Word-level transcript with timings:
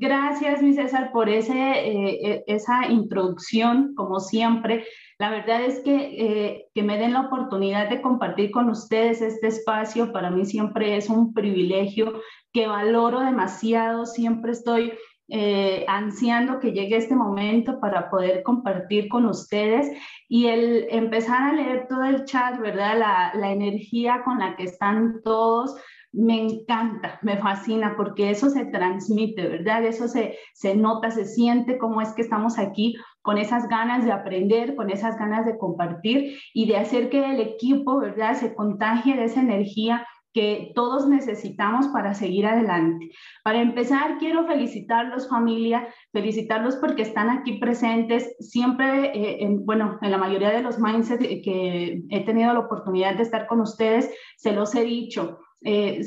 Gracias, 0.00 0.62
mi 0.62 0.74
César, 0.74 1.10
por 1.10 1.28
ese, 1.28 1.54
eh, 1.54 2.20
e, 2.22 2.44
esa 2.46 2.86
introducción, 2.86 3.96
como 3.96 4.20
siempre. 4.20 4.84
La 5.18 5.28
verdad 5.28 5.62
es 5.62 5.80
que, 5.80 5.96
eh, 5.96 6.66
que 6.72 6.84
me 6.84 6.98
den 6.98 7.14
la 7.14 7.22
oportunidad 7.22 7.90
de 7.90 8.00
compartir 8.00 8.52
con 8.52 8.70
ustedes 8.70 9.20
este 9.20 9.48
espacio, 9.48 10.12
para 10.12 10.30
mí 10.30 10.44
siempre 10.46 10.96
es 10.96 11.08
un 11.08 11.34
privilegio 11.34 12.12
que 12.52 12.68
valoro 12.68 13.20
demasiado, 13.20 14.06
siempre 14.06 14.52
estoy 14.52 14.92
eh, 15.30 15.84
ansiando 15.88 16.60
que 16.60 16.70
llegue 16.70 16.96
este 16.96 17.16
momento 17.16 17.80
para 17.80 18.08
poder 18.08 18.44
compartir 18.44 19.08
con 19.08 19.26
ustedes 19.26 19.90
y 20.28 20.46
el 20.46 20.86
empezar 20.90 21.42
a 21.42 21.52
leer 21.54 21.88
todo 21.88 22.04
el 22.04 22.24
chat, 22.24 22.56
¿verdad? 22.60 22.96
La, 23.00 23.32
la 23.34 23.50
energía 23.50 24.22
con 24.24 24.38
la 24.38 24.54
que 24.54 24.62
están 24.62 25.22
todos, 25.24 25.76
me 26.18 26.42
encanta, 26.42 27.18
me 27.22 27.36
fascina, 27.36 27.94
porque 27.96 28.30
eso 28.30 28.50
se 28.50 28.66
transmite, 28.66 29.46
¿verdad? 29.46 29.84
Eso 29.84 30.08
se, 30.08 30.36
se 30.52 30.74
nota, 30.74 31.10
se 31.12 31.24
siente 31.24 31.78
cómo 31.78 32.00
es 32.00 32.12
que 32.12 32.22
estamos 32.22 32.58
aquí 32.58 32.96
con 33.22 33.38
esas 33.38 33.68
ganas 33.68 34.04
de 34.04 34.10
aprender, 34.10 34.74
con 34.74 34.90
esas 34.90 35.16
ganas 35.16 35.46
de 35.46 35.56
compartir 35.56 36.36
y 36.52 36.66
de 36.66 36.76
hacer 36.76 37.08
que 37.08 37.24
el 37.24 37.40
equipo, 37.40 38.00
¿verdad? 38.00 38.34
Se 38.34 38.54
contagie 38.54 39.14
de 39.14 39.24
esa 39.24 39.40
energía 39.40 40.06
que 40.34 40.72
todos 40.74 41.08
necesitamos 41.08 41.88
para 41.88 42.14
seguir 42.14 42.46
adelante. 42.46 43.10
Para 43.44 43.62
empezar, 43.62 44.18
quiero 44.18 44.46
felicitarlos 44.46 45.28
familia, 45.28 45.88
felicitarlos 46.12 46.76
porque 46.76 47.02
están 47.02 47.30
aquí 47.30 47.58
presentes. 47.58 48.36
Siempre, 48.40 49.06
eh, 49.14 49.44
en, 49.44 49.64
bueno, 49.64 49.98
en 50.02 50.10
la 50.10 50.18
mayoría 50.18 50.50
de 50.50 50.62
los 50.62 50.78
mindsets 50.78 51.22
que 51.44 52.02
he 52.10 52.24
tenido 52.24 52.52
la 52.52 52.60
oportunidad 52.60 53.14
de 53.14 53.22
estar 53.22 53.46
con 53.46 53.60
ustedes, 53.60 54.10
se 54.36 54.52
los 54.52 54.74
he 54.74 54.84
dicho, 54.84 55.38
eh, 55.62 56.04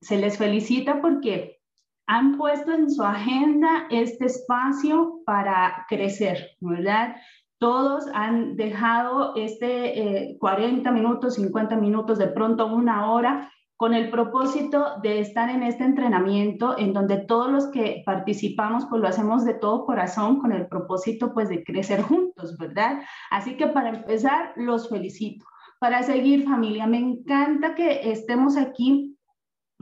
se, 0.00 0.16
les 0.16 0.38
felicita 0.38 1.00
porque 1.00 1.60
han 2.06 2.36
puesto 2.36 2.72
en 2.72 2.90
su 2.90 3.02
agenda 3.02 3.86
este 3.90 4.26
espacio 4.26 5.20
para 5.24 5.86
crecer, 5.88 6.50
¿verdad? 6.60 7.16
Todos 7.58 8.06
han 8.14 8.56
dejado 8.56 9.34
este 9.36 10.36
40 10.38 10.88
eh, 10.88 10.92
minutos, 10.92 11.34
50 11.34 11.76
minutos, 11.76 12.18
de 12.18 12.28
pronto 12.28 12.66
una 12.66 13.10
hora 13.12 13.52
con 13.78 13.94
el 13.94 14.10
propósito 14.10 14.98
de 15.02 15.20
estar 15.20 15.50
en 15.50 15.62
este 15.62 15.84
entrenamiento 15.84 16.76
en 16.76 16.92
donde 16.92 17.18
todos 17.18 17.48
los 17.48 17.66
que 17.68 18.02
participamos 18.04 18.86
pues 18.90 19.00
lo 19.00 19.06
hacemos 19.06 19.44
de 19.44 19.54
todo 19.54 19.86
corazón 19.86 20.40
con 20.40 20.50
el 20.50 20.66
propósito 20.66 21.32
pues 21.32 21.48
de 21.48 21.62
crecer 21.62 22.02
juntos, 22.02 22.58
¿verdad? 22.58 23.02
Así 23.30 23.56
que 23.56 23.68
para 23.68 23.90
empezar 23.90 24.52
los 24.56 24.88
felicito. 24.88 25.46
Para 25.78 26.02
seguir 26.02 26.44
familia, 26.44 26.86
me 26.86 26.98
encanta 26.98 27.74
que 27.74 28.10
estemos 28.10 28.56
aquí. 28.56 29.16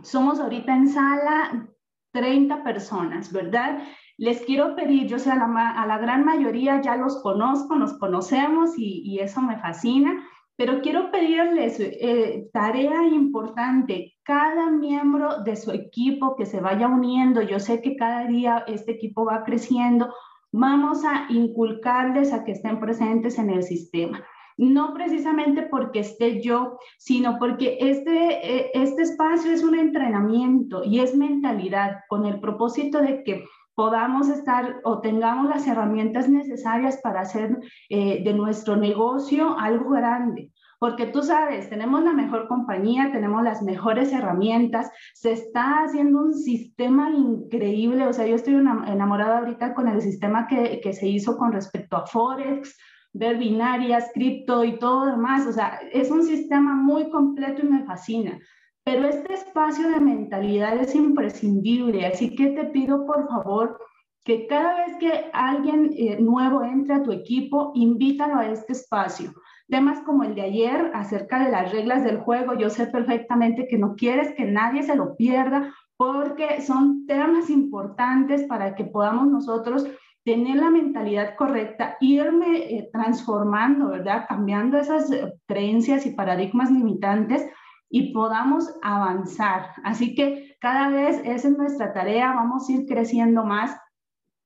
Somos 0.02 0.40
ahorita 0.40 0.74
en 0.74 0.88
sala 0.88 1.68
30 2.12 2.62
personas, 2.62 3.32
¿verdad? 3.32 3.82
Les 4.18 4.42
quiero 4.42 4.74
pedir, 4.76 5.06
yo 5.06 5.18
sé, 5.18 5.30
a 5.30 5.86
la, 5.86 5.98
gran 5.98 6.24
mayoría 6.24 6.80
ya 6.80 6.96
los 6.96 7.22
conozco, 7.22 7.76
nos 7.76 7.98
conocemos 7.98 8.78
y, 8.78 9.02
y 9.04 9.20
eso 9.20 9.40
me 9.42 9.58
fascina 9.58 10.22
pero 10.56 10.80
quiero 10.80 11.10
pedirles 11.10 11.78
eh, 11.78 12.48
tarea 12.52 13.06
importante, 13.06 14.14
cada 14.22 14.70
miembro 14.70 15.42
de 15.42 15.54
su 15.54 15.70
equipo 15.70 16.34
que 16.34 16.46
se 16.46 16.60
vaya 16.60 16.88
uniendo, 16.88 17.42
yo 17.42 17.60
sé 17.60 17.82
que 17.82 17.96
cada 17.96 18.26
día 18.26 18.64
este 18.66 18.92
equipo 18.92 19.26
va 19.26 19.44
creciendo, 19.44 20.12
vamos 20.52 21.04
a 21.04 21.26
inculcarles 21.28 22.32
a 22.32 22.44
que 22.44 22.52
estén 22.52 22.80
presentes 22.80 23.38
en 23.38 23.50
el 23.50 23.62
sistema. 23.62 24.24
No 24.56 24.94
precisamente 24.94 25.62
porque 25.62 26.00
esté 26.00 26.40
yo, 26.40 26.78
sino 26.98 27.38
porque 27.38 27.76
este, 27.80 28.58
eh, 28.58 28.70
este 28.74 29.02
espacio 29.02 29.52
es 29.52 29.62
un 29.62 29.78
entrenamiento 29.78 30.82
y 30.82 31.00
es 31.00 31.14
mentalidad 31.14 32.00
con 32.08 32.24
el 32.24 32.40
propósito 32.40 33.00
de 33.00 33.22
que 33.22 33.44
podamos 33.74 34.30
estar 34.30 34.80
o 34.84 35.00
tengamos 35.00 35.50
las 35.50 35.66
herramientas 35.66 36.28
necesarias 36.28 36.98
para 37.02 37.20
hacer 37.20 37.58
eh, 37.90 38.24
de 38.24 38.32
nuestro 38.32 38.76
negocio 38.76 39.56
algo 39.58 39.90
grande. 39.90 40.50
Porque 40.78 41.06
tú 41.06 41.22
sabes, 41.22 41.70
tenemos 41.70 42.02
la 42.02 42.12
mejor 42.12 42.48
compañía, 42.48 43.10
tenemos 43.12 43.42
las 43.42 43.62
mejores 43.62 44.12
herramientas, 44.12 44.90
se 45.14 45.32
está 45.32 45.84
haciendo 45.84 46.20
un 46.20 46.34
sistema 46.34 47.10
increíble, 47.10 48.06
o 48.06 48.12
sea, 48.12 48.26
yo 48.26 48.34
estoy 48.34 48.54
enamorada 48.54 49.38
ahorita 49.38 49.74
con 49.74 49.88
el 49.88 50.02
sistema 50.02 50.46
que, 50.46 50.80
que 50.82 50.92
se 50.92 51.08
hizo 51.08 51.38
con 51.38 51.52
respecto 51.52 51.96
a 51.96 52.06
Forex, 52.06 52.76
ver 53.16 53.38
binarias, 53.38 54.10
cripto 54.14 54.64
y 54.64 54.78
todo 54.78 55.06
demás, 55.06 55.46
o 55.46 55.52
sea, 55.52 55.80
es 55.92 56.10
un 56.10 56.22
sistema 56.22 56.74
muy 56.74 57.08
completo 57.10 57.62
y 57.62 57.68
me 57.68 57.84
fascina. 57.84 58.38
Pero 58.84 59.08
este 59.08 59.34
espacio 59.34 59.88
de 59.88 60.00
mentalidad 60.00 60.76
es 60.78 60.94
imprescindible, 60.94 62.06
así 62.06 62.36
que 62.36 62.48
te 62.50 62.64
pido 62.66 63.04
por 63.06 63.26
favor 63.28 63.78
que 64.24 64.46
cada 64.46 64.76
vez 64.76 64.96
que 64.98 65.30
alguien 65.32 65.92
eh, 65.96 66.18
nuevo 66.20 66.62
entre 66.62 66.94
a 66.94 67.02
tu 67.02 67.12
equipo, 67.12 67.72
invítalo 67.74 68.36
a 68.36 68.46
este 68.46 68.72
espacio. 68.72 69.32
Temas 69.68 70.00
como 70.00 70.24
el 70.24 70.34
de 70.34 70.42
ayer 70.42 70.90
acerca 70.94 71.44
de 71.44 71.50
las 71.50 71.72
reglas 71.72 72.04
del 72.04 72.18
juego, 72.18 72.54
yo 72.54 72.68
sé 72.68 72.86
perfectamente 72.86 73.66
que 73.68 73.78
no 73.78 73.94
quieres 73.94 74.34
que 74.34 74.44
nadie 74.44 74.82
se 74.82 74.96
lo 74.96 75.16
pierda 75.16 75.72
porque 75.96 76.60
son 76.60 77.06
temas 77.06 77.50
importantes 77.50 78.44
para 78.44 78.74
que 78.74 78.84
podamos 78.84 79.28
nosotros 79.28 79.86
tener 80.26 80.56
la 80.56 80.70
mentalidad 80.70 81.36
correcta, 81.36 81.96
irme 82.00 82.56
eh, 82.56 82.90
transformando, 82.92 83.90
¿verdad? 83.90 84.26
Cambiando 84.28 84.76
esas 84.76 85.08
eh, 85.12 85.32
creencias 85.46 86.04
y 86.04 86.16
paradigmas 86.16 86.68
limitantes 86.68 87.46
y 87.88 88.12
podamos 88.12 88.74
avanzar. 88.82 89.70
Así 89.84 90.16
que 90.16 90.56
cada 90.60 90.88
vez 90.88 91.20
esa 91.24 91.46
es 91.46 91.56
nuestra 91.56 91.92
tarea, 91.92 92.34
vamos 92.34 92.68
a 92.68 92.72
ir 92.72 92.86
creciendo 92.86 93.44
más. 93.44 93.78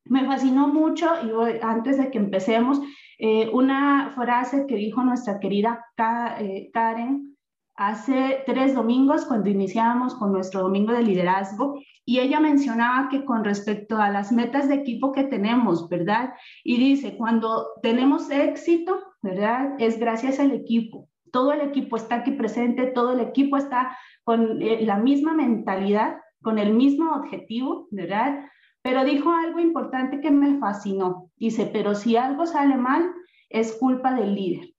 Me 0.05 0.27
fascinó 0.27 0.69
mucho 0.69 1.09
y 1.25 1.31
antes 1.63 1.97
de 1.97 2.11
que 2.11 2.19
empecemos, 2.19 2.79
eh, 3.19 3.49
una 3.51 4.13
frase 4.15 4.67
que 4.67 4.77
dijo 4.77 5.03
nuestra 5.03 5.41
querida 5.41 5.87
Karen 5.97 7.30
hace 7.81 8.43
tres 8.45 8.75
domingos 8.75 9.25
cuando 9.25 9.49
iniciábamos 9.49 10.15
con 10.15 10.33
nuestro 10.33 10.61
domingo 10.61 10.93
de 10.93 11.03
liderazgo 11.03 11.81
y 12.05 12.21
ella 12.21 12.39
mencionaba 12.39 13.09
que 13.09 13.25
con 13.25 13.43
respecto 13.43 13.97
a 13.97 14.11
las 14.11 14.33
metas 14.33 14.69
de 14.69 14.75
equipo 14.75 15.13
que 15.13 15.25
tenemos, 15.25 15.89
¿verdad? 15.89 16.35
Y 16.63 16.77
dice, 16.77 17.17
cuando 17.17 17.69
tenemos 17.83 18.31
éxito, 18.31 19.01
¿verdad? 19.23 19.77
Es 19.79 19.99
gracias 19.99 20.39
al 20.41 20.53
equipo 20.53 21.09
todo 21.31 21.53
el 21.53 21.61
equipo 21.61 21.97
está 21.97 22.17
aquí 22.17 22.33
presente, 22.33 22.87
todo 22.87 23.13
el 23.13 23.21
equipo 23.21 23.57
está 23.57 23.97
con 24.25 24.61
eh, 24.61 24.85
la 24.85 24.97
misma 24.97 25.35
mentalidad, 25.35 26.17
con 26.43 26.59
el 26.59 26.73
mismo 26.73 27.13
objetivo, 27.13 27.89
¿verdad? 27.91 28.47
Pero 28.83 29.05
dijo 29.05 29.31
algo 29.31 29.61
importante 29.61 30.21
que 30.21 30.31
me 30.31 30.59
fascinó. 30.59 31.31
Dice, 31.37 31.69
pero 31.73 31.95
si 31.95 32.17
algo 32.17 32.47
sale 32.47 32.77
mal, 32.77 33.13
es 33.49 33.77
culpa 33.77 34.15
del 34.15 34.35
líder. 34.35 34.71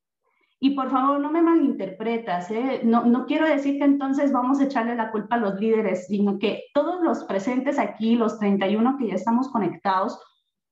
Y 0.63 0.75
por 0.75 0.91
favor, 0.91 1.19
no 1.19 1.31
me 1.31 1.41
malinterpretas, 1.41 2.51
¿eh? 2.51 2.81
no, 2.83 3.03
no 3.03 3.25
quiero 3.25 3.47
decir 3.47 3.79
que 3.79 3.83
entonces 3.83 4.31
vamos 4.31 4.59
a 4.59 4.65
echarle 4.65 4.95
la 4.95 5.09
culpa 5.09 5.35
a 5.35 5.39
los 5.39 5.59
líderes, 5.59 6.05
sino 6.05 6.37
que 6.37 6.65
todos 6.75 7.01
los 7.01 7.23
presentes 7.23 7.79
aquí, 7.79 8.15
los 8.15 8.37
31 8.37 8.95
que 8.99 9.07
ya 9.07 9.15
estamos 9.15 9.49
conectados, 9.49 10.19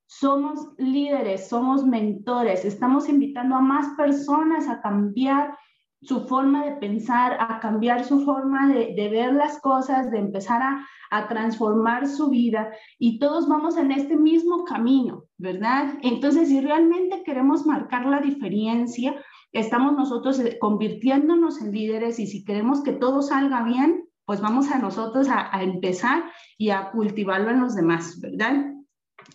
somos 0.05 0.59
líderes, 0.77 1.49
somos 1.49 1.83
mentores, 1.83 2.65
estamos 2.65 3.09
invitando 3.09 3.55
a 3.55 3.61
más 3.61 3.87
personas 3.97 4.69
a 4.69 4.79
cambiar 4.79 5.57
su 6.03 6.27
forma 6.27 6.65
de 6.65 6.73
pensar, 6.73 7.37
a 7.39 7.59
cambiar 7.59 8.05
su 8.05 8.23
forma 8.23 8.67
de, 8.67 9.09
ver 9.09 9.33
las 9.33 9.59
cosas, 9.59 10.11
de 10.11 10.19
empezar 10.19 10.61
a, 10.61 10.85
a, 11.09 11.27
transformar 11.27 12.07
su 12.07 12.29
vida 12.29 12.71
y 12.99 13.19
todos 13.19 13.47
vamos 13.49 13.75
en 13.75 13.91
este 13.91 14.15
mismo 14.15 14.63
camino, 14.65 15.23
¿verdad? 15.37 15.95
Entonces, 16.03 16.49
si 16.49 16.61
realmente 16.61 17.23
queremos 17.23 17.65
marcar 17.65 18.05
la 18.05 18.21
diferencia, 18.21 19.15
estamos 19.51 19.93
nosotros 19.93 20.39
eh, 20.39 20.57
convirtiéndonos 20.59 21.61
en 21.61 21.71
líderes 21.71 22.19
y 22.19 22.27
si 22.27 22.43
queremos 22.43 22.81
que 22.83 22.93
todo 22.93 23.21
salga 23.21 23.63
bien, 23.63 24.05
pues 24.25 24.41
vamos 24.41 24.69
a 24.71 24.77
nosotros 24.79 25.27
a, 25.29 25.55
a 25.55 25.63
empezar 25.63 26.23
y 26.57 26.69
a 26.69 26.91
cultivarlo 26.91 27.49
en 27.49 27.61
los 27.61 27.75
demás, 27.75 28.19
¿verdad? 28.21 28.73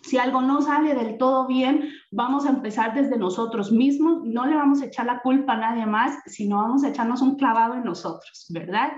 Si 0.01 0.17
algo 0.17 0.41
no 0.41 0.61
sale 0.61 0.95
del 0.95 1.17
todo 1.17 1.47
bien, 1.47 1.89
vamos 2.11 2.45
a 2.45 2.49
empezar 2.49 2.93
desde 2.93 3.17
nosotros 3.17 3.71
mismos, 3.71 4.23
no 4.23 4.45
le 4.45 4.55
vamos 4.55 4.81
a 4.81 4.85
echar 4.85 5.05
la 5.05 5.21
culpa 5.21 5.53
a 5.53 5.57
nadie 5.57 5.85
más, 5.85 6.17
sino 6.25 6.57
vamos 6.57 6.83
a 6.83 6.89
echarnos 6.89 7.21
un 7.21 7.35
clavado 7.35 7.75
en 7.75 7.83
nosotros, 7.83 8.47
¿verdad? 8.49 8.91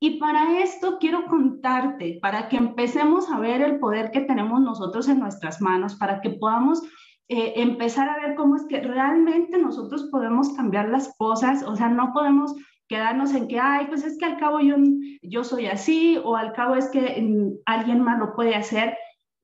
Y 0.00 0.18
para 0.18 0.60
esto 0.60 0.98
quiero 0.98 1.26
contarte, 1.26 2.18
para 2.20 2.48
que 2.48 2.56
empecemos 2.56 3.30
a 3.30 3.38
ver 3.38 3.62
el 3.62 3.78
poder 3.78 4.10
que 4.10 4.20
tenemos 4.20 4.60
nosotros 4.60 5.08
en 5.08 5.18
nuestras 5.18 5.60
manos, 5.60 5.94
para 5.94 6.20
que 6.20 6.30
podamos 6.30 6.82
eh, 7.28 7.54
empezar 7.56 8.08
a 8.08 8.18
ver 8.18 8.34
cómo 8.34 8.56
es 8.56 8.64
que 8.68 8.80
realmente 8.80 9.58
nosotros 9.58 10.08
podemos 10.10 10.52
cambiar 10.54 10.88
las 10.88 11.14
cosas, 11.16 11.62
o 11.62 11.76
sea, 11.76 11.88
no 11.88 12.12
podemos 12.12 12.54
quedarnos 12.88 13.34
en 13.34 13.48
que, 13.48 13.58
ay, 13.58 13.86
pues 13.86 14.04
es 14.04 14.18
que 14.18 14.26
al 14.26 14.38
cabo 14.38 14.60
yo, 14.60 14.76
yo 15.22 15.44
soy 15.44 15.66
así, 15.66 16.18
o 16.22 16.36
al 16.36 16.52
cabo 16.52 16.76
es 16.76 16.88
que 16.90 17.22
mm, 17.22 17.62
alguien 17.66 18.00
más 18.02 18.18
lo 18.18 18.34
puede 18.34 18.54
hacer 18.54 18.94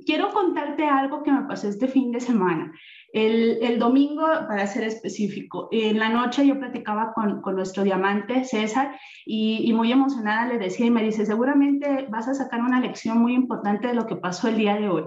quiero 0.06 0.30
contarte 0.30 0.84
algo 0.84 1.22
que 1.22 1.32
me 1.32 1.42
pasó 1.42 1.68
este 1.68 1.88
fin 1.88 2.12
de 2.12 2.20
semana. 2.20 2.72
El, 3.12 3.78
domingo, 3.78 4.22
para 4.22 4.66
ser 4.66 4.84
específico, 4.84 5.68
en 5.72 5.98
la 5.98 6.10
noche 6.10 6.46
yo 6.46 6.58
platicaba 6.58 7.12
con, 7.12 7.40
nuestro 7.56 7.82
diamante 7.82 8.44
César 8.44 8.96
y, 9.26 9.72
muy 9.72 9.90
emocionada 9.90 10.46
le 10.46 10.58
decía 10.58 10.86
y 10.86 10.90
me 10.90 11.02
dice, 11.02 11.26
seguramente 11.26 12.06
vas 12.08 12.28
a 12.28 12.34
sacar 12.34 12.60
una 12.60 12.80
lección 12.80 13.18
muy 13.18 13.34
importante 13.34 13.88
de 13.88 13.94
lo 13.94 14.06
que 14.06 14.16
pasó 14.16 14.48
el 14.48 14.56
día 14.56 14.76
de 14.76 14.88
hoy. 14.88 15.04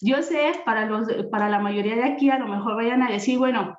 Yo 0.00 0.22
sé, 0.22 0.52
para, 0.64 0.86
los, 0.86 1.08
para 1.30 1.48
la 1.48 1.58
mayoría 1.58 1.96
de 1.96 2.04
aquí 2.04 2.30
a 2.30 2.38
lo 2.38 2.48
mejor 2.48 2.76
vayan 2.76 3.02
a 3.02 3.10
decir, 3.10 3.38
bueno, 3.38 3.78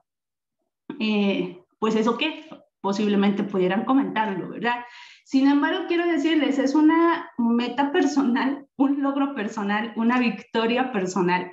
eh, 1.00 1.62
pues 1.80 1.96
eso 1.96 2.18
qué, 2.18 2.46
posiblemente 2.81 3.44
pudieran 3.44 3.86
comentarlo, 3.86 4.50
¿verdad? 4.50 4.86
Sin 5.25 5.48
embargo, 5.48 5.86
quiero 5.88 6.08
decirles, 6.08 6.58
es 6.58 6.74
una 6.74 7.30
meta 7.38 7.92
personal, 7.92 8.66
un 8.78 9.02
logro 9.02 9.36
personal, 9.36 9.94
una 9.96 10.19
victoria 10.19 10.92
personal 10.92 11.52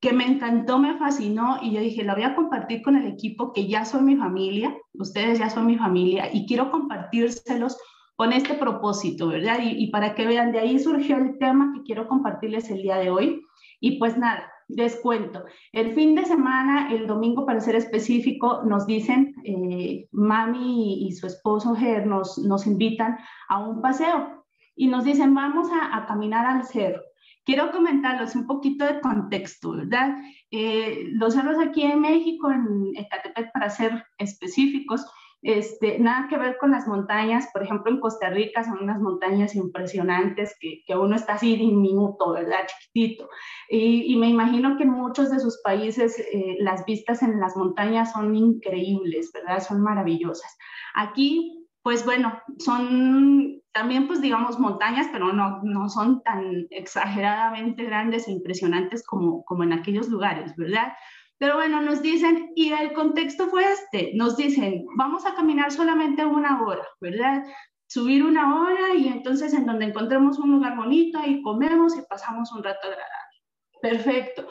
que 0.00 0.12
me 0.12 0.26
encantó, 0.26 0.78
me 0.78 0.96
fascinó 0.96 1.58
y 1.60 1.72
yo 1.72 1.80
dije, 1.80 2.04
la 2.04 2.14
voy 2.14 2.22
a 2.22 2.36
compartir 2.36 2.82
con 2.82 2.96
el 2.96 3.06
equipo 3.06 3.52
que 3.52 3.66
ya 3.66 3.84
son 3.84 4.04
mi 4.04 4.16
familia, 4.16 4.76
ustedes 4.92 5.38
ya 5.38 5.50
son 5.50 5.66
mi 5.66 5.76
familia 5.76 6.30
y 6.32 6.46
quiero 6.46 6.70
compartírselos 6.70 7.76
con 8.14 8.32
este 8.32 8.54
propósito, 8.54 9.28
¿verdad? 9.28 9.58
Y, 9.62 9.86
para 9.88 10.14
que 10.14 10.26
vean, 10.26 10.50
de 10.50 10.58
ahí 10.58 10.78
surgió 10.78 11.16
el 11.16 11.38
tema 11.38 11.72
que 11.74 11.82
quiero 11.82 12.08
compartirles 12.08 12.68
el 12.70 12.82
día 12.82 12.96
de 12.96 13.10
hoy. 13.10 13.42
Y 13.80 13.98
pues 13.98 14.16
nada, 14.16 14.50
descuento. 14.68 15.44
El 15.72 15.94
fin 15.94 16.14
de 16.14 16.24
semana, 16.24 16.92
el 16.92 17.06
domingo 17.06 17.46
para 17.46 17.60
ser 17.60 17.74
específico, 17.74 18.62
nos 18.64 18.86
dicen, 18.86 19.34
eh, 19.44 20.08
mami 20.12 21.06
y, 21.06 21.12
su 21.12 21.26
esposo 21.26 21.74
Ger 21.74 22.06
nos, 22.06 22.38
nos 22.38 22.66
invitan 22.66 23.18
a 23.48 23.58
un 23.58 23.80
paseo 23.80 24.44
y 24.76 24.86
nos 24.86 25.04
dicen, 25.04 25.34
vamos 25.34 25.68
a, 25.72 26.06
caminar 26.06 26.46
al 26.46 26.64
cerro. 26.64 27.02
Quiero 27.44 27.72
comentarles 27.72 28.36
un 28.36 28.46
poquito 28.46 28.84
de 28.84 29.00
contexto, 29.00 29.72
¿verdad? 29.72 30.18
Eh, 30.50 31.08
los 31.12 31.34
cerros 31.34 31.56
aquí 31.58 31.82
en 31.82 32.00
México, 32.00 32.50
en 32.50 32.92
Ecatepec, 32.94 33.52
para 33.52 33.70
ser 33.70 34.04
específicos, 34.18 35.06
este, 35.42 35.98
nada 35.98 36.26
que 36.28 36.36
ver 36.36 36.58
con 36.58 36.72
las 36.72 36.86
montañas, 36.88 37.48
por 37.52 37.62
ejemplo, 37.62 37.92
en 37.92 38.00
Costa 38.00 38.30
Rica 38.30 38.64
son 38.64 38.82
unas 38.82 39.00
montañas 39.00 39.54
impresionantes 39.54 40.56
que, 40.60 40.82
que 40.86 40.96
uno 40.96 41.14
está 41.16 41.34
así 41.34 41.56
diminuto, 41.56 42.32
¿verdad? 42.32 42.66
Chiquitito. 42.66 43.28
Y, 43.68 44.16
me 44.16 44.28
imagino 44.28 44.76
que 44.76 44.82
en 44.82 44.90
muchos 44.90 45.30
de 45.30 45.38
sus 45.38 45.60
países 45.62 46.18
eh, 46.18 46.56
las 46.58 46.84
vistas 46.84 47.22
en 47.22 47.38
las 47.38 47.56
montañas 47.56 48.12
son 48.12 48.34
increíbles, 48.34 49.30
¿verdad? 49.32 49.60
Son 49.60 49.80
maravillosas. 49.80 50.56
Aquí 50.94 51.58
pues 51.82 52.04
bueno, 52.04 52.38
son 52.58 53.62
también 53.72 54.08
pues 54.08 54.20
digamos 54.20 54.58
montañas, 54.58 55.06
pero 55.10 55.32
no, 55.32 55.62
no 55.62 55.88
son 55.88 56.22
tan 56.22 56.66
exageradamente 56.68 57.84
grandes 57.84 58.28
e 58.28 58.32
impresionantes 58.32 59.06
como, 59.06 59.42
como 59.44 59.62
en 59.62 59.72
aquellos 59.72 60.08
lugares, 60.08 60.54
¿verdad? 60.56 60.92
Pero 61.38 61.54
bueno, 61.54 61.80
nos 61.80 62.02
dicen, 62.02 62.52
y 62.56 62.72
el 62.72 62.92
contexto 62.92 63.48
fue 63.48 63.64
este, 63.72 64.12
nos 64.14 64.36
dicen, 64.36 64.84
vamos 64.96 65.24
a 65.24 65.34
caminar 65.34 65.70
solamente 65.70 66.24
una 66.24 66.62
hora, 66.62 66.86
¿verdad? 67.00 67.44
Subir 67.86 68.24
una 68.24 68.60
hora 68.60 68.94
y 68.94 69.06
entonces 69.08 69.54
en 69.54 69.64
donde 69.64 69.86
encontremos 69.86 70.38
un 70.38 70.50
lugar 70.50 70.76
bonito 70.76 71.20
y 71.24 71.40
comemos 71.42 71.96
y 71.96 72.02
pasamos 72.02 72.52
un 72.52 72.64
rato 72.64 72.88
agradable. 72.88 73.38
Perfecto. 73.80 74.48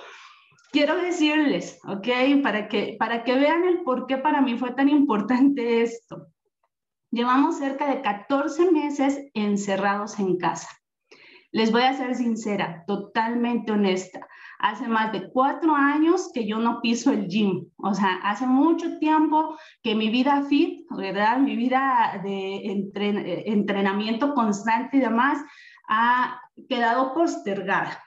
Quiero 0.71 0.95
decirles, 0.95 1.79
¿ok? 1.85 2.41
Para 2.41 2.67
que, 2.69 2.95
para 2.97 3.23
que 3.23 3.35
vean 3.35 3.65
el 3.65 3.83
por 3.83 4.07
qué 4.07 4.17
para 4.17 4.41
mí 4.41 4.57
fue 4.57 4.71
tan 4.71 4.87
importante 4.87 5.81
esto. 5.81 6.27
Llevamos 7.11 7.57
cerca 7.57 7.87
de 7.87 8.01
14 8.01 8.71
meses 8.71 9.25
encerrados 9.33 10.19
en 10.19 10.37
casa. 10.37 10.69
Les 11.51 11.71
voy 11.71 11.83
a 11.83 11.93
ser 11.93 12.15
sincera, 12.15 12.83
totalmente 12.85 13.71
honesta. 13.71 14.27
Hace 14.59 14.87
más 14.87 15.11
de 15.11 15.29
cuatro 15.29 15.75
años 15.75 16.31
que 16.33 16.47
yo 16.47 16.57
no 16.59 16.81
piso 16.81 17.11
el 17.11 17.27
gym. 17.27 17.69
O 17.77 17.93
sea, 17.93 18.19
hace 18.23 18.47
mucho 18.47 18.97
tiempo 18.97 19.55
que 19.83 19.95
mi 19.95 20.09
vida 20.09 20.43
fit, 20.49 20.85
¿verdad? 20.89 21.37
Mi 21.37 21.55
vida 21.55 22.19
de 22.23 22.85
entrenamiento 23.45 24.33
constante 24.33 24.97
y 24.97 25.01
demás 25.01 25.43
ha 25.87 26.41
quedado 26.67 27.13
postergada. 27.13 28.03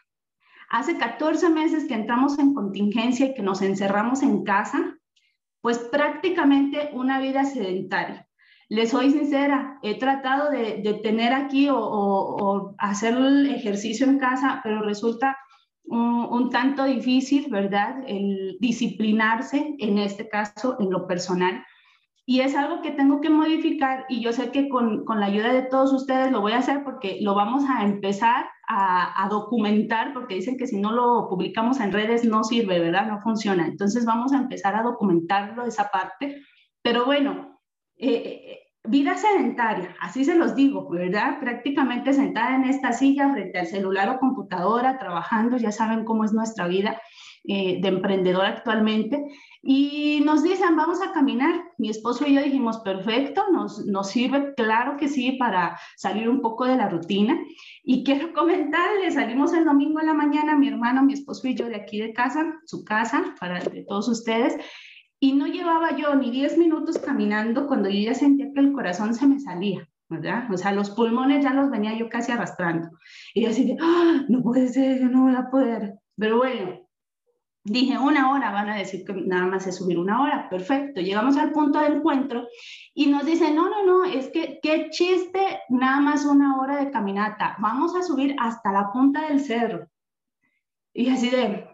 Hace 0.70 0.98
14 0.98 1.48
meses 1.50 1.86
que 1.86 1.94
entramos 1.94 2.38
en 2.38 2.54
contingencia 2.54 3.26
y 3.26 3.34
que 3.34 3.42
nos 3.42 3.60
encerramos 3.62 4.22
en 4.22 4.44
casa, 4.44 4.96
pues 5.60 5.78
prácticamente 5.78 6.90
una 6.92 7.20
vida 7.20 7.44
sedentaria. 7.44 8.28
Les 8.68 8.90
soy 8.90 9.10
sincera, 9.10 9.80
he 9.82 9.98
tratado 9.98 10.48
de, 10.48 11.00
tener 11.02 11.32
aquí 11.32 11.68
o, 11.72 12.76
hacer 12.78 13.14
el 13.14 13.52
ejercicio 13.52 14.06
en 14.06 14.20
casa, 14.20 14.60
pero 14.62 14.82
resulta 14.82 15.36
un, 15.90 16.50
tanto 16.50 16.84
difícil, 16.84 17.50
¿verdad? 17.50 18.02
El 18.06 18.56
disciplinarse, 18.60 19.74
en 19.78 19.98
este 19.98 20.28
caso, 20.28 20.76
en 20.78 20.90
lo 20.90 21.06
personal. 21.06 21.64
Y 22.26 22.40
es 22.40 22.54
algo 22.54 22.80
que 22.80 22.92
tengo 22.92 23.20
que 23.20 23.28
modificar 23.30 24.06
y 24.08 24.20
yo 24.20 24.32
sé 24.32 24.52
que 24.52 24.68
con, 24.68 25.04
la 25.06 25.26
ayuda 25.26 25.52
de 25.52 25.62
todos 25.62 25.92
ustedes 25.92 26.30
lo 26.30 26.40
voy 26.40 26.52
a 26.52 26.58
hacer 26.58 26.84
porque 26.84 27.18
lo 27.20 27.34
vamos 27.34 27.64
a 27.68 27.84
empezar 27.84 28.46
a, 28.68 29.24
a, 29.24 29.28
documentar 29.28 30.12
porque 30.12 30.36
dicen 30.36 30.56
que 30.56 30.68
si 30.68 30.80
no 30.80 30.92
lo 30.92 31.28
publicamos 31.28 31.80
en 31.80 31.92
redes 31.92 32.24
no 32.24 32.44
sirve, 32.44 32.78
¿verdad? 32.78 33.08
No 33.08 33.20
funciona. 33.20 33.66
Entonces 33.66 34.04
vamos 34.04 34.32
a 34.32 34.38
empezar 34.38 34.76
a 34.76 34.82
documentarlo 34.82 35.64
esa 35.64 35.90
parte. 35.90 36.40
Pero 36.82 37.04
bueno, 37.04 37.60
eh, 38.02 38.59
vida 38.84 39.16
sedentaria, 39.16 39.94
así 40.00 40.24
se 40.24 40.34
los 40.34 40.54
digo, 40.54 40.88
¿verdad? 40.88 41.38
Prácticamente 41.38 42.12
sentada 42.12 42.56
en 42.56 42.64
esta 42.64 42.92
silla 42.92 43.30
frente 43.32 43.58
al 43.58 43.66
celular 43.66 44.08
o 44.08 44.18
computadora, 44.18 44.98
trabajando, 44.98 45.56
ya 45.58 45.70
saben 45.70 46.04
cómo 46.04 46.24
es 46.24 46.32
nuestra 46.32 46.66
vida 46.66 47.00
eh, 47.44 47.78
de 47.80 47.88
emprendedor 47.88 48.44
actualmente. 48.44 49.22
Y 49.62 50.22
nos 50.24 50.42
dicen, 50.42 50.76
vamos 50.76 51.00
a 51.02 51.12
caminar. 51.12 51.62
Mi 51.78 51.90
esposo 51.90 52.26
y 52.26 52.34
yo 52.34 52.42
dijimos, 52.42 52.78
perfecto, 52.78 53.44
nos, 53.50 53.84
nos 53.86 54.10
sirve, 54.10 54.54
claro 54.54 54.96
que 54.96 55.08
sí, 55.08 55.32
para 55.32 55.78
salir 55.96 56.28
un 56.28 56.40
poco 56.40 56.64
de 56.64 56.76
la 56.76 56.88
rutina. 56.88 57.38
Y 57.82 58.04
quiero 58.04 58.32
comentarles, 58.32 59.14
salimos 59.14 59.52
el 59.52 59.64
domingo 59.64 60.00
en 60.00 60.06
la 60.06 60.14
mañana, 60.14 60.56
mi 60.56 60.68
hermano, 60.68 61.02
mi 61.02 61.12
esposo 61.12 61.48
y 61.48 61.54
yo 61.54 61.66
de 61.66 61.76
aquí 61.76 62.00
de 62.00 62.12
casa, 62.12 62.60
su 62.64 62.84
casa, 62.84 63.34
para 63.38 63.60
de 63.60 63.84
todos 63.84 64.08
ustedes, 64.08 64.56
y 65.20 65.34
no 65.34 65.46
llevaba 65.46 65.94
yo 65.96 66.14
ni 66.14 66.30
10 66.30 66.56
minutos 66.56 66.98
caminando 66.98 67.66
cuando 67.66 67.90
yo 67.90 68.00
ya 68.00 68.14
sentía 68.14 68.50
que 68.52 68.60
el 68.60 68.72
corazón 68.72 69.14
se 69.14 69.26
me 69.26 69.38
salía, 69.38 69.86
¿verdad? 70.08 70.50
O 70.50 70.56
sea, 70.56 70.72
los 70.72 70.90
pulmones 70.90 71.44
ya 71.44 71.52
los 71.52 71.70
venía 71.70 71.96
yo 71.96 72.08
casi 72.08 72.32
arrastrando. 72.32 72.88
Y 73.34 73.42
yo 73.42 73.50
así 73.50 73.66
de, 73.66 73.76
¡Ah, 73.80 74.24
no 74.28 74.42
puede 74.42 74.68
ser, 74.68 74.98
yo 74.98 75.08
no 75.08 75.24
voy 75.24 75.34
a 75.36 75.50
poder. 75.50 75.98
Pero 76.16 76.38
bueno, 76.38 76.80
dije 77.64 77.98
una 77.98 78.32
hora, 78.32 78.50
van 78.50 78.70
a 78.70 78.76
decir 78.76 79.04
que 79.04 79.12
nada 79.12 79.44
más 79.44 79.66
es 79.66 79.76
subir 79.76 79.98
una 79.98 80.22
hora, 80.22 80.48
perfecto. 80.48 81.02
Llegamos 81.02 81.36
al 81.36 81.52
punto 81.52 81.78
de 81.80 81.88
encuentro 81.88 82.48
y 82.94 83.06
nos 83.08 83.26
dicen, 83.26 83.54
no, 83.54 83.68
no, 83.68 83.84
no, 83.84 84.04
es 84.04 84.28
que 84.30 84.58
qué 84.62 84.88
chiste, 84.90 85.60
nada 85.68 86.00
más 86.00 86.24
una 86.24 86.58
hora 86.58 86.82
de 86.82 86.90
caminata, 86.90 87.56
vamos 87.58 87.94
a 87.94 88.02
subir 88.02 88.34
hasta 88.38 88.72
la 88.72 88.90
punta 88.90 89.28
del 89.28 89.40
cerro. 89.40 89.86
Y 90.94 91.10
así 91.10 91.28
de, 91.28 91.69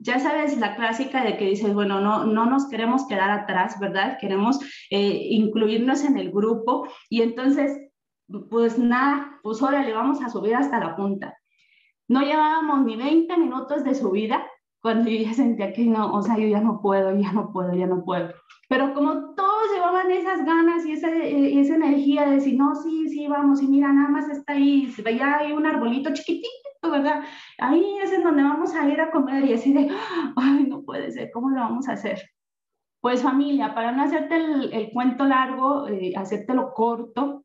ya 0.00 0.18
sabes 0.18 0.56
la 0.58 0.76
clásica 0.76 1.22
de 1.24 1.36
que 1.36 1.46
dices, 1.46 1.74
bueno, 1.74 2.00
no, 2.00 2.24
no 2.24 2.46
nos 2.46 2.68
queremos 2.68 3.06
quedar 3.06 3.30
atrás, 3.30 3.78
¿verdad? 3.80 4.18
Queremos 4.20 4.58
eh, 4.90 5.28
incluirnos 5.30 6.04
en 6.04 6.18
el 6.18 6.30
grupo 6.30 6.86
y 7.08 7.22
entonces, 7.22 7.78
pues 8.50 8.78
nada, 8.78 9.38
pues 9.42 9.62
ahora 9.62 9.82
le 9.82 9.92
vamos 9.92 10.22
a 10.22 10.30
subir 10.30 10.54
hasta 10.54 10.78
la 10.78 10.96
punta. 10.96 11.36
No 12.08 12.22
llevábamos 12.22 12.84
ni 12.84 12.96
20 12.96 13.36
minutos 13.36 13.84
de 13.84 13.94
subida 13.94 14.46
cuando 14.80 15.10
yo 15.10 15.22
ya 15.22 15.34
sentía 15.34 15.72
que 15.72 15.84
no, 15.84 16.12
o 16.12 16.22
sea, 16.22 16.38
yo 16.38 16.48
ya 16.48 16.60
no 16.60 16.80
puedo, 16.80 17.14
ya 17.16 17.32
no 17.32 17.52
puedo, 17.52 17.74
ya 17.74 17.86
no 17.86 18.04
puedo. 18.04 18.32
Pero 18.68 18.94
como 18.94 19.34
todos 19.34 19.72
llevaban 19.74 20.10
esas 20.10 20.44
ganas 20.44 20.86
y 20.86 20.92
esa, 20.92 21.10
esa 21.12 21.74
energía 21.74 22.24
de 22.26 22.36
decir, 22.36 22.56
no, 22.56 22.74
sí, 22.74 23.08
sí, 23.08 23.26
vamos, 23.26 23.60
y 23.62 23.66
mira, 23.66 23.92
nada 23.92 24.08
más 24.08 24.28
está 24.28 24.52
ahí, 24.54 24.92
veía 25.04 25.38
ahí 25.38 25.52
un 25.52 25.66
arbolito 25.66 26.12
chiquitito, 26.12 26.59
¿verdad? 26.90 27.22
Ahí 27.58 27.98
es 28.02 28.12
en 28.12 28.22
donde 28.22 28.42
vamos 28.42 28.74
a 28.74 28.88
ir 28.88 29.00
a 29.00 29.10
comer 29.10 29.44
y 29.44 29.54
así 29.54 29.72
de, 29.72 29.90
ay, 30.36 30.66
no 30.68 30.82
puede 30.82 31.10
ser, 31.10 31.30
¿cómo 31.32 31.50
lo 31.50 31.60
vamos 31.60 31.88
a 31.88 31.92
hacer? 31.92 32.20
Pues 33.00 33.22
familia, 33.22 33.74
para 33.74 33.92
no 33.92 34.02
hacerte 34.02 34.36
el, 34.36 34.90
cuento 34.92 35.24
largo, 35.24 35.88
eh, 35.88 36.12
hacértelo 36.16 36.74
corto, 36.74 37.44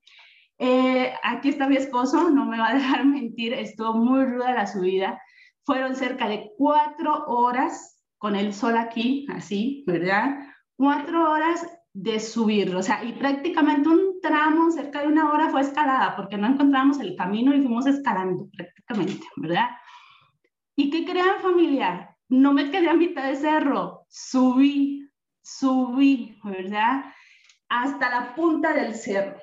eh, 0.58 1.14
aquí 1.24 1.50
está 1.50 1.68
mi 1.68 1.76
esposo, 1.76 2.30
no 2.30 2.46
me 2.46 2.58
va 2.58 2.70
a 2.70 2.74
dejar 2.76 3.06
mentir, 3.06 3.54
estuvo 3.54 3.94
muy 3.94 4.26
ruda 4.26 4.54
la 4.54 4.68
subida. 4.68 5.22
Fueron 5.64 5.96
cerca 5.96 6.28
de 6.28 6.52
cuatro 6.58 7.26
horas 7.28 8.02
con 8.18 8.36
el 8.36 8.54
sol 8.54 8.78
aquí, 8.78 9.26
así, 9.30 9.84
¿verdad? 9.88 10.38
Cuatro 10.78 11.32
horas 11.32 11.68
de 11.96 12.20
subir, 12.20 12.76
o 12.76 12.84
sea, 12.84 13.06
y 13.06 13.14
prácticamente 13.14 13.88
un 13.88 14.20
tramo, 14.22 14.70
cerca 14.70 15.02
de 15.02 15.08
una 15.08 15.32
hora, 15.32 15.50
fue 15.50 15.62
escalada, 15.62 16.14
porque 16.18 16.38
no 16.38 16.46
encontramos 16.46 17.00
el 17.00 17.16
camino 17.16 17.56
y 17.56 17.62
fuimos 17.62 17.86
escalando 17.86 18.50
prácticamente, 18.52 19.26
¿verdad? 19.38 19.70
¿Y 20.76 20.90
qué 20.90 21.06
crean 21.06 21.40
familiar? 21.42 22.10
No 22.28 22.52
me 22.52 22.70
quedé 22.70 22.90
a 22.90 22.96
mitad 22.96 23.26
de 23.30 23.38
cerro, 23.38 24.06
subí, 24.10 25.10
subí, 25.42 26.38
¿verdad? 26.44 27.06
Hasta 27.70 28.10
la 28.10 28.36
punta 28.36 28.74
del 28.74 28.94
cerro. 28.94 29.40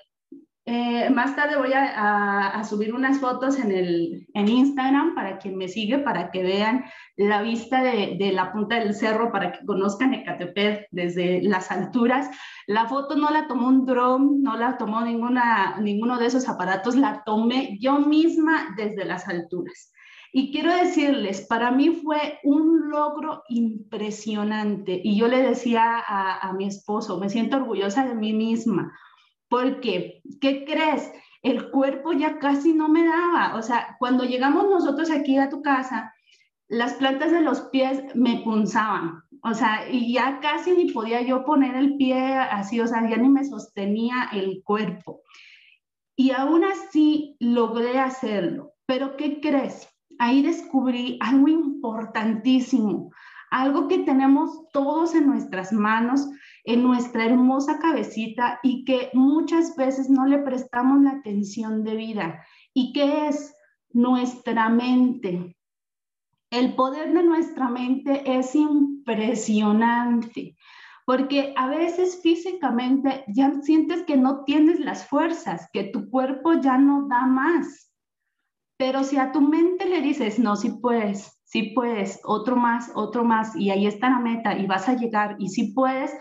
Eh, 0.65 1.11
más 1.11 1.35
tarde 1.35 1.57
voy 1.57 1.73
a, 1.75 2.63
subir 2.69 2.95
unas 2.95 3.19
fotos 3.19 3.59
en, 3.59 3.73
el, 3.73 4.29
en 4.33 4.49
Instagram 4.49 5.15
para 5.17 5.39
quien 5.39 5.57
me 5.57 5.67
sigue, 5.67 5.99
para 5.99 6.31
que 6.31 6.45
vean 6.45 6.85
la 7.17 7.43
vista 7.43 7.83
de, 7.83 8.17
de, 8.17 8.33
la 8.33 8.53
punta 8.53 8.79
del 8.79 8.95
cerro, 8.95 9.33
para 9.33 9.51
que 9.51 9.67
conozcan 9.67 10.15
Ecatepec 10.15 10.87
desde 10.93 11.43
las 11.43 11.73
alturas. 11.73 12.31
La 12.69 12.87
foto 12.87 13.17
no 13.17 13.31
la 13.31 13.49
tomó 13.49 13.67
un 13.67 13.85
dron, 13.85 14.41
no 14.41 14.57
la 14.57 14.79
tomó 14.79 15.01
ninguna, 15.01 15.79
ninguno 15.81 16.19
de 16.19 16.27
esos 16.27 16.49
aparatos, 16.49 16.95
la 16.95 17.25
tomé 17.25 17.77
yo 17.81 17.99
misma 17.99 18.73
desde 18.77 19.05
las 19.05 19.27
alturas. 19.27 19.93
Y 20.33 20.53
quiero 20.53 20.73
decirles, 20.73 21.41
para 21.43 21.73
mí 21.73 21.91
fue 21.91 22.39
un 22.45 22.89
logro 22.89 23.43
impresionante. 23.49 25.01
Y 25.03 25.19
yo 25.19 25.27
le 25.27 25.43
decía 25.43 25.99
a, 25.99 26.39
a 26.39 26.53
mi 26.53 26.69
esposo, 26.69 27.19
me 27.19 27.29
siento 27.29 27.57
orgullosa 27.57 28.07
de 28.07 28.15
mí 28.15 28.33
misma 28.33 28.93
porque, 29.53 30.23
¿qué 30.41 30.65
crees? 30.65 31.13
El 31.43 31.71
cuerpo 31.71 32.15
ya 32.15 32.39
casi 32.39 32.73
no 32.73 32.89
me 32.89 33.05
daba. 33.05 33.55
O 33.57 33.61
sea, 33.61 33.97
cuando 33.99 34.25
llegamos 34.25 34.65
nosotros 34.71 35.11
aquí 35.11 35.37
a 35.37 35.51
tu 35.51 35.61
casa, 35.61 36.15
las 36.69 36.95
plantas 36.95 37.33
de 37.33 37.43
los 37.43 37.61
pies 37.65 38.03
me 38.15 38.41
punzaban. 38.43 39.23
O 39.43 39.53
sea, 39.53 39.91
y 39.91 40.15
ya 40.15 40.41
casi 40.41 40.71
ni 40.71 40.91
podía 40.91 41.21
yo 41.21 41.45
poner 41.45 41.77
el 41.77 41.99
pie 41.99 42.33
así, 42.35 42.81
o 42.81 42.87
sea, 42.87 43.07
ya 43.07 43.19
ni 43.19 43.29
me 43.29 43.45
sostenía 43.45 44.31
el 44.33 44.63
cuerpo. 44.65 45.21
Y 46.17 46.31
aún 46.31 46.65
así 46.65 47.37
logré 47.39 47.99
hacerlo. 47.99 48.73
Pero 48.87 49.19
¿qué 49.19 49.39
crees? 49.43 49.87
Ahí 50.19 50.41
descubrí 50.41 51.19
algo 51.21 51.49
importantísimo, 51.49 53.13
algo 53.51 53.87
que 53.87 53.99
tenemos 53.99 54.67
todos 54.73 55.15
en 55.15 55.27
nuestras 55.27 55.75
manos, 55.75 56.27
en 56.65 56.83
nuestra 56.83 57.27
hermosa 57.27 57.79
cabecita 57.79 58.61
y 58.63 58.85
que 58.85 59.11
muchas 59.15 59.77
veces 59.77 60.09
no 60.09 60.27
le 60.27 60.39
prestamos 60.39 61.03
la 61.03 61.13
atención 61.13 61.85
de 61.85 61.97
vida. 61.97 62.47
¿Y 62.73 62.93
qué 62.93 63.29
es 63.29 63.55
nuestra 63.91 64.69
mente? 64.69 65.57
El 66.51 66.75
poder 66.75 67.13
de 67.13 67.23
nuestra 67.23 67.69
mente 67.69 68.23
es 68.27 68.55
impresionante, 68.55 70.57
porque 71.07 71.55
a 71.57 71.69
veces 71.69 72.21
físicamente 72.23 73.25
ya 73.29 73.53
sientes 73.63 74.03
que 74.03 74.17
no 74.17 74.45
tienes 74.45 74.79
las 74.79 75.09
fuerzas, 75.09 75.69
que 75.73 75.85
tu 75.85 76.11
cuerpo 76.11 76.55
ya 76.61 76.79
no 76.79 77.09
da 77.09 77.27
más. 77.27 77.91
Pero 78.77 79.03
si 79.03 79.17
a 79.17 79.33
tu 79.33 79.41
mente 79.41 79.87
le 79.87 80.03
dices, 80.03 80.39
no, 80.39 80.57
si 80.57 80.71
puedes, 80.71 81.41
si 81.45 81.73
puedes, 81.75 82.21
otro 82.25 82.57
más, 82.57 82.91
otro 82.95 83.25
más, 83.25 83.57
y 83.57 83.71
ahí 83.71 83.87
está 83.87 84.11
la 84.11 84.19
meta 84.19 84.59
y 84.59 84.67
vas 84.67 84.89
a 84.89 84.95
llegar, 84.95 85.37
y 85.39 85.49
si 85.49 85.73
puedes, 85.73 86.13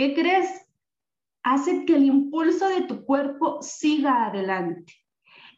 ¿Qué 0.00 0.14
crees? 0.14 0.66
Hace 1.42 1.84
que 1.84 1.94
el 1.94 2.06
impulso 2.06 2.66
de 2.70 2.84
tu 2.84 3.04
cuerpo 3.04 3.58
siga 3.60 4.28
adelante. 4.28 4.94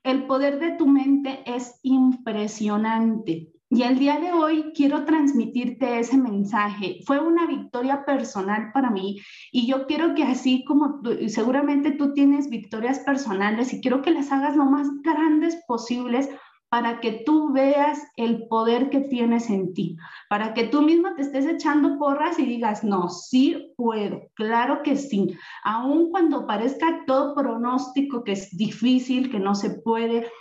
El 0.02 0.26
poder 0.26 0.58
de 0.58 0.72
tu 0.72 0.88
mente 0.88 1.44
es 1.46 1.78
impresionante. 1.84 3.52
Y 3.70 3.82
el 3.84 4.00
día 4.00 4.18
de 4.18 4.32
hoy 4.32 4.72
quiero 4.74 5.04
transmitirte 5.04 6.00
ese 6.00 6.18
mensaje. 6.18 6.98
Fue 7.06 7.20
una 7.20 7.46
victoria 7.46 8.04
personal 8.04 8.72
para 8.74 8.90
mí 8.90 9.20
y 9.52 9.68
yo 9.68 9.86
quiero 9.86 10.16
que 10.16 10.24
así 10.24 10.64
como 10.64 11.00
seguramente 11.28 11.92
tú 11.92 12.12
tienes 12.12 12.50
victorias 12.50 12.98
personales 12.98 13.72
y 13.72 13.80
quiero 13.80 14.02
que 14.02 14.10
las 14.10 14.32
hagas 14.32 14.56
lo 14.56 14.64
más 14.64 14.88
grandes 15.04 15.62
posibles 15.68 16.28
para 16.72 17.00
que 17.00 17.22
tú 17.26 17.52
veas 17.52 18.00
el 18.16 18.48
poder 18.48 18.88
que 18.88 19.00
tienes 19.00 19.50
en 19.50 19.74
ti, 19.74 19.98
para 20.30 20.54
que 20.54 20.64
tú 20.64 20.80
mismo 20.80 21.14
te 21.14 21.20
estés 21.20 21.44
echando 21.44 21.98
porras 21.98 22.38
y 22.38 22.46
digas, 22.46 22.82
no, 22.82 23.10
sí 23.10 23.74
puedo, 23.76 24.22
claro 24.32 24.82
que 24.82 24.96
sí, 24.96 25.36
aun 25.64 26.10
cuando 26.10 26.46
parezca 26.46 27.04
todo 27.06 27.34
pronóstico 27.34 28.24
que 28.24 28.32
es 28.32 28.56
difícil, 28.56 29.30
que 29.30 29.38
no 29.38 29.54
se 29.54 29.68
puede, 29.68 30.32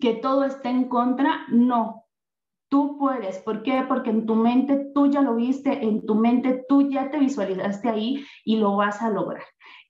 que 0.00 0.14
todo 0.14 0.44
está 0.44 0.70
en 0.70 0.84
contra, 0.84 1.46
no, 1.48 2.04
tú 2.68 2.96
puedes. 2.96 3.38
¿Por 3.38 3.64
qué? 3.64 3.84
Porque 3.88 4.10
en 4.10 4.24
tu 4.24 4.36
mente 4.36 4.92
tú 4.94 5.10
ya 5.10 5.20
lo 5.20 5.34
viste, 5.34 5.84
en 5.84 6.06
tu 6.06 6.14
mente 6.14 6.64
tú 6.68 6.88
ya 6.88 7.10
te 7.10 7.18
visualizaste 7.18 7.88
ahí 7.88 8.24
y 8.44 8.54
lo 8.54 8.76
vas 8.76 9.02
a 9.02 9.10
lograr. 9.10 9.42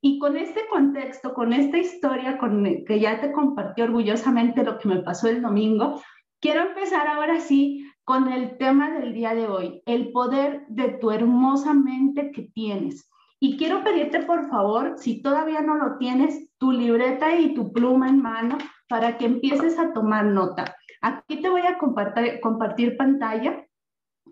Y 0.04 0.18
con 0.18 0.36
este 0.36 0.62
contexto, 0.68 1.32
con 1.32 1.52
esta 1.52 1.78
historia 1.78 2.36
con, 2.36 2.64
que 2.84 2.98
ya 2.98 3.20
te 3.20 3.30
compartí 3.30 3.82
orgullosamente 3.82 4.64
lo 4.64 4.76
que 4.76 4.88
me 4.88 5.00
pasó 5.00 5.28
el 5.28 5.40
domingo, 5.40 6.02
quiero 6.40 6.62
empezar 6.62 7.06
ahora 7.06 7.38
sí 7.38 7.88
con 8.02 8.32
el 8.32 8.58
tema 8.58 8.90
del 8.90 9.14
día 9.14 9.32
de 9.32 9.46
hoy, 9.46 9.80
el 9.86 10.10
poder 10.10 10.66
de 10.66 10.88
tu 10.88 11.12
hermosa 11.12 11.72
mente 11.72 12.32
que 12.32 12.42
tienes. 12.52 13.08
Y 13.38 13.56
quiero 13.56 13.84
pedirte, 13.84 14.24
por 14.24 14.48
favor, 14.50 14.94
si 14.96 15.22
todavía 15.22 15.60
no 15.60 15.76
lo 15.76 15.98
tienes, 15.98 16.48
tu 16.58 16.72
libreta 16.72 17.38
y 17.38 17.54
tu 17.54 17.72
pluma 17.72 18.08
en 18.08 18.20
mano 18.20 18.58
para 18.88 19.18
que 19.18 19.26
empieces 19.26 19.78
a 19.78 19.92
tomar 19.92 20.24
nota. 20.24 20.76
Aquí 21.00 21.40
te 21.40 21.48
voy 21.48 21.62
a 21.62 21.78
compartir, 21.78 22.40
compartir 22.40 22.96
pantalla. 22.96 23.64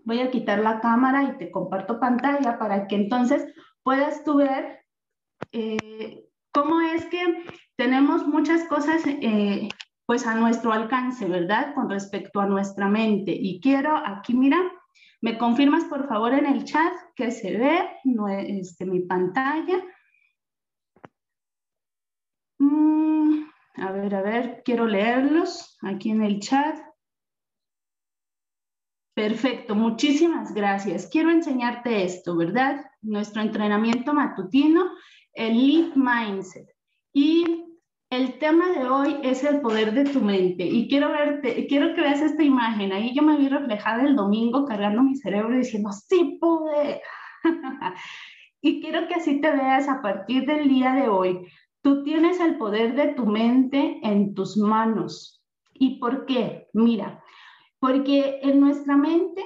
Voy 0.03 0.19
a 0.19 0.31
quitar 0.31 0.59
la 0.59 0.81
cámara 0.81 1.23
y 1.23 1.37
te 1.37 1.49
comparto 1.49 1.97
pantalla 1.97 2.59
para 2.59 2.87
que 2.87 2.95
entonces 2.95 3.45
puedas 3.83 4.25
tú 4.25 4.35
ver 4.35 4.80
eh, 5.51 6.25
cómo 6.51 6.81
es 6.81 7.05
que 7.05 7.45
tenemos 7.77 8.27
muchas 8.27 8.67
cosas 8.67 9.01
eh, 9.05 9.69
pues 10.05 10.27
a 10.27 10.35
nuestro 10.35 10.73
alcance, 10.73 11.25
¿verdad? 11.25 11.73
Con 11.73 11.89
respecto 11.89 12.39
a 12.39 12.45
nuestra 12.45 12.87
mente. 12.87 13.31
Y 13.31 13.59
quiero, 13.61 13.95
aquí 13.95 14.33
mira, 14.33 14.59
me 15.21 15.37
confirmas 15.37 15.85
por 15.85 16.07
favor 16.07 16.33
en 16.33 16.45
el 16.45 16.65
chat 16.65 16.93
que 17.15 17.31
se 17.31 17.57
ve 17.57 17.89
no, 18.03 18.27
este, 18.27 18.85
mi 18.85 19.01
pantalla. 19.01 19.81
Mm, 22.59 23.43
a 23.75 23.91
ver, 23.91 24.15
a 24.15 24.21
ver, 24.21 24.61
quiero 24.65 24.85
leerlos 24.85 25.77
aquí 25.81 26.11
en 26.11 26.23
el 26.23 26.39
chat. 26.39 26.77
Perfecto, 29.13 29.75
muchísimas 29.75 30.53
gracias. 30.53 31.07
Quiero 31.07 31.29
enseñarte 31.29 32.03
esto, 32.03 32.35
¿verdad? 32.35 32.85
Nuestro 33.01 33.41
entrenamiento 33.41 34.13
matutino 34.13 34.91
el 35.33 35.67
Lead 35.67 35.95
Mindset. 35.95 36.67
Y 37.13 37.65
el 38.11 38.39
tema 38.39 38.69
de 38.71 38.87
hoy 38.87 39.17
es 39.23 39.43
el 39.43 39.61
poder 39.61 39.93
de 39.93 40.03
tu 40.03 40.19
mente. 40.19 40.65
Y 40.65 40.89
quiero, 40.89 41.11
verte, 41.11 41.65
quiero 41.67 41.95
que 41.95 42.01
veas 42.01 42.21
esta 42.21 42.43
imagen. 42.43 42.91
Ahí 42.91 43.15
yo 43.15 43.21
me 43.23 43.37
vi 43.37 43.47
reflejada 43.47 44.03
el 44.03 44.17
domingo 44.17 44.65
cargando 44.65 45.01
mi 45.01 45.15
cerebro 45.15 45.57
diciendo, 45.57 45.91
sí 45.93 46.37
pude. 46.39 47.01
y 48.61 48.81
quiero 48.81 49.07
que 49.07 49.15
así 49.15 49.39
te 49.39 49.49
veas 49.51 49.87
a 49.87 50.01
partir 50.01 50.45
del 50.45 50.67
día 50.67 50.93
de 50.93 51.07
hoy. 51.07 51.47
Tú 51.81 52.03
tienes 52.03 52.39
el 52.41 52.57
poder 52.57 52.95
de 52.95 53.13
tu 53.13 53.25
mente 53.25 53.99
en 54.03 54.35
tus 54.35 54.57
manos. 54.57 55.41
¿Y 55.73 55.97
por 55.97 56.25
qué? 56.25 56.67
Mira, 56.73 57.23
porque 57.79 58.39
en 58.43 58.59
nuestra 58.59 58.97
mente 58.97 59.43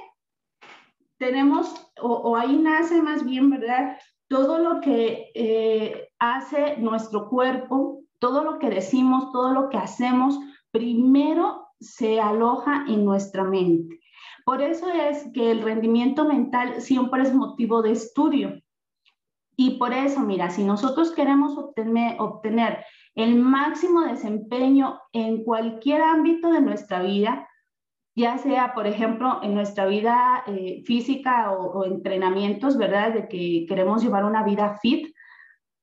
tenemos, 1.18 1.72
o, 2.02 2.08
o 2.08 2.36
ahí 2.36 2.56
nace 2.56 3.00
más 3.00 3.24
bien, 3.24 3.48
¿verdad? 3.48 3.96
Todo 4.28 4.58
lo 4.58 4.80
que 4.80 5.30
eh, 5.34 6.08
hace 6.18 6.76
nuestro 6.78 7.28
cuerpo, 7.28 8.02
todo 8.18 8.42
lo 8.42 8.58
que 8.58 8.70
decimos, 8.70 9.30
todo 9.32 9.52
lo 9.52 9.68
que 9.68 9.76
hacemos, 9.76 10.38
primero 10.70 11.68
se 11.80 12.20
aloja 12.20 12.84
en 12.88 13.04
nuestra 13.04 13.44
mente. 13.44 14.00
Por 14.44 14.62
eso 14.62 14.88
es 14.90 15.26
que 15.32 15.50
el 15.50 15.62
rendimiento 15.62 16.24
mental 16.24 16.80
siempre 16.80 17.22
es 17.22 17.34
motivo 17.34 17.82
de 17.82 17.92
estudio. 17.92 18.62
Y 19.56 19.78
por 19.78 19.92
eso, 19.92 20.20
mira, 20.20 20.50
si 20.50 20.64
nosotros 20.64 21.12
queremos 21.12 21.56
obtener, 21.56 22.16
obtener 22.20 22.84
el 23.14 23.36
máximo 23.36 24.02
desempeño 24.02 25.00
en 25.12 25.44
cualquier 25.44 26.02
ámbito 26.02 26.50
de 26.50 26.60
nuestra 26.60 27.02
vida, 27.02 27.48
ya 28.16 28.38
sea, 28.38 28.72
por 28.72 28.86
ejemplo, 28.86 29.40
en 29.42 29.54
nuestra 29.54 29.84
vida 29.84 30.42
eh, 30.46 30.82
física 30.86 31.52
o, 31.52 31.84
entrenamientos, 31.84 32.78
¿verdad? 32.78 33.12
De 33.12 33.28
que 33.28 33.66
queremos 33.68 34.02
llevar 34.02 34.24
una 34.24 34.42
vida 34.42 34.78
fit, 34.80 35.14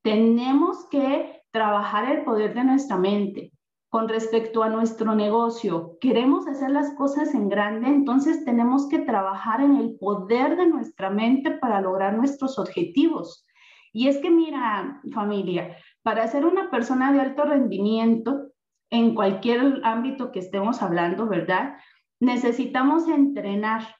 tenemos 0.01 0.87
que 0.89 1.43
trabajar 1.51 2.11
el 2.11 2.23
poder 2.23 2.55
de 2.55 2.63
nuestra 2.63 2.97
mente. 2.97 3.51
Con 3.87 4.09
respecto 4.09 4.63
a 4.63 4.69
nuestro 4.69 5.13
negocio, 5.13 5.97
queremos 6.01 6.47
hacer 6.47 6.71
las 6.71 6.95
cosas 6.95 7.35
en 7.35 7.49
grande, 7.49 7.87
entonces 7.87 8.43
tenemos 8.43 8.89
que 8.89 8.97
trabajar 8.97 9.61
en 9.61 9.75
el 9.75 9.95
poder 9.99 10.57
de 10.57 10.65
nuestra 10.65 11.11
mente 11.11 11.51
para 11.51 11.81
lograr 11.81 12.15
nuestros 12.15 12.57
objetivos. 12.57 13.45
Y 13.91 14.07
es 14.07 14.17
que 14.17 14.31
mira, 14.31 14.99
familia, 15.13 15.77
para 16.01 16.27
ser 16.27 16.47
una 16.47 16.71
persona 16.71 17.13
de 17.13 17.21
alto 17.21 17.43
rendimiento, 17.43 18.53
en 18.93 19.15
cualquier 19.15 19.81
ámbito 19.83 20.31
que 20.31 20.37
estemos 20.37 20.83
hablando, 20.83 21.27
¿verdad? 21.27 21.77
Necesitamos 22.23 23.07
entrenar 23.07 23.95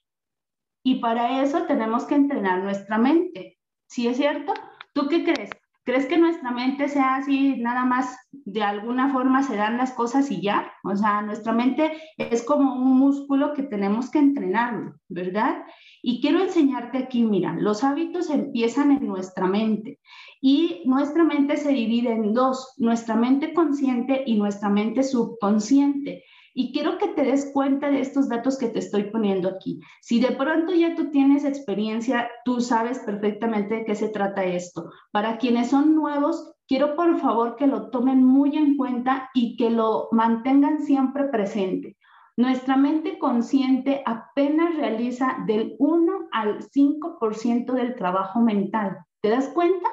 y 0.84 0.96
para 0.96 1.42
eso 1.44 1.64
tenemos 1.64 2.06
que 2.06 2.16
entrenar 2.16 2.64
nuestra 2.64 2.98
mente. 2.98 3.60
¿Sí 3.88 4.08
es 4.08 4.18
cierto? 4.18 4.54
¿Tú 4.94 5.08
qué 5.08 5.24
crees? 5.24 5.50
¿Crees 5.86 6.06
que 6.06 6.18
nuestra 6.18 6.52
mente 6.52 6.88
sea 6.88 7.16
así, 7.16 7.58
nada 7.58 7.84
más 7.84 8.18
de 8.32 8.64
alguna 8.64 9.12
forma 9.12 9.44
se 9.44 9.58
dan 9.58 9.78
las 9.78 9.92
cosas 9.92 10.32
y 10.32 10.42
ya? 10.42 10.72
O 10.86 10.96
sea, 10.96 11.22
nuestra 11.22 11.52
mente 11.52 11.92
es 12.18 12.44
como 12.44 12.74
un 12.74 12.98
músculo 12.98 13.54
que 13.54 13.64
tenemos 13.64 14.10
que 14.10 14.20
entrenarlo, 14.20 14.96
¿verdad? 15.10 15.64
Y 16.02 16.22
quiero 16.22 16.42
enseñarte 16.42 16.98
aquí, 17.00 17.24
mira, 17.24 17.54
los 17.60 17.84
hábitos 17.84 18.30
empiezan 18.30 18.92
en 18.92 19.08
nuestra 19.08 19.46
mente 19.46 20.00
y 20.42 20.84
nuestra 20.86 21.26
mente 21.26 21.58
se 21.58 21.74
divide 21.74 22.14
en 22.14 22.34
dos, 22.34 22.74
nuestra 22.78 23.16
mente 23.16 23.54
consciente 23.54 24.24
y 24.26 24.38
nuestra 24.38 24.70
mente 24.70 25.04
subconsciente. 25.04 26.24
Y 26.54 26.72
quiero 26.72 26.98
que 26.98 27.08
te 27.08 27.24
des 27.24 27.52
cuenta 27.52 27.90
de 27.90 28.02
estos 28.02 28.30
datos 28.30 28.58
que 28.58 28.70
te 28.70 28.80
estoy 28.80 29.06
poniendo 29.06 29.50
aquí. 29.50 29.80
Si 30.02 30.20
de 30.20 30.32
pronto 30.32 30.74
ya 30.74 30.96
tú 30.96 31.10
tienes 31.10 31.46
experiencia, 31.46 32.30
tú 32.46 32.62
sabes 32.62 33.00
perfectamente 33.00 33.76
de 33.76 33.86
qué 33.86 33.96
se 33.96 34.10
trata 34.10 34.44
esto. 34.44 34.92
Para 35.12 35.38
quienes 35.38 35.72
son 35.72 35.96
nuevos, 35.96 36.54
quiero 36.68 36.96
por 36.96 37.20
favor 37.20 37.56
que 37.56 37.68
lo 37.68 37.90
tomen 37.90 38.24
muy 38.24 38.56
en 38.56 38.78
cuenta 38.78 39.30
y 39.34 39.58
que 39.58 39.72
lo 39.72 40.10
mantengan 40.12 40.84
siempre 40.84 41.26
presente. 41.26 41.98
Nuestra 42.36 42.78
mente 42.78 43.20
consciente 43.20 44.02
apenas 44.06 44.76
realiza 44.76 45.38
del 45.46 45.76
1 45.78 46.30
al 46.32 46.60
5% 46.64 47.74
del 47.74 47.96
trabajo 47.96 48.42
mental. 48.42 48.98
¿Te 49.22 49.30
das 49.30 49.50
cuenta? 49.50 49.88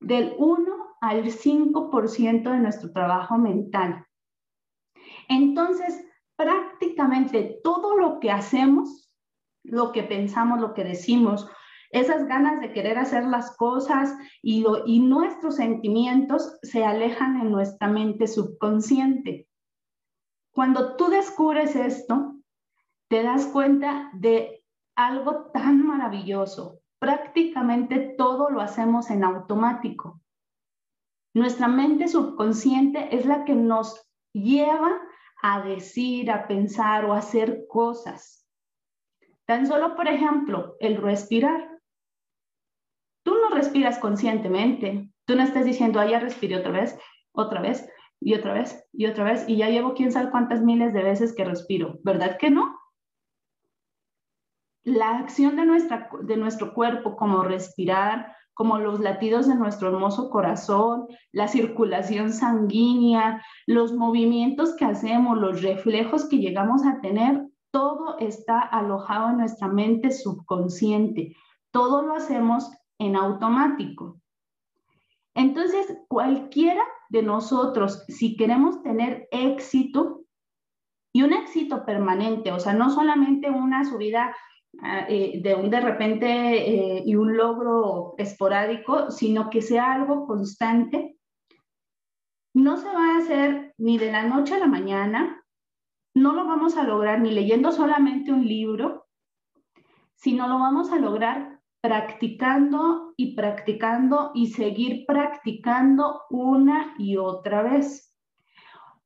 Del 0.00 0.34
1 0.38 0.64
al 1.00 1.24
5% 1.24 2.50
de 2.50 2.58
nuestro 2.58 2.92
trabajo 2.92 3.38
mental. 3.38 4.04
Entonces, 5.28 6.04
prácticamente 6.36 7.60
todo 7.62 7.96
lo 7.96 8.20
que 8.20 8.30
hacemos, 8.30 9.12
lo 9.64 9.92
que 9.92 10.02
pensamos, 10.02 10.60
lo 10.60 10.74
que 10.74 10.84
decimos, 10.84 11.48
esas 11.92 12.26
ganas 12.26 12.60
de 12.60 12.72
querer 12.72 12.98
hacer 12.98 13.24
las 13.24 13.54
cosas 13.56 14.16
y, 14.42 14.64
nuestros 15.00 15.56
sentimientos 15.56 16.58
se 16.62 16.84
alejan 16.84 17.40
en 17.40 17.52
nuestra 17.52 17.86
mente 17.86 18.26
subconsciente. 18.26 19.46
Cuando 20.52 20.96
tú 20.96 21.08
descubres 21.08 21.76
esto, 21.76 22.36
te 23.08 23.22
das 23.22 23.46
cuenta 23.46 24.10
de 24.14 24.64
algo 24.96 25.50
tan 25.52 25.86
maravilloso. 25.86 26.80
Prácticamente 26.98 28.14
todo 28.16 28.48
lo 28.48 28.62
hacemos 28.62 29.10
en 29.10 29.22
automático. 29.24 30.20
Nuestra 31.34 31.68
mente 31.68 32.08
subconsciente 32.08 33.14
es 33.14 33.26
la 33.26 33.44
que 33.44 33.54
nos 33.54 34.08
lleva 34.32 34.98
a 35.42 35.60
decir, 35.60 36.30
a 36.30 36.46
pensar 36.46 37.04
o 37.04 37.12
a 37.12 37.18
hacer 37.18 37.66
cosas. 37.68 38.48
Tan 39.44 39.66
solo, 39.66 39.96
por 39.96 40.06
ejemplo, 40.06 40.76
el 40.78 40.96
respirar. 40.96 41.68
Tú 43.24 43.34
no 43.34 43.50
respiras 43.50 43.98
conscientemente. 43.98 45.10
Tú 45.26 45.34
no 45.34 45.42
estás 45.42 45.64
diciendo, 45.64 45.98
ah, 45.98 46.06
ya 46.06 46.20
respiré 46.20 46.56
otra 46.56 46.70
vez, 46.70 46.96
otra 47.32 47.60
vez, 47.60 47.88
y 48.20 48.34
otra 48.34 48.54
vez, 48.54 48.88
y 48.92 49.06
otra 49.06 49.24
vez, 49.24 49.44
y 49.48 49.56
ya 49.56 49.68
llevo 49.68 49.94
quién 49.94 50.12
sabe 50.12 50.30
cuántas 50.30 50.62
miles 50.62 50.92
de 50.92 51.02
veces 51.02 51.34
que 51.34 51.44
respiro. 51.44 51.98
¿Verdad 52.04 52.38
que 52.38 52.50
no? 52.50 52.78
La 54.84 55.18
acción 55.18 55.56
de, 55.56 55.64
nuestra, 55.64 56.08
de 56.22 56.36
nuestro 56.36 56.72
cuerpo, 56.72 57.16
como 57.16 57.42
respirar, 57.42 58.36
como 58.54 58.78
los 58.78 59.00
latidos 59.00 59.48
de 59.48 59.54
nuestro 59.54 59.88
hermoso 59.88 60.30
corazón, 60.30 61.06
la 61.32 61.48
circulación 61.48 62.32
sanguínea, 62.32 63.42
los 63.66 63.92
movimientos 63.92 64.74
que 64.76 64.84
hacemos, 64.84 65.38
los 65.38 65.62
reflejos 65.62 66.28
que 66.28 66.38
llegamos 66.38 66.84
a 66.84 67.00
tener, 67.00 67.46
todo 67.70 68.18
está 68.18 68.60
alojado 68.60 69.30
en 69.30 69.38
nuestra 69.38 69.68
mente 69.68 70.10
subconsciente. 70.10 71.34
Todo 71.70 72.02
lo 72.02 72.14
hacemos 72.14 72.70
en 72.98 73.16
automático. 73.16 74.20
Entonces, 75.34 75.86
cualquiera 76.08 76.82
de 77.08 77.22
nosotros, 77.22 78.04
si 78.08 78.36
queremos 78.36 78.82
tener 78.82 79.28
éxito 79.30 80.24
y 81.14 81.22
un 81.22 81.32
éxito 81.32 81.84
permanente, 81.86 82.52
o 82.52 82.60
sea, 82.60 82.74
no 82.74 82.90
solamente 82.90 83.50
una 83.50 83.84
subida 83.84 84.36
de 84.72 85.54
un 85.54 85.70
de 85.70 85.80
repente 85.80 86.26
eh, 86.26 87.02
y 87.04 87.14
un 87.14 87.36
logro 87.36 88.14
esporádico, 88.18 89.10
sino 89.10 89.50
que 89.50 89.62
sea 89.62 89.92
algo 89.92 90.26
constante, 90.26 91.16
no 92.54 92.76
se 92.76 92.88
va 92.88 93.14
a 93.14 93.18
hacer 93.18 93.74
ni 93.78 93.98
de 93.98 94.12
la 94.12 94.24
noche 94.24 94.54
a 94.54 94.58
la 94.58 94.66
mañana, 94.66 95.44
no 96.14 96.32
lo 96.32 96.46
vamos 96.46 96.76
a 96.76 96.84
lograr 96.84 97.20
ni 97.20 97.30
leyendo 97.30 97.72
solamente 97.72 98.32
un 98.32 98.46
libro, 98.46 99.06
sino 100.14 100.48
lo 100.48 100.58
vamos 100.58 100.92
a 100.92 100.98
lograr 100.98 101.60
practicando 101.82 103.12
y 103.16 103.34
practicando 103.34 104.30
y 104.34 104.48
seguir 104.48 105.04
practicando 105.06 106.22
una 106.30 106.94
y 106.98 107.16
otra 107.16 107.62
vez. 107.62 108.11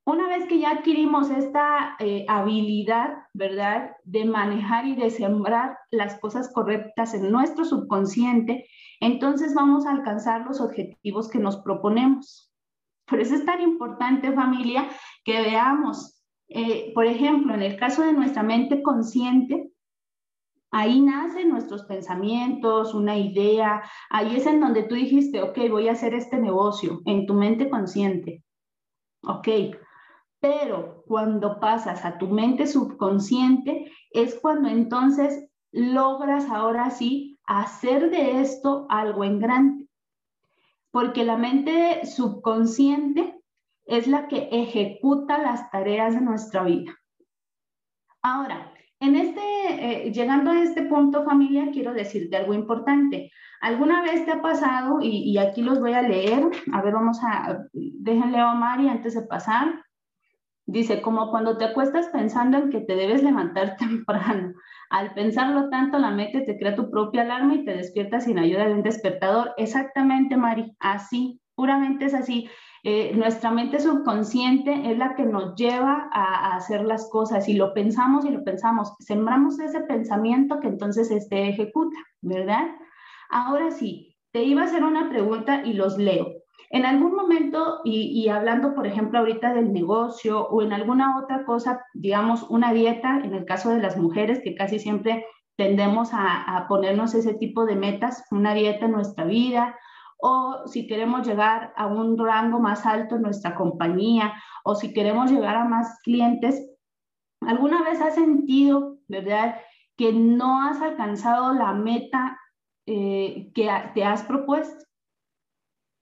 Una 0.07 0.29
vez 0.29 0.45
que 0.45 0.57
ya 0.57 0.71
adquirimos 0.71 1.29
esta 1.29 1.97
eh, 1.99 2.23
habilidad, 2.29 3.25
¿verdad?, 3.33 3.91
de 4.05 4.23
manejar 4.23 4.85
y 4.85 4.95
de 4.95 5.09
sembrar 5.09 5.77
las 5.91 6.17
cosas 6.21 6.49
correctas 6.53 7.13
en 7.13 7.29
nuestro 7.29 7.65
subconsciente, 7.65 8.69
entonces 9.01 9.53
vamos 9.53 9.85
a 9.85 9.91
alcanzar 9.91 10.45
los 10.45 10.61
objetivos 10.61 11.27
que 11.29 11.39
nos 11.39 11.57
proponemos. 11.57 12.53
Por 13.05 13.19
eso 13.19 13.35
es 13.35 13.43
tan 13.43 13.59
importante, 13.59 14.31
familia, 14.31 14.87
que 15.25 15.41
veamos, 15.41 16.23
eh, 16.47 16.93
por 16.93 17.05
ejemplo, 17.05 17.53
en 17.53 17.63
el 17.63 17.75
caso 17.75 18.01
de 18.01 18.13
nuestra 18.13 18.43
mente 18.43 18.81
consciente, 18.81 19.73
Ahí 20.69 20.99
nacen 20.99 21.49
nuestros 21.49 21.83
pensamientos, 21.83 22.93
una 22.93 23.17
idea. 23.17 23.83
Ahí 24.09 24.35
es 24.35 24.45
en 24.45 24.59
donde 24.59 24.83
tú 24.83 24.95
dijiste, 24.95 25.41
ok, 25.41 25.57
voy 25.69 25.87
a 25.87 25.93
hacer 25.93 26.13
este 26.13 26.37
negocio 26.39 27.01
en 27.05 27.25
tu 27.25 27.35
mente 27.35 27.69
consciente. 27.69 28.43
Ok, 29.23 29.47
pero 30.39 31.03
cuando 31.07 31.59
pasas 31.59 32.05
a 32.05 32.17
tu 32.17 32.27
mente 32.27 32.67
subconsciente 32.67 33.91
es 34.11 34.35
cuando 34.35 34.69
entonces 34.69 35.49
logras 35.71 36.49
ahora 36.49 36.89
sí 36.91 37.39
hacer 37.45 38.09
de 38.09 38.41
esto 38.41 38.85
algo 38.89 39.23
en 39.23 39.39
grande. 39.39 39.87
Porque 40.91 41.23
la 41.23 41.37
mente 41.37 42.05
subconsciente 42.05 43.41
es 43.85 44.07
la 44.07 44.27
que 44.27 44.49
ejecuta 44.51 45.37
las 45.37 45.69
tareas 45.71 46.13
de 46.13 46.21
nuestra 46.21 46.63
vida. 46.63 46.93
Ahora, 48.21 48.73
en 48.99 49.15
este, 49.15 49.41
eh, 50.07 50.11
llegando 50.11 50.51
a 50.51 50.61
este 50.61 50.83
punto, 50.83 51.23
familia, 51.23 51.69
quiero 51.71 51.93
decirte 51.93 52.35
algo 52.35 52.53
importante. 52.53 53.31
¿Alguna 53.61 54.01
vez 54.01 54.25
te 54.25 54.31
ha 54.31 54.41
pasado, 54.41 54.99
y, 55.01 55.31
y 55.31 55.37
aquí 55.37 55.61
los 55.61 55.79
voy 55.79 55.93
a 55.93 56.01
leer, 56.01 56.49
a 56.73 56.81
ver, 56.81 56.93
vamos 56.93 57.19
a, 57.23 57.63
déjenle 57.73 58.39
a 58.39 58.53
Mari 58.53 58.89
antes 58.89 59.13
de 59.13 59.21
pasar, 59.21 59.83
Dice, 60.69 61.01
como 61.01 61.31
cuando 61.31 61.57
te 61.57 61.63
acuestas 61.63 62.09
pensando 62.09 62.57
en 62.57 62.69
que 62.69 62.81
te 62.81 62.95
debes 62.95 63.23
levantar 63.23 63.75
temprano. 63.79 64.53
Al 64.89 65.13
pensarlo 65.13 65.69
tanto, 65.69 65.97
la 65.97 66.11
mente 66.11 66.41
te 66.41 66.57
crea 66.57 66.75
tu 66.75 66.91
propia 66.91 67.21
alarma 67.21 67.55
y 67.55 67.63
te 67.63 67.75
despierta 67.75 68.19
sin 68.19 68.37
ayuda 68.37 68.67
de 68.67 68.73
un 68.73 68.83
despertador. 68.83 69.53
Exactamente, 69.55 70.35
Mari, 70.35 70.75
así, 70.79 71.39
puramente 71.55 72.05
es 72.05 72.13
así. 72.13 72.49
Eh, 72.83 73.13
nuestra 73.15 73.49
mente 73.49 73.79
subconsciente 73.79 74.91
es 74.91 74.97
la 74.97 75.15
que 75.15 75.23
nos 75.23 75.55
lleva 75.55 76.09
a, 76.11 76.51
a, 76.51 76.55
hacer 76.57 76.83
las 76.83 77.09
cosas 77.09 77.47
y 77.47 77.53
lo 77.53 77.73
pensamos 77.73 78.25
y 78.25 78.29
lo 78.31 78.43
pensamos. 78.43 78.93
Sembramos 78.99 79.59
ese 79.59 79.81
pensamiento 79.81 80.59
que 80.59 80.67
entonces 80.67 81.11
este 81.11 81.47
ejecuta, 81.47 81.97
¿verdad? 82.21 82.67
Ahora 83.29 83.71
sí, 83.71 84.17
te 84.31 84.43
iba 84.43 84.63
a 84.63 84.65
hacer 84.65 84.83
una 84.83 85.09
pregunta 85.09 85.65
y 85.65 85.73
los 85.73 85.97
leo. 85.97 86.36
En 86.69 86.85
algún 86.85 87.15
momento, 87.15 87.79
y, 87.85 88.27
hablando, 88.27 88.75
por 88.75 88.85
ejemplo, 88.85 89.19
ahorita 89.19 89.53
del 89.53 89.71
negocio 89.71 90.47
o 90.47 90.61
en 90.61 90.73
alguna 90.73 91.17
otra 91.19 91.45
cosa, 91.45 91.85
digamos, 91.93 92.43
una 92.49 92.73
dieta, 92.73 93.21
en 93.23 93.33
el 93.33 93.45
caso 93.45 93.69
de 93.69 93.81
las 93.81 93.97
mujeres, 93.97 94.41
que 94.43 94.55
casi 94.55 94.79
siempre 94.79 95.25
tendemos 95.55 96.09
a, 96.11 96.65
ponernos 96.67 97.13
ese 97.15 97.33
tipo 97.35 97.65
de 97.65 97.75
metas, 97.75 98.25
una 98.31 98.53
dieta 98.53 98.85
en 98.85 98.91
nuestra 98.91 99.23
vida, 99.23 99.77
o 100.17 100.63
si 100.65 100.87
queremos 100.87 101.25
llegar 101.25 101.73
a 101.77 101.87
un 101.87 102.17
rango 102.17 102.59
más 102.59 102.85
alto 102.85 103.15
en 103.15 103.21
nuestra 103.21 103.55
compañía, 103.55 104.33
o 104.65 104.75
si 104.75 104.93
queremos 104.93 105.31
llegar 105.31 105.55
a 105.55 105.65
más 105.65 105.99
clientes, 106.03 106.69
¿alguna 107.41 107.81
vez 107.83 108.01
has 108.01 108.15
sentido, 108.15 108.97
verdad, 109.07 109.55
que 109.95 110.11
no 110.11 110.61
has 110.63 110.81
alcanzado 110.81 111.53
la 111.53 111.71
meta 111.73 112.37
eh, 112.85 113.51
que 113.55 113.69
te 113.93 114.03
has 114.03 114.23
propuesto? 114.23 114.86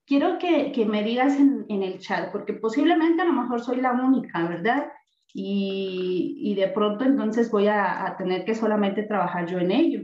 Quiero 0.06 0.38
que, 0.38 0.72
que 0.72 0.86
me 0.86 1.04
digas 1.04 1.36
en, 1.40 1.66
en, 1.70 1.84
el 1.84 2.00
chat, 2.00 2.32
porque 2.32 2.54
posiblemente 2.54 3.22
a 3.22 3.26
lo 3.26 3.34
mejor 3.34 3.62
soy 3.62 3.82
la 3.82 3.92
única, 3.92 4.48
¿verdad? 4.48 4.92
Y, 5.34 6.38
y 6.40 6.56
de 6.56 6.68
pronto 6.70 7.04
entonces 7.04 7.52
voy 7.52 7.68
a, 7.68 8.16
tener 8.18 8.46
que 8.46 8.56
solamente 8.56 9.04
trabajar 9.04 9.48
yo 9.48 9.60
en 9.60 9.72
ello. 9.72 10.02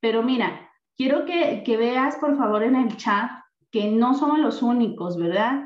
Pero 0.00 0.22
mira, 0.22 0.70
quiero 0.96 1.24
que, 1.26 1.62
que 1.64 1.76
veas 1.76 2.16
por 2.16 2.36
favor 2.36 2.62
en 2.62 2.76
el 2.76 2.96
chat 2.96 3.30
que 3.70 3.90
no 3.90 4.14
somos 4.14 4.38
los 4.38 4.62
únicos, 4.62 5.18
¿verdad? 5.18 5.64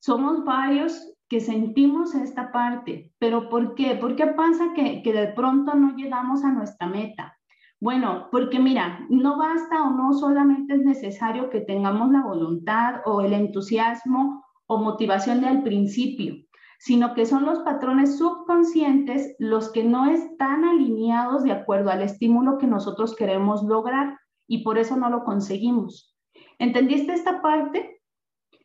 Somos 0.00 0.44
varios 0.44 1.14
que 1.28 1.40
sentimos 1.40 2.14
esta 2.14 2.50
parte. 2.50 3.12
¿Pero 3.18 3.48
por 3.48 3.74
qué? 3.74 3.94
¿Por 3.94 4.16
qué 4.16 4.28
pasa 4.28 4.72
que, 4.74 5.02
que 5.02 5.12
de 5.12 5.28
pronto 5.28 5.74
no 5.74 5.94
llegamos 5.96 6.42
a 6.44 6.52
nuestra 6.52 6.86
meta? 6.86 7.37
Bueno, 7.80 8.28
porque 8.32 8.58
mira, 8.58 9.06
no 9.08 9.38
basta 9.38 9.84
o 9.84 9.90
no 9.90 10.12
solamente 10.12 10.74
es 10.74 10.80
necesario 10.84 11.48
que 11.48 11.60
tengamos 11.60 12.10
la 12.10 12.22
voluntad 12.22 13.02
o 13.04 13.20
el 13.20 13.32
entusiasmo 13.32 14.44
o 14.66 14.78
motivación 14.78 15.40
del 15.40 15.62
principio, 15.62 16.34
sino 16.80 17.14
que 17.14 17.24
son 17.24 17.44
los 17.44 17.60
patrones 17.60 18.18
subconscientes 18.18 19.36
los 19.38 19.70
que 19.70 19.84
no 19.84 20.06
están 20.06 20.64
alineados 20.64 21.44
de 21.44 21.52
acuerdo 21.52 21.90
al 21.90 22.02
estímulo 22.02 22.58
que 22.58 22.66
nosotros 22.66 23.14
queremos 23.14 23.62
lograr 23.62 24.18
y 24.48 24.64
por 24.64 24.76
eso 24.78 24.96
no 24.96 25.08
lo 25.08 25.22
conseguimos. 25.22 26.16
¿Entendiste 26.58 27.12
esta 27.12 27.40
parte? 27.42 28.02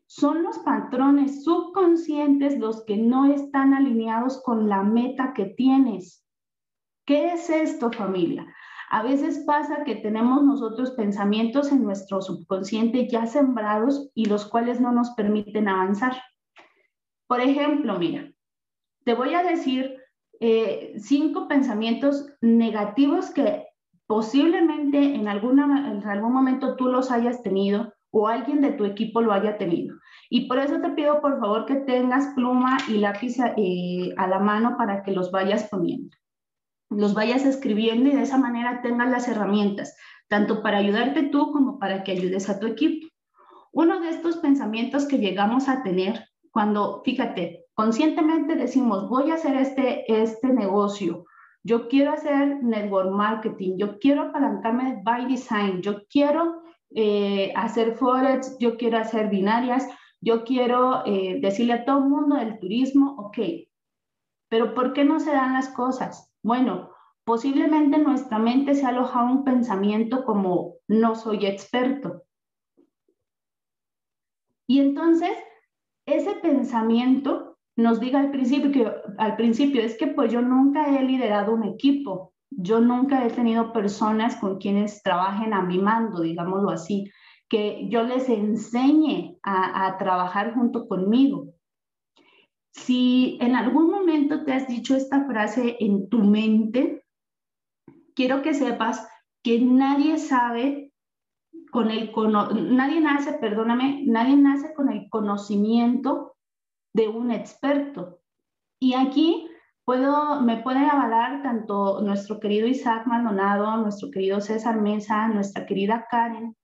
Son 0.07 0.41
los 0.41 0.57
patrones 0.59 1.43
subconscientes 1.43 2.57
los 2.57 2.83
que 2.85 2.97
no 2.97 3.31
están 3.31 3.75
alineados 3.75 4.41
con 4.43 4.67
la 4.69 4.81
meta 4.81 5.33
que 5.33 5.45
tienes. 5.45 6.25
¿Qué 7.05 7.33
es 7.33 7.49
esto, 7.49 7.91
familia? 7.91 8.47
A 8.93 9.01
veces 9.01 9.39
pasa 9.39 9.83
que 9.85 9.95
tenemos 9.95 10.43
nosotros 10.43 10.91
pensamientos 10.91 11.71
en 11.71 11.83
nuestro 11.83 12.21
subconsciente 12.21 13.07
ya 13.07 13.25
sembrados 13.25 14.11
y 14.13 14.25
los 14.25 14.45
cuales 14.45 14.79
no 14.79 14.91
nos 14.91 15.09
permiten 15.15 15.67
avanzar. 15.67 16.21
Por 17.25 17.41
ejemplo, 17.41 17.97
mira, 17.97 18.31
te 19.03 19.15
voy 19.15 19.33
a 19.33 19.41
decir 19.41 19.97
eh, 20.39 20.93
cinco 20.99 21.47
pensamientos 21.47 22.27
negativos 22.39 23.31
que 23.31 23.65
posiblemente 24.05 25.15
en, 25.15 25.27
alguna, 25.27 25.91
en 25.91 26.07
algún 26.07 26.31
momento 26.31 26.75
tú 26.75 26.85
los 26.85 27.09
hayas 27.09 27.41
tenido 27.41 27.95
o 28.11 28.27
alguien 28.27 28.61
de 28.61 28.73
tu 28.73 28.85
equipo 28.85 29.21
lo 29.21 29.33
haya 29.33 29.57
tenido. 29.57 29.95
Y 30.29 30.47
por 30.47 30.59
eso 30.59 30.79
te 30.81 30.89
pido 30.91 31.19
por 31.19 31.39
favor 31.39 31.65
que 31.65 31.77
tengas 31.77 32.27
pluma 32.35 32.77
y 32.87 32.99
lápiz 32.99 33.39
eh, 33.57 34.13
a 34.17 34.27
la 34.27 34.37
mano 34.37 34.77
para 34.77 35.01
que 35.01 35.13
los 35.13 35.31
vayas 35.31 35.67
poniendo 35.71 36.15
los 36.95 37.13
vayas 37.13 37.45
escribiendo 37.45 38.09
y 38.09 38.15
de 38.15 38.23
esa 38.23 38.37
manera 38.37 38.81
tengas 38.81 39.09
las 39.09 39.27
herramientas, 39.27 39.95
tanto 40.27 40.61
para 40.61 40.77
ayudarte 40.77 41.23
tú 41.23 41.51
como 41.51 41.79
para 41.79 42.03
que 42.03 42.11
ayudes 42.11 42.49
a 42.49 42.59
tu 42.59 42.67
equipo. 42.67 43.07
Uno 43.71 43.99
de 43.99 44.09
estos 44.09 44.37
pensamientos 44.37 45.05
que 45.05 45.17
llegamos 45.17 45.67
a 45.67 45.83
tener 45.83 46.25
cuando, 46.51 47.01
fíjate, 47.03 47.65
conscientemente 47.73 48.55
decimos, 48.55 49.09
voy 49.09 49.31
a 49.31 49.35
hacer 49.35 49.55
este, 49.55 50.03
este 50.21 50.53
negocio, 50.53 51.25
yo 51.63 51.87
quiero 51.87 52.11
hacer 52.11 52.61
network 52.61 53.09
marketing, 53.09 53.77
yo 53.77 53.97
quiero 53.97 54.23
apalancarme 54.23 55.01
by 55.03 55.25
design, 55.27 55.81
yo 55.81 56.05
quiero 56.07 56.61
eh, 56.93 57.53
hacer 57.55 57.95
forex, 57.95 58.57
yo 58.59 58.77
quiero 58.77 58.97
hacer 58.97 59.29
binarias, 59.29 59.87
yo 60.19 60.43
quiero 60.43 61.05
eh, 61.05 61.39
decirle 61.41 61.73
a 61.73 61.85
todo 61.85 61.99
el 61.99 62.09
mundo 62.09 62.35
del 62.35 62.59
turismo, 62.59 63.15
ok, 63.17 63.37
pero 64.49 64.73
¿por 64.73 64.93
qué 64.93 65.03
no 65.05 65.19
se 65.19 65.31
dan 65.31 65.53
las 65.53 65.69
cosas? 65.69 66.32
Bueno, 66.43 66.89
posiblemente 67.23 67.95
en 67.95 68.03
nuestra 68.03 68.37
mente 68.37 68.75
se 68.75 68.85
ha 68.85 68.89
alojado 68.89 69.27
un 69.27 69.43
pensamiento 69.45 70.25
como 70.25 70.75
no 70.89 71.15
soy 71.15 71.45
experto. 71.45 72.23
Y 74.67 74.79
entonces, 74.79 75.31
ese 76.05 76.35
pensamiento 76.35 77.57
nos 77.77 78.01
diga 78.01 78.19
al 78.19 78.31
principio, 78.31 78.71
que, 78.71 78.91
al 79.17 79.35
principio 79.37 79.81
es 79.81 79.97
que 79.97 80.07
pues 80.07 80.31
yo 80.31 80.41
nunca 80.41 80.87
he 80.87 81.03
liderado 81.03 81.53
un 81.53 81.63
equipo, 81.63 82.33
yo 82.49 82.81
nunca 82.81 83.25
he 83.25 83.29
tenido 83.29 83.71
personas 83.71 84.35
con 84.35 84.57
quienes 84.57 85.01
trabajen 85.01 85.53
a 85.53 85.61
mi 85.61 85.79
mando, 85.79 86.21
digámoslo 86.21 86.69
así, 86.69 87.09
que 87.49 87.87
yo 87.89 88.03
les 88.03 88.27
enseñe 88.29 89.37
a 89.43 89.95
trabajar 89.97 90.53
junto 90.53 90.87
conmigo. 90.87 91.52
Si 92.73 93.37
en 93.39 93.55
algún 93.55 93.91
momento 93.91 94.43
te 94.43 94.53
has 94.53 94.67
dicho 94.67 94.95
esta 94.95 95.25
frase 95.25 95.77
en 95.79 96.09
tu 96.09 96.19
mente, 96.19 97.05
quiero 98.15 98.41
que 98.41 98.53
sepas 98.53 99.07
que 99.43 99.59
nadie 99.59 100.17
sabe 100.17 100.91
con 101.71 101.91
el 101.91 102.11
nadie 102.75 103.01
nace, 103.01 103.33
perdóname, 103.33 104.03
nadie 104.05 104.35
nace 104.35 104.73
con 104.73 104.91
el 104.91 105.09
conocimiento 105.09 106.35
de 106.93 107.07
un 107.07 107.31
experto. 107.31 108.19
Y 108.79 108.93
aquí 108.93 109.47
puedo, 109.85 110.41
me 110.41 110.57
pueden 110.57 110.83
avalar 110.83 111.41
tanto 111.41 112.01
nuestro 112.01 112.39
querido 112.39 112.67
Isaac 112.67 113.07
Maldonado, 113.07 113.77
nuestro 113.77 114.11
querido 114.11 114.39
César 114.39 114.81
Mesa, 114.81 115.27
nuestra 115.27 115.65
querida 115.65 116.07
Karen, 116.09 116.55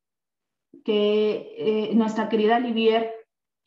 que 0.84 1.56
eh, 1.58 1.96
nuestra 1.96 2.30
querida 2.30 2.58
Olivier, 2.58 3.12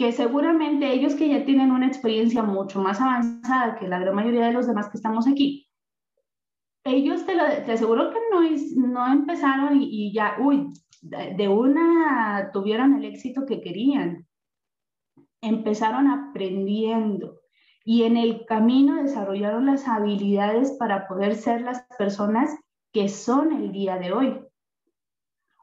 que 0.03 0.11
seguramente 0.11 0.93
ellos 0.93 1.15
que 1.15 1.29
ya 1.29 1.45
tienen 1.45 1.71
una 1.71 1.87
experiencia 1.87 2.43
mucho 2.43 2.81
más 2.81 3.01
avanzada 3.01 3.77
que 3.77 3.87
la 3.87 4.01
gran 4.01 4.17
mayoría 4.17 4.47
de 4.47 4.53
los 4.53 4.67
demás 4.67 4.89
que 4.89 4.97
estamos 4.97 5.29
aquí, 5.29 5.69
ellos 6.83 7.25
te, 7.25 7.37
lo, 7.37 7.45
te 7.65 7.71
aseguro 7.71 8.11
que 8.11 8.19
no, 8.33 8.41
no 8.89 9.13
empezaron 9.13 9.81
y, 9.81 10.13
ya, 10.13 10.39
uy, 10.41 10.73
de, 11.03 11.47
una 11.47 12.51
tuvieron 12.53 12.97
el 12.97 13.05
éxito 13.05 13.47
que 13.47 13.61
querían. 13.61 14.27
Empezaron 15.41 16.09
aprendiendo 16.09 17.39
y 17.85 18.03
en 18.03 18.17
el 18.17 18.45
camino 18.45 19.01
desarrollaron 19.01 19.67
las 19.67 19.87
habilidades 19.87 20.73
para 20.81 21.07
poder 21.07 21.37
ser 21.37 21.61
las 21.61 21.87
personas 21.97 22.59
que 22.93 23.09
son 23.09 23.53
el 23.53 23.71
día 23.71 23.99
de 23.99 24.13
hoy. 24.13 24.41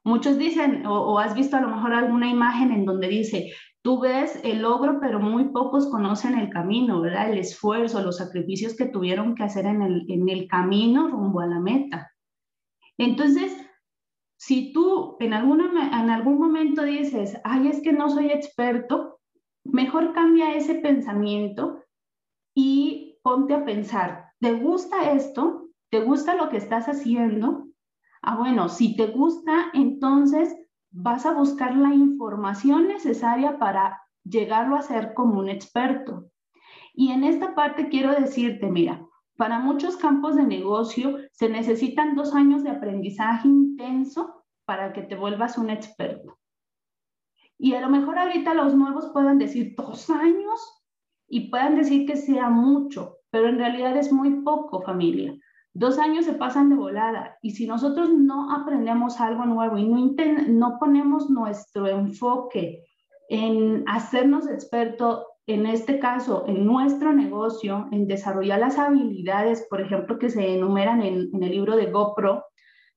Muchos 0.06 0.38
dicen, 0.38 0.86
o, 0.86 1.20
has 1.20 1.36
visto 1.36 1.58
a 1.58 1.62
lo 1.62 1.68
mejor 1.68 1.94
alguna 1.94 2.30
imagen 2.30 2.72
en 2.72 2.86
donde 2.86 3.10
dice, 3.10 3.52
tú 3.82 4.00
ves 4.00 4.40
el 4.44 4.62
logro, 4.62 5.00
pero 5.00 5.20
muy 5.20 5.46
pocos 5.46 5.88
conocen 5.90 6.38
el 6.38 6.50
camino, 6.50 7.02
¿verdad? 7.02 7.32
El 7.32 7.38
esfuerzo, 7.38 8.02
los 8.02 8.18
sacrificios 8.18 8.76
que 8.76 8.86
tuvieron 8.86 9.36
que 9.36 9.44
hacer 9.44 9.66
en 9.66 9.82
el, 9.82 10.48
camino 10.48 11.08
rumbo 11.10 11.40
a 11.42 11.48
la 11.48 11.60
meta. 11.60 12.12
Entonces, 12.98 13.56
si 14.38 14.74
tú 14.74 15.18
en, 15.20 15.34
alguna, 15.34 16.02
en 16.02 16.10
algún 16.10 16.40
momento 16.40 16.84
dices, 16.84 17.40
ay, 17.44 17.68
es 17.68 17.82
que 17.82 17.94
no 17.94 18.10
soy 18.10 18.28
experto, 18.32 19.20
mejor 19.64 20.14
cambia 20.14 20.56
ese 20.56 20.76
pensamiento 20.76 21.84
y 22.56 23.18
ponte 23.24 23.54
a 23.54 23.66
pensar, 23.66 24.32
¿te 24.40 24.54
gusta 24.54 25.12
esto? 25.12 25.70
¿Te 25.90 26.02
gusta 26.02 26.36
lo 26.36 26.50
que 26.50 26.58
estás 26.58 26.88
haciendo? 26.88 27.68
Ah, 28.22 28.36
bueno, 28.36 28.68
si 28.68 28.96
te 28.96 29.08
gusta, 29.08 29.72
entonces 29.74 30.56
vas 30.92 31.26
a 31.26 31.34
buscar 31.34 31.76
la 31.76 31.94
información 31.94 32.88
necesaria 32.88 33.58
para 33.58 34.02
llegarlo 34.24 34.76
a 34.76 34.82
ser 34.82 35.14
como 35.14 35.40
un 35.40 35.50
experto. 35.50 36.30
Y 36.94 37.12
en 37.12 37.24
esta 37.24 37.56
parte 37.56 37.90
quiero 37.90 38.14
decirte, 38.14 38.70
mira, 38.70 39.06
para 39.38 39.60
muchos 39.60 39.96
campos 39.96 40.36
de 40.36 40.44
negocio 40.44 41.18
se 41.32 41.48
necesitan 41.50 42.16
dos 42.16 42.34
años 42.34 42.64
de 42.64 42.72
aprendizaje 42.72 43.48
intenso 43.48 44.44
para 44.66 44.92
que 44.92 45.02
te 45.02 45.16
vuelvas 45.16 45.58
un 45.58 45.70
experto. 45.70 46.38
Y 47.58 47.74
a 47.74 47.82
lo 47.82 47.90
mejor 47.90 48.20
ahorita 48.20 48.54
los 48.54 48.76
nuevos 48.76 49.10
puedan 49.14 49.38
decir 49.38 49.76
dos 49.78 50.10
años 50.10 50.84
y 51.28 51.50
puedan 51.50 51.76
decir 51.76 52.06
que 52.06 52.16
sea 52.16 52.50
mucho, 52.50 53.18
pero 53.30 53.48
en 53.48 53.58
realidad 53.58 53.96
es 53.98 54.12
muy 54.12 54.42
poco, 54.42 54.82
familia. 54.82 55.38
Dos 55.74 56.00
años 56.00 56.26
se 56.26 56.34
pasan 56.34 56.70
de 56.70 56.76
volada 56.76 57.38
y 57.42 57.52
si 57.52 57.68
nosotros 57.68 58.10
no 58.10 58.52
aprendemos 58.52 59.20
algo 59.22 59.46
nuevo 59.46 59.78
y 59.78 59.86
no, 59.86 60.78
ponemos 60.80 61.30
nuestro 61.30 61.88
enfoque 61.88 62.86
en 63.30 63.84
hacernos 63.88 64.50
experto, 64.50 65.28
en 65.46 65.66
este 65.66 66.00
caso, 66.00 66.46
en 66.48 66.66
nuestro 66.66 67.14
negocio, 67.14 67.88
en 67.92 68.08
desarrollar 68.08 68.60
las 68.60 68.78
habilidades, 68.78 69.68
por 69.70 69.82
ejemplo, 69.82 70.18
que 70.18 70.30
se 70.30 70.56
enumeran 70.56 71.02
en, 71.02 71.30
en 71.34 71.44
el 71.44 71.52
libro 71.52 71.76
de 71.76 71.92
GoPro, 71.92 72.46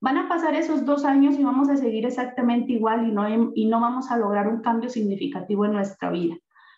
van 0.02 0.18
a 0.18 0.28
pasar 0.28 0.56
esos 0.56 0.84
dos 0.84 1.04
años 1.04 1.38
y 1.38 1.44
vamos 1.44 1.68
a 1.68 1.76
seguir 1.76 2.04
exactamente 2.04 2.72
igual 2.72 3.06
y 3.06 3.12
no, 3.12 3.52
y 3.54 3.66
no 3.66 3.80
vamos 3.80 4.10
a 4.10 4.16
lograr 4.16 4.48
un 4.48 4.60
cambio 4.60 4.90
significativo 4.90 5.64
en 5.64 5.72
nuestra 5.74 6.10
vida. 6.10 6.34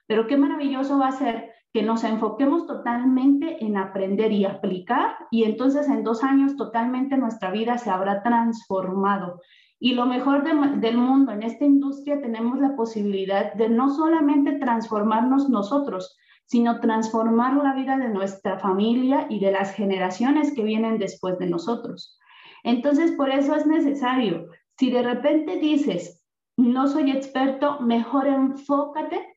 Pero 0.07 0.26
qué 0.26 0.37
maravilloso 0.37 0.98
va 0.98 1.09
a 1.09 1.12
ser 1.12 1.53
que 1.74 1.82
nos 1.82 2.04
enfoquemos 2.04 2.68
totalmente 2.68 3.64
en 3.64 3.76
aprender 3.76 4.30
y 4.30 4.44
aplicar 4.44 5.16
y 5.32 5.42
entonces 5.42 5.88
en 5.88 6.04
dos 6.04 6.22
años 6.22 6.56
totalmente 6.56 7.16
nuestra 7.16 7.50
vida 7.50 7.78
se 7.78 7.90
habrá 7.90 8.22
transformado. 8.22 9.40
Y 9.80 9.94
lo 9.94 10.06
mejor 10.06 10.44
del 10.44 10.96
mundo, 10.96 11.32
en 11.32 11.42
esta 11.42 11.64
industria 11.64 12.20
tenemos 12.20 12.60
la 12.60 12.76
posibilidad 12.76 13.52
de 13.54 13.68
no 13.68 13.92
solamente 13.92 14.52
transformarnos 14.52 15.50
nosotros, 15.50 16.16
sino 16.46 16.78
transformar 16.78 17.56
la 17.56 17.74
vida 17.74 17.96
de 17.96 18.08
nuestra 18.08 18.60
familia 18.60 19.26
y 19.28 19.40
de 19.40 19.50
las 19.50 19.74
generaciones 19.74 20.54
que 20.54 20.62
vienen 20.62 20.98
después 20.98 21.40
de 21.40 21.50
nosotros. 21.50 22.20
Entonces, 22.62 23.10
por 23.12 23.30
eso 23.30 23.56
es 23.56 23.66
necesario, 23.66 24.46
si 24.78 24.92
de 24.92 25.02
repente 25.02 25.58
dices, 25.58 26.24
no 26.56 26.87
soy 26.87 27.10
experto, 27.10 27.80
mejor 27.80 28.28
enfócate 28.28 29.33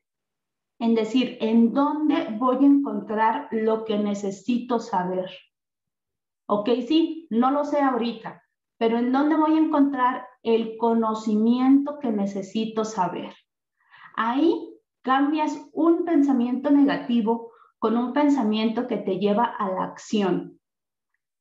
en 0.78 0.94
decir, 0.94 1.38
¿en 1.40 1.72
dónde 1.72 2.28
voy 2.38 2.56
a 2.56 2.66
encontrar 2.66 3.48
lo 3.50 3.84
que 3.84 3.98
necesito 3.98 4.78
saber? 4.78 5.30
Ok, 6.46 6.68
sí, 6.86 7.26
no 7.30 7.50
lo 7.50 7.64
sé 7.64 7.80
ahorita, 7.80 8.42
pero 8.78 8.98
¿en 8.98 9.12
dónde 9.12 9.36
voy 9.36 9.54
a 9.54 9.60
encontrar 9.60 10.26
el 10.42 10.76
conocimiento 10.78 11.98
que 11.98 12.10
necesito 12.10 12.84
saber? 12.84 13.34
Ahí 14.16 14.74
cambias 15.02 15.68
un 15.72 16.04
pensamiento 16.04 16.70
negativo 16.70 17.52
con 17.78 17.96
un 17.96 18.12
pensamiento 18.12 18.86
que 18.86 18.96
te 18.96 19.18
lleva 19.18 19.44
a 19.44 19.70
la 19.70 19.84
acción. 19.84 20.60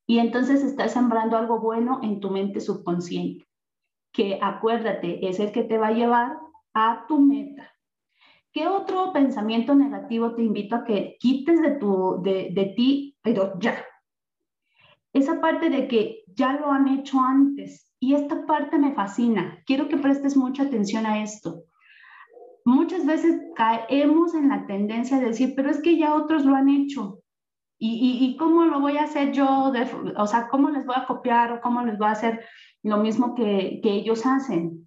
Y 0.06 0.20
entonces 0.20 0.64
estás 0.64 0.94
sembrando 0.94 1.38
algo 1.38 1.60
bueno 1.60 2.00
en 2.02 2.20
tu 2.20 2.30
mente 2.30 2.62
subconsciente, 2.62 3.46
que 4.14 4.40
acuérdate, 4.42 5.28
es 5.28 5.40
el 5.40 5.52
que 5.52 5.64
te 5.64 5.78
va 5.78 5.88
a 5.88 5.94
llevar 5.94 6.38
a 6.74 7.06
tu 7.08 7.20
meta. 7.20 7.77
¿Qué 8.58 8.68
otro 8.68 9.14
pensamiento 9.14 9.76
negativo 9.76 10.34
te 10.34 10.42
invito 10.42 10.78
a 10.78 10.84
que 10.84 11.16
quites 11.20 11.62
de, 11.62 11.76
tu, 11.76 12.20
de, 12.24 12.50
de 12.56 12.74
ti, 12.76 13.16
pero 13.22 13.54
ya? 13.60 13.86
Esa 15.14 15.40
parte 15.40 15.70
de 15.70 15.88
que 15.88 16.24
ya 16.26 16.54
lo 16.54 16.72
han 16.72 16.88
hecho 16.88 17.20
antes. 17.22 17.94
Y 18.00 18.16
esta 18.16 18.48
parte 18.48 18.80
me 18.80 18.96
fascina. 18.96 19.62
Quiero 19.68 19.88
que 19.88 19.98
prestes 19.98 20.36
mucha 20.36 20.64
atención 20.64 21.06
a 21.06 21.22
esto. 21.22 21.66
Muchas 22.66 23.06
veces 23.06 23.40
caemos 23.56 24.34
en 24.34 24.50
la 24.50 24.66
tendencia 24.66 25.20
de 25.20 25.28
decir, 25.28 25.54
pero 25.56 25.70
es 25.70 25.80
que 25.80 25.96
ya 25.96 26.16
otros 26.16 26.44
lo 26.44 26.56
han 26.56 26.70
hecho. 26.70 27.20
¿Y, 27.78 28.26
y, 28.26 28.38
cómo 28.38 28.66
lo 28.66 28.80
voy 28.80 28.98
a 28.98 29.04
hacer 29.04 29.34
yo? 29.34 29.72
o 30.18 30.26
sea, 30.26 30.48
¿cómo 30.48 30.72
les 30.72 30.84
voy 30.84 30.96
a 30.98 31.06
copiar 31.06 31.54
o 31.54 31.62
cómo 31.62 31.84
les 31.84 32.00
voy 32.00 32.08
a 32.08 32.14
hacer 32.14 32.44
lo 32.82 32.98
mismo 32.98 33.36
que, 33.36 33.82
que 33.84 33.92
ellos 33.92 34.26
hacen? 34.26 34.87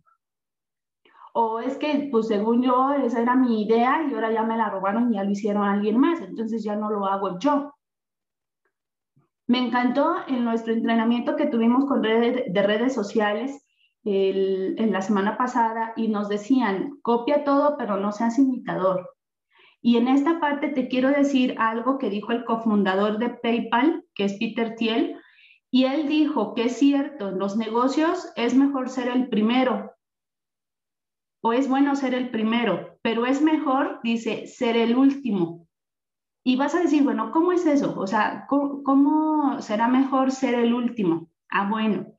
O 1.32 1.60
es 1.60 1.76
que, 1.76 2.08
pues 2.10 2.28
según 2.28 2.62
yo, 2.62 2.92
esa 2.92 3.22
era 3.22 3.36
mi 3.36 3.62
idea 3.62 4.06
y 4.08 4.14
ahora 4.14 4.32
ya 4.32 4.42
me 4.42 4.56
la 4.56 4.70
robaron 4.70 5.12
y 5.12 5.16
ya 5.16 5.24
lo 5.24 5.30
hicieron 5.30 5.64
alguien 5.64 5.98
más, 5.98 6.20
entonces 6.20 6.64
ya 6.64 6.76
no 6.76 6.90
lo 6.90 7.06
hago 7.06 7.38
yo. 7.38 7.72
Me 9.46 9.58
encantó 9.58 10.16
en 10.28 10.44
nuestro 10.44 10.72
entrenamiento 10.72 11.36
que 11.36 11.46
tuvimos 11.46 11.84
con 11.86 12.02
redes, 12.02 12.52
de 12.52 12.62
redes 12.62 12.94
sociales 12.94 13.64
en 14.04 14.92
la 14.92 15.02
semana 15.02 15.36
pasada 15.36 15.92
y 15.96 16.08
nos 16.08 16.28
decían, 16.28 16.98
copia 17.02 17.44
todo, 17.44 17.76
pero 17.76 17.96
no 17.96 18.12
seas 18.12 18.38
imitador. 18.38 19.10
Y 19.82 19.96
en 19.96 20.08
esta 20.08 20.40
parte 20.40 20.68
te 20.68 20.88
quiero 20.88 21.08
decir 21.10 21.54
algo 21.58 21.98
que 21.98 22.10
dijo 22.10 22.32
el 22.32 22.44
cofundador 22.44 23.18
de 23.18 23.30
PayPal, 23.30 24.04
que 24.14 24.24
es 24.24 24.38
Peter 24.38 24.74
Thiel, 24.76 25.16
y 25.70 25.84
él 25.84 26.08
dijo 26.08 26.54
que 26.54 26.64
es 26.64 26.76
cierto, 26.76 27.28
en 27.28 27.38
los 27.38 27.56
negocios 27.56 28.32
es 28.36 28.54
mejor 28.54 28.88
ser 28.88 29.08
el 29.08 29.28
primero, 29.28 29.92
o 31.42 31.52
es 31.52 31.68
bueno 31.68 31.96
ser 31.96 32.14
el 32.14 32.30
primero, 32.30 32.98
pero 33.02 33.26
es 33.26 33.40
mejor, 33.40 34.00
dice, 34.02 34.46
ser 34.46 34.76
el 34.76 34.96
último. 34.96 35.66
Y 36.44 36.56
vas 36.56 36.74
a 36.74 36.80
decir, 36.80 37.02
bueno, 37.02 37.32
¿cómo 37.32 37.52
es 37.52 37.66
eso? 37.66 37.98
O 37.98 38.06
sea, 38.06 38.46
¿cómo, 38.48 39.60
será 39.60 39.88
mejor 39.88 40.30
ser 40.30 40.54
el 40.54 40.74
último? 40.74 41.28
Ah, 41.50 41.68
bueno, 41.68 42.14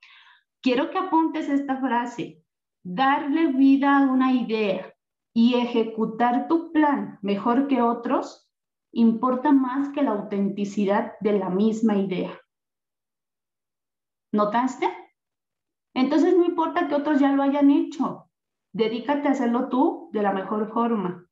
quiero 0.62 0.90
que 0.90 0.98
apuntes 0.98 1.50
esta 1.50 1.80
frase, 1.80 2.44
darle 2.84 3.48
vida 3.48 3.98
a 3.98 4.12
una 4.12 4.34
idea 4.34 4.94
y 5.34 5.56
ejecutar 5.56 6.48
tu 6.48 6.72
plan 6.72 7.20
mejor 7.22 7.68
que 7.68 7.82
otros 7.82 8.50
importa 8.92 9.52
más 9.52 9.90
que 9.90 10.04
la 10.04 10.12
autenticidad 10.12 11.14
de 11.22 11.40
la 11.40 11.50
misma 11.50 11.96
idea. 11.96 12.40
¿Notaste? 14.34 14.88
Entonces 15.94 16.36
no 16.36 16.46
importa 16.46 16.88
que 16.88 16.96
otros 16.96 17.20
ya 17.20 17.32
lo 17.32 17.44
hayan 17.44 17.70
hecho, 17.70 18.31
dedícate 18.74 19.28
a 19.28 19.32
hacerlo 19.32 19.70
tú 19.70 20.10
de 20.14 20.24
la 20.24 20.34
mejor 20.34 20.72
forma. 20.72 21.26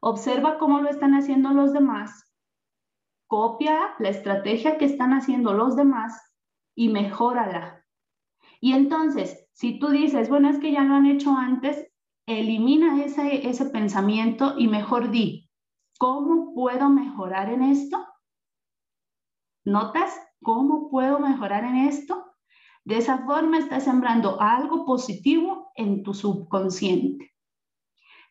Observa 0.00 0.58
cómo 0.58 0.80
lo 0.80 0.88
están 0.88 1.14
haciendo 1.14 1.50
los 1.50 1.72
demás, 1.72 2.32
copia 3.26 3.94
la 3.98 4.08
estrategia 4.08 4.78
que 4.78 4.84
están 4.84 5.12
haciendo 5.12 5.52
los 5.52 5.76
demás 5.76 6.34
y 6.74 6.88
mejórala. 6.88 7.84
Y 8.60 8.72
entonces, 8.72 9.48
si 9.52 9.78
tú 9.78 9.88
dices, 9.88 10.28
bueno, 10.28 10.48
es 10.48 10.58
que 10.58 10.72
ya 10.72 10.82
lo 10.82 10.94
han 10.94 11.06
hecho 11.06 11.32
antes, 11.36 11.86
elimina 12.26 13.04
ese, 13.04 13.48
ese 13.48 13.66
pensamiento 13.66 14.54
y 14.58 14.68
mejor 14.68 15.10
di, 15.10 15.48
¿cómo 15.98 16.54
puedo 16.54 16.88
mejorar 16.88 17.50
en 17.50 17.62
esto? 17.62 18.04
¿Notas 19.64 20.18
cómo 20.42 20.90
puedo 20.90 21.18
mejorar 21.18 21.64
en 21.64 21.76
esto? 21.76 22.34
De 22.88 22.96
esa 22.96 23.18
forma 23.18 23.58
estás 23.58 23.84
sembrando 23.84 24.40
algo 24.40 24.86
positivo 24.86 25.70
en 25.74 26.02
tu 26.02 26.14
subconsciente. 26.14 27.34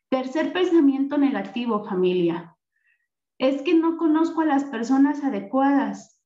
Tercer 0.10 0.52
pensamiento 0.52 1.20
negativo, 1.20 1.86
familia. 1.86 2.58
Es 3.38 3.62
que 3.62 3.76
no 3.76 3.98
conozco 3.98 4.42
a 4.42 4.46
las 4.46 4.64
personas 4.64 5.24
adecuadas. 5.24 6.24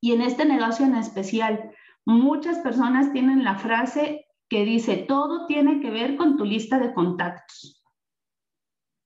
Y 0.00 0.12
en 0.12 0.22
este 0.22 0.46
negocio 0.46 0.86
en 0.86 0.94
especial, 0.94 1.74
muchas 2.06 2.60
personas 2.60 3.12
tienen 3.12 3.44
la 3.44 3.58
frase 3.58 4.24
que 4.48 4.64
dice, 4.64 4.96
todo 4.96 5.44
tiene 5.44 5.80
que 5.82 5.90
ver 5.90 6.16
con 6.16 6.38
tu 6.38 6.46
lista 6.46 6.78
de 6.78 6.94
contactos. 6.94 7.84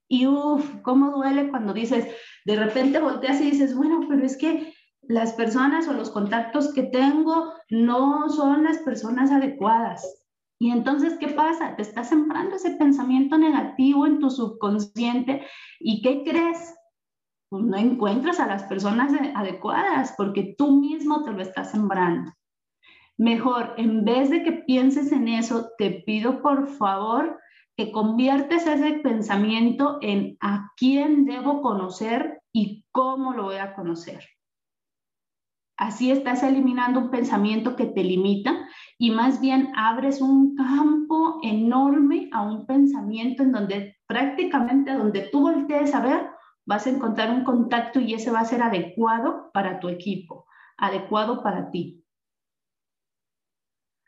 Y 0.07 0.27
uff, 0.27 0.79
cómo 0.81 1.11
duele 1.11 1.49
cuando 1.49 1.73
dices, 1.73 2.07
de 2.45 2.55
repente 2.55 2.99
volteas 2.99 3.41
y 3.41 3.51
dices, 3.51 3.75
bueno, 3.75 4.05
pero 4.07 4.25
es 4.25 4.37
que 4.37 4.76
las 5.07 5.33
personas 5.33 5.87
o 5.87 5.93
los 5.93 6.09
contactos 6.09 6.73
que 6.73 6.83
tengo 6.83 7.53
no 7.69 8.29
son 8.29 8.63
las 8.63 8.79
personas 8.79 9.31
adecuadas. 9.31 10.23
Y 10.59 10.71
entonces, 10.71 11.17
¿qué 11.19 11.29
pasa? 11.29 11.75
Te 11.75 11.83
estás 11.83 12.09
sembrando 12.09 12.55
ese 12.55 12.71
pensamiento 12.71 13.37
negativo 13.37 14.07
en 14.07 14.19
tu 14.19 14.29
subconsciente 14.29 15.45
y 15.79 16.01
¿qué 16.01 16.23
crees? 16.23 16.75
Pues 17.49 17.63
no 17.63 17.77
encuentras 17.77 18.39
a 18.39 18.47
las 18.47 18.63
personas 18.63 19.13
adecuadas 19.35 20.13
porque 20.17 20.55
tú 20.57 20.79
mismo 20.79 21.23
te 21.23 21.31
lo 21.31 21.41
estás 21.41 21.71
sembrando. 21.71 22.33
Mejor, 23.17 23.73
en 23.77 24.03
vez 24.03 24.29
de 24.29 24.43
que 24.43 24.51
pienses 24.51 25.11
en 25.11 25.27
eso, 25.27 25.69
te 25.77 26.03
pido 26.05 26.41
por 26.41 26.67
favor 26.67 27.39
que 27.75 27.91
conviertes 27.91 28.65
ese 28.65 28.99
pensamiento 28.99 29.99
en 30.01 30.37
a 30.41 30.71
quién 30.75 31.25
debo 31.25 31.61
conocer 31.61 32.41
y 32.51 32.83
cómo 32.91 33.33
lo 33.33 33.43
voy 33.43 33.57
a 33.57 33.75
conocer. 33.75 34.23
Así 35.77 36.09
estás 36.09 36.41
eliminando 36.41 36.99
un 36.99 37.11
pensamiento 37.11 37.75
que 37.75 37.85
te 37.85 38.03
limita 38.03 38.67
y 38.97 39.11
más 39.11 39.39
bien 39.39 39.71
abres 39.75 40.21
un 40.21 40.55
campo 40.55 41.39
enorme 41.43 42.29
a 42.33 42.41
un 42.41 42.65
pensamiento 42.65 43.43
en 43.43 43.51
donde 43.51 43.97
prácticamente 44.07 44.93
donde 44.93 45.29
tú 45.31 45.41
voltees 45.41 45.93
a 45.93 46.01
ver, 46.01 46.29
vas 46.65 46.87
a 46.87 46.89
encontrar 46.89 47.29
un 47.29 47.43
contacto 47.43 47.99
y 47.99 48.15
ese 48.15 48.31
va 48.31 48.39
a 48.39 48.45
ser 48.45 48.63
adecuado 48.63 49.51
para 49.53 49.79
tu 49.79 49.87
equipo, 49.87 50.47
adecuado 50.77 51.43
para 51.43 51.69
ti. 51.69 52.03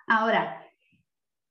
Ahora, 0.07 0.65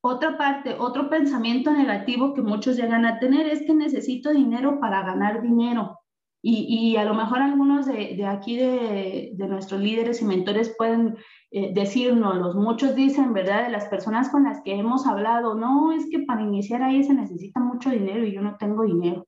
otra 0.01 0.37
parte, 0.37 0.75
otro 0.79 1.09
pensamiento 1.09 1.73
negativo 1.73 2.35
que 2.35 2.43
muchos 2.43 2.77
llegan 2.77 3.05
a 3.07 3.21
tener 3.21 3.47
es 3.47 3.63
que 3.65 3.73
necesito 3.73 4.31
dinero 4.31 4.81
para 4.81 5.03
ganar 5.03 5.43
dinero. 5.43 6.01
Y, 6.41 6.97
a 6.97 7.05
lo 7.05 7.15
mejor 7.15 7.41
algunos 7.41 7.87
de, 7.87 8.25
aquí 8.25 8.57
de, 8.57 9.35
nuestros 9.49 9.81
líderes 9.81 10.23
y 10.23 10.25
mentores 10.25 10.75
pueden 10.79 11.17
eh, 11.51 11.73
decirnos, 11.75 12.55
muchos 12.55 12.95
dicen, 12.95 13.33
¿verdad? 13.33 13.65
De 13.65 13.73
las 13.73 13.87
personas 13.87 14.29
con 14.29 14.45
las 14.45 14.61
que 14.63 14.75
hemos 14.75 15.07
hablado, 15.07 15.57
no, 15.57 15.93
es 15.93 16.07
que 16.11 16.21
para 16.21 16.43
iniciar 16.43 16.83
ahí 16.83 17.03
se 17.03 17.15
necesita 17.15 17.59
mucho 17.59 17.91
dinero 17.91 18.25
y 18.25 18.33
yo 18.33 18.41
no 18.41 18.57
tengo 18.57 18.85
dinero. 18.85 19.27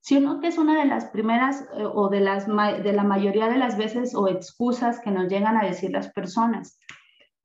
Sino 0.00 0.38
que 0.38 0.48
es 0.48 0.58
una 0.58 0.78
de 0.78 0.84
las 0.84 1.06
primeras 1.06 1.62
eh, 1.78 1.86
o 1.86 2.10
de, 2.10 2.20
las, 2.20 2.46
de 2.46 2.92
la 2.92 3.04
mayoría 3.04 3.48
de 3.48 3.56
las 3.56 3.78
veces 3.78 4.14
o 4.14 4.28
excusas 4.28 5.00
que 5.00 5.10
nos 5.10 5.28
llegan 5.28 5.56
a 5.56 5.64
decir 5.64 5.92
las 5.92 6.12
personas. 6.12 6.78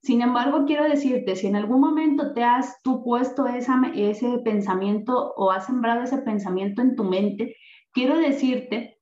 Sin 0.01 0.21
embargo, 0.21 0.65
quiero 0.65 0.83
decirte, 0.83 1.35
si 1.35 1.47
en 1.47 1.55
algún 1.55 1.81
momento 1.81 2.33
te 2.33 2.43
has 2.43 2.81
tú 2.83 3.03
puesto 3.03 3.47
esa, 3.47 3.81
ese 3.95 4.39
pensamiento 4.39 5.33
o 5.35 5.51
has 5.51 5.65
sembrado 5.65 6.03
ese 6.03 6.19
pensamiento 6.19 6.81
en 6.81 6.95
tu 6.95 7.03
mente, 7.03 7.55
quiero 7.93 8.17
decirte 8.17 8.99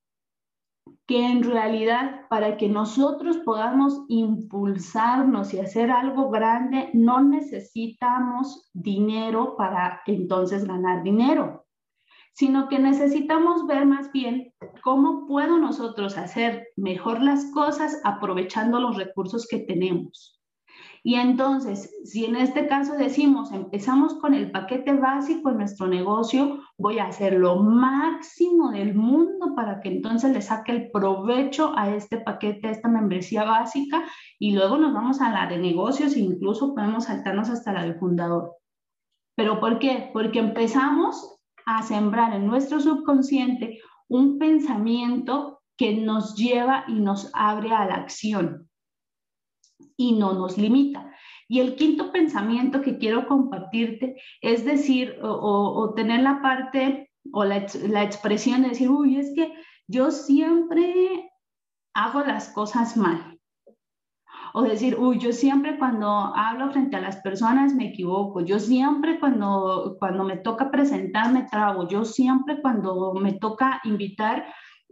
que 1.08 1.26
en 1.26 1.44
realidad 1.44 2.28
para 2.30 2.58
que 2.58 2.68
nosotros 2.68 3.38
podamos 3.38 4.04
impulsarnos 4.10 5.54
y 5.54 5.60
hacer 5.60 5.90
algo 5.90 6.30
grande, 6.30 6.90
no 6.94 7.24
necesitamos 7.24 8.70
dinero 8.74 9.56
para 9.58 10.02
entonces 10.06 10.66
ganar 10.66 11.04
dinero, 11.04 11.66
sino 12.34 12.68
que 12.68 12.78
necesitamos 12.78 13.66
ver 13.68 13.86
más 13.86 14.12
bien 14.12 14.54
cómo 14.84 15.26
puedo 15.26 15.58
nosotros 15.58 16.18
hacer 16.18 16.68
mejor 16.76 17.22
las 17.22 17.52
cosas 17.54 18.02
aprovechando 18.04 18.80
los 18.82 18.98
recursos 18.98 19.48
que 19.48 19.60
tenemos. 19.60 20.37
Y 21.04 21.16
entonces, 21.16 21.94
si 22.04 22.26
en 22.26 22.36
este 22.36 22.68
caso 22.68 22.94
decimos, 22.94 23.52
empezamos 23.52 24.16
con 24.16 24.34
el 24.34 24.52
paquete 24.52 24.94
básico 24.94 25.50
en 25.50 25.58
nuestro 25.58 25.88
negocio, 25.88 26.60
voy 26.78 27.00
a 27.00 27.08
hacer 27.08 27.34
lo 27.34 27.58
máximo 27.58 28.72
del 28.72 28.96
mundo 28.96 29.54
para 29.56 29.80
que 29.82 29.90
entonces 29.90 30.32
le 30.34 30.42
saque 30.42 30.72
el 30.72 30.92
provecho 30.92 31.74
a 31.78 31.96
este 31.96 32.18
paquete, 32.18 32.68
a 32.68 32.72
esta 32.72 32.90
membresía 32.90 33.44
básica, 33.44 34.04
y 34.40 34.54
luego 34.54 34.78
nos 34.78 34.94
vamos 34.94 35.22
a 35.22 35.32
la 35.32 35.48
de 35.48 35.58
negocios 35.58 36.16
e 36.16 36.20
incluso 36.20 36.74
podemos 36.74 37.06
saltarnos 37.06 37.50
hasta 37.50 37.74
la 37.74 37.84
de 37.84 37.96
fundador. 37.96 38.56
¿Pero 39.36 39.60
por 39.60 39.80
qué? 39.80 40.10
Porque 40.14 40.40
empezamos 40.40 41.38
a 41.66 41.84
sembrar 41.84 42.34
en 42.34 42.48
nuestro 42.48 42.80
subconsciente 42.80 43.80
un 44.08 44.40
pensamiento 44.40 45.62
que 45.78 45.96
nos 45.96 46.36
lleva 46.36 46.86
y 46.88 46.94
nos 46.94 47.30
abre 47.34 47.72
a 47.72 47.86
la 47.86 47.96
acción 47.96 48.68
y 49.96 50.14
no 50.14 50.34
nos 50.34 50.58
limita. 50.58 51.12
Y 51.48 51.60
el 51.60 51.76
quinto 51.76 52.12
pensamiento 52.12 52.82
que 52.82 52.98
quiero 52.98 53.28
compartirte 53.28 54.22
es 54.42 54.66
decir, 54.66 55.18
o, 55.22 55.94
tener 55.96 56.22
la 56.22 56.42
parte 56.42 57.10
o 57.32 57.44
la, 57.44 57.66
la, 57.88 58.04
expresión 58.04 58.64
de 58.64 58.70
decir, 58.70 58.90
uy, 58.90 59.18
es 59.18 59.34
que 59.34 59.54
yo 59.88 60.12
siempre 60.12 61.32
hago 61.94 62.22
las 62.22 62.50
cosas 62.50 62.98
mal. 62.98 63.40
o 64.54 64.64
decir, 64.64 64.98
uy, 64.98 65.20
yo 65.20 65.34
siempre 65.34 65.78
cuando 65.78 66.08
hablo 66.08 66.72
frente 66.72 66.96
a 66.96 67.02
las 67.02 67.18
personas 67.18 67.76
me 67.76 67.90
equivoco, 67.90 68.42
yo 68.42 68.60
siempre 68.60 69.20
cuando, 69.20 69.98
cuando 70.00 70.24
me 70.24 70.38
toca 70.38 70.72
presentar 70.72 71.32
me 71.32 71.44
trago, 71.44 71.88
yo 71.88 72.06
siempre 72.06 72.62
cuando 72.62 73.14
me 73.14 73.34
toca 73.34 73.82
invitar 73.84 74.46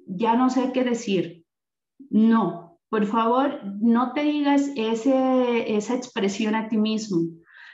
ya 0.08 0.36
no 0.36 0.50
sé 0.50 0.72
qué 0.72 0.84
decir. 0.84 1.46
No, 2.10 2.65
por 2.90 3.06
favor, 3.06 3.62
no 3.82 4.14
te 4.14 4.22
digas 4.22 4.70
ese, 4.76 5.76
esa 5.76 5.96
expresión 5.96 6.56
a 6.56 6.70
ti 6.70 6.78
mismo. 6.78 7.20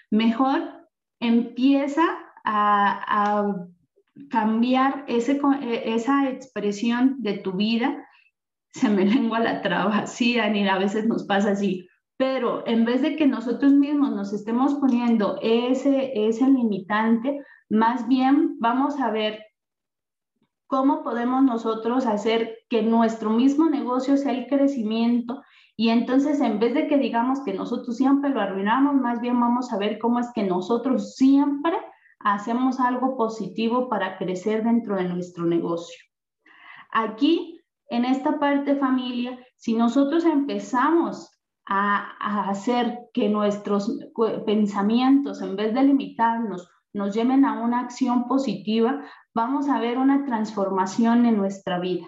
Mejor 0.10 0.62
empieza 1.20 2.04
a, 2.44 3.56
cambiar 4.30 5.06
ese, 5.08 5.40
esa 5.86 6.30
expresión 6.30 7.16
de 7.20 7.38
tu 7.38 7.54
vida 7.54 8.06
se 8.74 8.90
me 8.90 9.06
lengua 9.06 9.40
la 9.40 9.62
traba, 9.62 10.08
sí, 10.08 10.38
Dani, 10.38 10.68
a 10.68 10.78
veces 10.78 11.08
nos 11.08 11.24
pasa 11.26 11.52
así, 11.52 11.88
pero 12.18 12.66
en 12.68 12.86
vez 12.86 13.02
de 13.02 13.16
que 13.16 13.28
nosotros 13.28 13.74
mismos 13.74 14.12
nos 14.12 14.34
estemos 14.34 14.76
poniendo 14.76 15.38
ese, 15.42 16.12
ese 16.28 16.46
limitante, 16.48 17.40
más 17.70 18.08
bien 18.08 18.58
vamos 18.60 19.00
a 19.00 19.12
ver 19.12 19.44
cómo 20.72 21.04
podemos 21.04 21.44
nosotros 21.44 22.06
hacer 22.06 22.60
que 22.70 22.82
nuestro 22.82 23.30
mismo 23.30 23.70
negocio 23.70 24.16
sea 24.16 24.32
el 24.32 24.48
crecimiento 24.48 25.44
y 25.76 25.90
entonces 25.90 26.40
en 26.40 26.60
vez 26.60 26.74
de 26.74 26.88
que 26.88 26.98
digamos 26.98 27.42
que 27.42 27.54
nosotros 27.54 27.98
siempre 27.98 28.30
lo 28.30 28.40
arruinamos, 28.40 28.96
más 28.96 29.20
bien 29.20 29.38
vamos 29.38 29.74
a 29.74 29.78
ver 29.78 30.00
cómo 30.00 30.20
es 30.20 30.32
que 30.34 30.44
nosotros 30.44 31.16
siempre 31.16 31.74
hacemos 32.20 32.80
algo 32.80 33.18
positivo 33.18 33.90
para 33.90 34.18
crecer 34.18 34.64
dentro 34.64 34.96
de 34.96 35.10
nuestro 35.10 35.46
negocio. 35.46 36.00
Aquí 36.94 37.60
en 37.90 38.06
esta 38.06 38.40
parte 38.40 38.78
familia, 38.78 39.38
si 39.58 39.74
nosotros 39.74 40.24
empezamos 40.24 41.38
a, 41.66 42.48
hacer 42.50 42.98
que 43.14 43.28
nuestros 43.28 43.92
pensamientos, 44.46 45.42
en 45.42 45.58
vez 45.58 45.74
de 45.74 45.84
limitarnos, 45.84 46.70
nos 46.94 47.14
lleven 47.14 47.44
a 47.44 47.62
una 47.62 47.82
acción 47.82 48.28
positiva, 48.30 49.04
vamos 49.34 49.70
a 49.70 49.80
ver 49.80 49.98
una 49.98 50.26
transformación 50.26 51.26
en 51.26 51.38
nuestra 51.38 51.80
vida. 51.80 52.08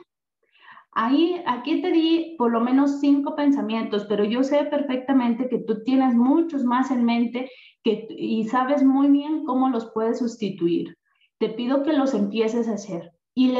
Ahí, 0.91 1.41
aquí 1.47 1.81
te 1.81 1.91
di 1.91 2.35
por 2.37 2.51
lo 2.51 2.61
menos 2.61 2.99
cinco 2.99 3.35
pensamientos, 3.35 4.05
pero 4.05 4.23
yo 4.23 4.43
sé 4.43 4.65
perfectamente 4.65 5.49
que 5.49 5.57
tú 5.57 5.83
tienes 5.83 6.13
muchos 6.13 6.63
más 6.63 6.91
en 6.91 7.03
mente 7.03 7.49
y 7.83 8.47
sabes 8.47 8.83
muy 8.83 9.07
bien 9.07 9.43
cómo 9.43 9.69
los 9.69 9.91
puedes 9.91 10.19
sustituir. 10.19 10.95
Te 11.39 11.49
pido 11.49 11.83
que 11.83 11.93
los 11.93 12.13
empieces 12.13 12.67
a 12.67 12.75
hacer 12.75 13.11
y, 13.33 13.53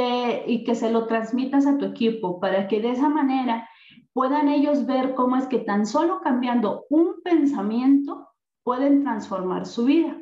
y 0.45 0.63
que 0.63 0.75
se 0.75 0.91
lo 0.91 1.07
transmitas 1.07 1.65
a 1.65 1.77
tu 1.77 1.85
equipo 1.85 2.39
para 2.39 2.67
que 2.67 2.79
de 2.81 2.91
esa 2.91 3.09
manera 3.09 3.67
puedan 4.13 4.47
ellos 4.47 4.85
ver 4.85 5.15
cómo 5.15 5.35
es 5.35 5.47
que 5.47 5.57
tan 5.57 5.87
solo 5.87 6.21
cambiando 6.21 6.85
un 6.89 7.15
pensamiento 7.23 8.29
pueden 8.63 9.03
transformar 9.03 9.65
su 9.65 9.85
vida. 9.85 10.17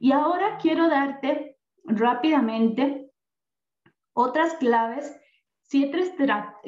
Y 0.00 0.10
ahora 0.10 0.58
quiero 0.60 0.88
darte 0.88 1.53
rápidamente 1.84 3.10
otras 4.14 4.54
claves, 4.54 5.14
siete, 5.62 6.14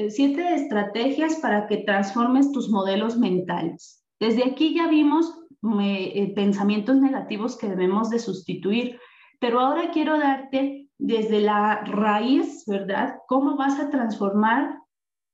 siete 0.09 0.55
estrategias 0.55 1.37
para 1.37 1.66
que 1.66 1.79
transformes 1.79 2.52
tus 2.52 2.68
modelos 2.70 3.16
mentales. 3.16 4.05
Desde 4.18 4.44
aquí 4.44 4.74
ya 4.74 4.88
vimos 4.88 5.38
eh, 5.81 6.33
pensamientos 6.35 6.96
negativos 6.96 7.57
que 7.57 7.68
debemos 7.68 8.11
de 8.11 8.18
sustituir, 8.18 9.00
pero 9.40 9.61
ahora 9.61 9.90
quiero 9.90 10.18
darte 10.18 10.88
desde 10.98 11.40
la 11.40 11.83
raíz, 11.85 12.64
¿verdad? 12.66 13.18
¿Cómo 13.29 13.57
vas 13.57 13.79
a 13.79 13.90
transformar 13.90 14.81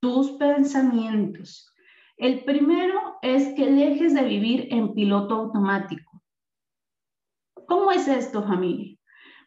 tus 0.00 0.32
pensamientos? 0.32 1.72
El 2.16 2.44
primero 2.44 3.18
es 3.22 3.54
que 3.54 3.70
dejes 3.70 4.14
de 4.14 4.22
vivir 4.22 4.68
en 4.70 4.94
piloto 4.94 5.34
automático. 5.34 6.22
¿Cómo 7.66 7.90
es 7.90 8.06
esto, 8.08 8.42
familia? 8.42 8.96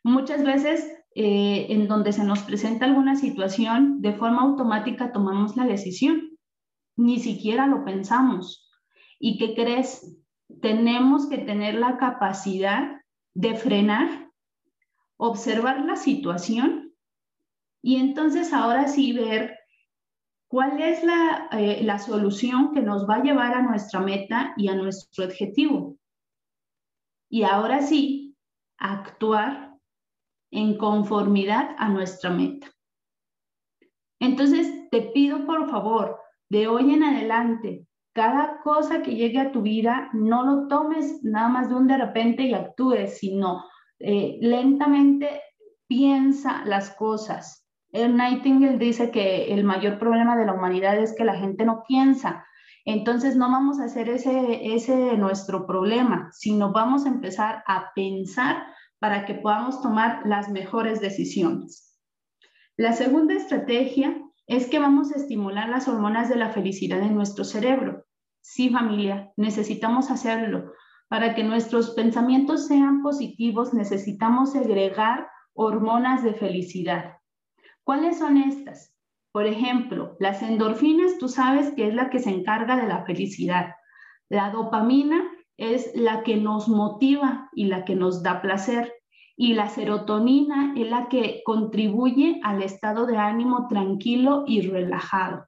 Muchas 0.06 0.44
veces 0.44 0.88
eh, 1.16 1.66
en 1.70 1.88
donde 1.88 2.14
se 2.14 2.24
nos 2.24 2.44
presenta 2.44 2.86
alguna 2.86 3.16
situación, 3.16 4.04
de 4.04 4.14
forma 4.14 4.44
automática 4.44 5.12
tomamos 5.12 5.58
la 5.58 5.66
decisión. 5.66 6.38
Ni 6.96 7.20
siquiera 7.20 7.66
lo 7.66 7.84
pensamos. 7.84 8.72
¿Y 9.20 9.40
qué 9.40 9.56
crees? 9.56 10.16
Tenemos 10.62 11.28
que 11.28 11.40
tener 11.40 11.74
la 11.74 11.98
capacidad 11.98 13.02
de 13.34 13.56
frenar 13.56 14.30
observar 15.18 15.84
la 15.86 15.96
situación 15.96 16.94
y 17.82 17.96
entonces 17.96 18.54
ahora 18.54 18.88
sí 18.88 19.12
ver 19.12 19.58
cuál 20.48 20.80
es 20.82 21.04
la, 21.04 21.50
eh, 21.54 21.84
la, 21.84 21.98
solución 21.98 22.74
que 22.74 22.82
nos 22.82 23.10
va 23.10 23.16
a 23.16 23.24
llevar 23.24 23.56
a 23.56 23.64
nuestra 23.64 24.02
meta 24.02 24.54
y 24.56 24.68
a 24.68 24.76
nuestro 24.76 25.26
objetivo. 25.26 25.98
Y 27.28 27.42
ahora 27.42 27.82
sí, 27.82 28.36
actuar 28.78 29.65
en 30.56 30.78
conformidad 30.78 31.76
a 31.78 31.90
nuestra 31.90 32.30
meta. 32.30 32.68
Entonces, 34.20 34.90
te 34.90 35.02
pido 35.02 35.46
por 35.46 35.70
favor, 35.70 36.20
de 36.50 36.68
hoy 36.68 36.94
en 36.94 37.04
adelante, 37.04 37.86
cada 38.14 38.62
cosa 38.62 39.02
que 39.02 39.16
llegue 39.16 39.40
a 39.40 39.52
tu 39.52 39.62
vida, 39.62 40.10
no 40.14 40.46
lo 40.46 40.68
tomes 40.68 41.22
nada 41.24 41.50
más 41.50 41.70
de 41.70 41.76
un 41.76 41.88
de 41.88 41.98
repente 41.98 42.44
y 42.44 42.54
actúes, 42.54 43.18
sino 43.18 43.66
eh, 44.00 44.38
lentamente 44.42 45.42
piensa 45.88 46.64
las 46.66 46.92
cosas. 46.92 47.68
El 47.92 48.16
Nightingale 48.16 48.78
dice 48.78 49.12
que 49.12 49.54
el 49.54 49.64
mayor 49.64 50.00
problema 50.00 50.38
de 50.38 50.46
la 50.46 50.54
humanidad 50.54 50.98
es 50.98 51.16
que 51.16 51.26
la 51.26 51.36
gente 51.36 51.66
no 51.66 51.84
piensa. 51.88 52.46
Entonces 52.86 53.36
no 53.36 53.50
vamos 53.50 53.80
a 53.80 53.86
hacer 53.86 54.10
ese, 54.10 54.74
ese 54.74 55.18
nuestro 55.18 55.66
problema, 55.66 56.30
sino 56.32 56.72
vamos 56.72 57.06
a 57.06 57.10
empezar 57.10 57.64
a 57.68 57.92
pensar 57.96 58.64
para 59.00 59.26
que 59.26 59.36
podamos 59.36 59.82
tomar 59.82 60.22
las 60.26 60.50
mejores 60.50 61.02
decisiones. 61.02 62.00
La 62.78 62.94
segunda 62.94 63.34
estrategia 63.34 64.22
es 64.48 64.68
que 64.68 64.80
vamos 64.80 65.12
a 65.14 65.18
estimular 65.18 65.70
las 65.70 65.88
hormonas 65.88 66.30
de 66.30 66.36
la 66.36 66.50
felicidad 66.50 67.00
en 67.00 67.16
nuestro 67.16 67.44
cerebro. 67.44 68.06
Sí, 68.42 68.70
familia, 68.70 69.32
necesitamos 69.38 70.12
hacerlo 70.12 70.72
para 71.08 71.36
que 71.36 71.44
nuestros 71.44 71.92
pensamientos 71.92 72.68
sean 72.68 73.02
positivos, 73.02 73.74
necesitamos 73.74 74.52
segregar 74.52 75.28
hormonas 75.54 76.24
de 76.24 76.34
felicidad. 76.34 77.18
¿Cuáles 77.84 78.18
son 78.18 78.38
estas? 78.38 78.94
Por 79.32 79.46
ejemplo, 79.46 80.16
las 80.20 80.42
endorfinas, 80.42 81.18
tú 81.20 81.28
sabes 81.28 81.74
que 81.76 81.88
es 81.88 81.94
la 81.94 82.10
que 82.10 82.20
se 82.20 82.30
encarga 82.30 82.78
de 82.78 82.88
la 82.88 83.06
felicidad. 83.06 83.76
La 84.30 84.50
dopamina 84.50 85.24
es 85.58 85.92
la 85.96 86.24
que 86.24 86.38
nos 86.38 86.68
motiva 86.68 87.50
y 87.54 87.66
la 87.66 87.86
que 87.86 87.96
nos 87.96 88.24
da 88.24 88.42
placer. 88.42 88.94
Y 89.38 89.54
la 89.54 89.70
serotonina 89.70 90.74
es 90.78 90.90
la 90.90 91.10
que 91.10 91.42
contribuye 91.46 92.40
al 92.44 92.64
estado 92.64 93.06
de 93.06 93.18
ánimo 93.18 93.68
tranquilo 93.68 94.44
y 94.48 94.62
relajado. 94.62 95.48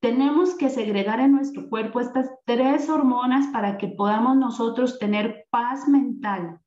Tenemos 0.00 0.54
que 0.56 0.68
segregar 0.68 1.20
en 1.20 1.32
nuestro 1.32 1.68
cuerpo 1.68 2.00
estas 2.00 2.28
tres 2.44 2.88
hormonas 2.88 3.46
para 3.52 3.78
que 3.78 3.88
podamos 3.88 4.36
nosotros 4.36 4.98
tener 4.98 5.46
paz 5.50 5.88
mental. 5.88 6.60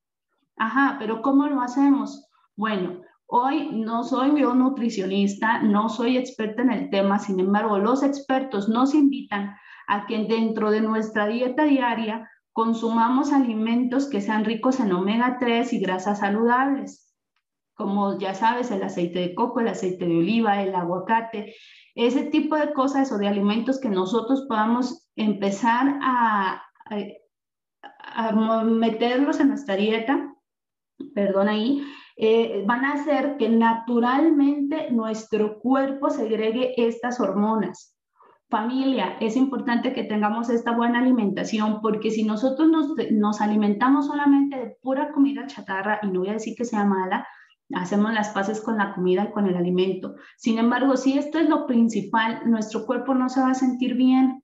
Ajá, 0.58 0.96
pero 1.00 1.22
¿cómo 1.22 1.48
lo 1.48 1.62
hacemos? 1.62 2.30
Bueno, 2.56 3.02
hoy 3.26 3.72
no 3.74 4.06
soy 4.06 4.32
bionutricionista, 4.32 5.62
no 5.62 5.90
soy 5.90 6.18
experta 6.18 6.62
en 6.62 6.72
el 6.72 6.90
tema, 6.90 7.20
sin 7.20 7.40
embargo, 7.42 7.78
los 7.78 8.04
expertos 8.04 8.70
nos 8.70 8.94
invitan 8.94 9.56
a 9.88 10.06
que 10.06 10.24
dentro 10.26 10.72
de 10.72 10.82
nuestra 10.82 11.28
dieta 11.28 11.64
diaria 11.64 12.30
consumamos 12.52 13.34
alimentos 13.34 14.10
que 14.10 14.22
sean 14.22 14.46
ricos 14.46 14.80
en 14.80 14.94
omega 14.94 15.38
3 15.40 15.74
y 15.74 15.80
grasas 15.80 16.20
saludables, 16.20 17.14
como 17.76 18.18
ya 18.18 18.34
sabes, 18.34 18.72
el 18.72 18.82
aceite 18.82 19.20
de 19.20 19.36
coco, 19.36 19.60
el 19.60 19.68
aceite 19.68 20.06
de 20.06 20.18
oliva, 20.18 20.64
el 20.64 20.74
aguacate, 20.74 21.54
ese 21.94 22.24
tipo 22.24 22.56
de 22.56 22.74
cosas 22.74 23.12
o 23.12 23.18
de 23.18 23.28
alimentos 23.28 23.80
que 23.80 23.90
nosotros 23.90 24.46
podamos 24.48 25.10
empezar 25.16 26.00
a, 26.02 26.62
meterlos 28.66 29.40
en 29.40 29.50
nuestra 29.50 29.76
dieta, 29.76 30.34
perdón 31.14 31.50
ahí, 31.50 31.84
eh, 32.16 32.64
van 32.66 32.86
a 32.86 32.94
hacer 32.94 33.36
que 33.38 33.50
naturalmente 33.50 34.90
nuestro 34.92 35.60
cuerpo 35.60 36.10
segregue 36.10 36.74
estas 36.78 37.20
hormonas. 37.20 37.95
Familia, 38.56 39.18
es 39.20 39.36
importante 39.36 39.92
que 39.92 40.06
tengamos 40.06 40.50
esta 40.50 40.72
buena 40.72 41.00
alimentación 41.00 41.82
porque 41.82 42.10
si 42.10 42.24
nosotros 42.24 42.70
nos, 43.12 43.42
alimentamos 43.42 44.08
solamente 44.08 44.56
de 44.56 44.78
pura 44.82 45.12
comida 45.12 45.46
chatarra, 45.46 46.00
y 46.02 46.08
no 46.08 46.22
voy 46.22 46.30
a 46.30 46.34
decir 46.40 46.56
que 46.56 46.64
sea 46.64 46.86
mala, 46.86 47.28
hacemos 47.74 48.14
las 48.14 48.30
paces 48.30 48.62
con 48.62 48.78
la 48.78 48.96
comida 48.96 49.26
y 49.26 49.34
con 49.34 49.48
el 49.48 49.58
alimento. 49.58 50.16
Sin 50.38 50.58
embargo, 50.58 50.96
si 50.96 51.18
esto 51.18 51.38
es 51.38 51.50
lo 51.50 51.68
principal, 51.68 52.44
nuestro 52.46 52.86
cuerpo 52.86 53.14
no 53.14 53.28
se 53.28 53.42
va 53.42 53.50
a 53.50 53.56
sentir 53.56 53.96
bien. 53.96 54.42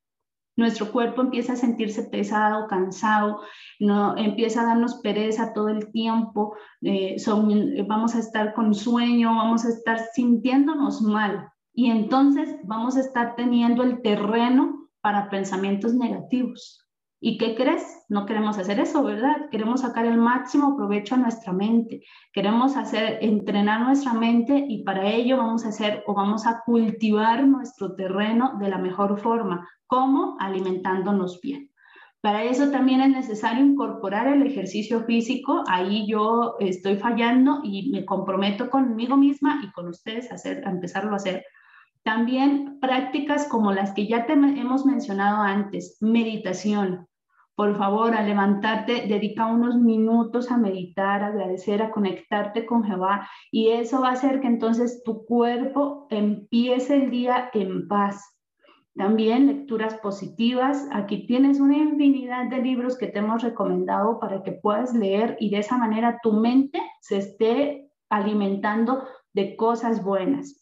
Nuestro 0.57 0.91
cuerpo 0.91 1.21
empieza 1.21 1.53
a 1.53 1.55
sentirse 1.55 2.03
pesado, 2.03 2.67
cansado, 2.67 3.39
no, 3.79 4.17
empieza 4.17 4.63
a 4.63 4.65
darnos 4.65 4.95
pereza 4.95 5.53
todo 5.53 5.69
el 5.69 5.89
tiempo, 5.89 6.57
eh, 6.81 7.15
vamos 7.87 8.15
a 8.15 8.19
estar 8.19 8.53
con 8.53 8.73
sueño, 8.73 9.33
vamos 9.33 9.63
a 9.63 9.69
estar 9.69 9.99
sintiéndonos 10.13 11.01
mal 11.01 11.50
y 11.73 11.89
entonces 11.89 12.57
vamos 12.63 12.97
a 12.97 13.01
estar 13.01 13.35
teniendo 13.35 13.83
el 13.83 14.01
terreno 14.01 14.89
para 15.01 15.29
pensamientos 15.29 15.93
negativos. 15.93 16.85
¿Y 17.23 17.37
qué 17.37 17.53
crees? 17.55 17.83
No 18.09 18.25
queremos 18.25 18.57
hacer 18.57 18.79
eso, 18.79 19.03
¿verdad? 19.03 19.49
Queremos 19.51 19.81
sacar 19.81 20.07
el 20.07 20.17
máximo 20.17 20.75
provecho 20.75 21.13
a 21.13 21.19
nuestra 21.19 21.53
mente. 21.53 22.01
Queremos 22.33 22.75
hacer, 22.75 23.19
entrenar 23.21 23.81
nuestra 23.81 24.13
mente 24.13 24.65
y 24.67 24.83
para 24.83 25.07
ello 25.07 25.37
vamos 25.37 25.63
a 25.63 25.69
hacer 25.69 26.03
o 26.07 26.15
vamos 26.15 26.47
a 26.47 26.61
cultivar 26.65 27.45
nuestro 27.45 27.93
terreno 27.93 28.57
de 28.59 28.69
la 28.69 28.79
mejor 28.79 29.19
forma. 29.19 29.69
¿Cómo? 29.85 30.35
Alimentándonos 30.39 31.39
bien. 31.41 31.69
Para 32.21 32.43
eso 32.43 32.71
también 32.71 33.01
es 33.01 33.09
necesario 33.09 33.63
incorporar 33.63 34.27
el 34.27 34.41
ejercicio 34.41 35.03
físico. 35.05 35.63
Ahí 35.67 36.07
yo 36.07 36.55
estoy 36.59 36.97
fallando 36.97 37.61
y 37.63 37.91
me 37.91 38.03
comprometo 38.03 38.71
conmigo 38.71 39.15
misma 39.15 39.61
y 39.63 39.71
con 39.71 39.87
ustedes 39.87 40.31
a, 40.31 40.35
hacer, 40.35 40.67
a 40.67 40.71
empezarlo 40.71 41.13
a 41.13 41.17
hacer. 41.17 41.43
También 42.03 42.79
prácticas 42.79 43.47
como 43.47 43.71
las 43.71 43.93
que 43.93 44.07
ya 44.07 44.25
te 44.25 44.33
hemos 44.33 44.85
mencionado 44.85 45.41
antes, 45.41 45.97
meditación, 46.01 47.07
por 47.55 47.77
favor, 47.77 48.15
a 48.15 48.23
levantarte, 48.23 49.05
dedica 49.07 49.45
unos 49.45 49.75
minutos 49.75 50.49
a 50.49 50.57
meditar, 50.57 51.21
a 51.21 51.27
agradecer, 51.27 51.81
a 51.83 51.91
conectarte 51.91 52.65
con 52.65 52.83
Jehová 52.83 53.29
y 53.51 53.69
eso 53.69 54.01
va 54.01 54.09
a 54.09 54.13
hacer 54.13 54.41
que 54.41 54.47
entonces 54.47 55.03
tu 55.03 55.25
cuerpo 55.25 56.07
empiece 56.09 56.95
el 56.95 57.11
día 57.11 57.51
en 57.53 57.87
paz. 57.87 58.25
También 58.95 59.47
lecturas 59.47 59.93
positivas. 59.95 60.87
Aquí 60.91 61.27
tienes 61.27 61.59
una 61.59 61.77
infinidad 61.77 62.49
de 62.49 62.63
libros 62.63 62.97
que 62.97 63.07
te 63.07 63.19
hemos 63.19 63.43
recomendado 63.43 64.19
para 64.19 64.41
que 64.41 64.53
puedas 64.53 64.93
leer 64.93 65.37
y 65.39 65.49
de 65.49 65.59
esa 65.59 65.77
manera 65.77 66.19
tu 66.23 66.33
mente 66.33 66.81
se 66.99 67.17
esté 67.17 67.91
alimentando 68.09 69.03
de 69.33 69.55
cosas 69.55 70.03
buenas. 70.03 70.60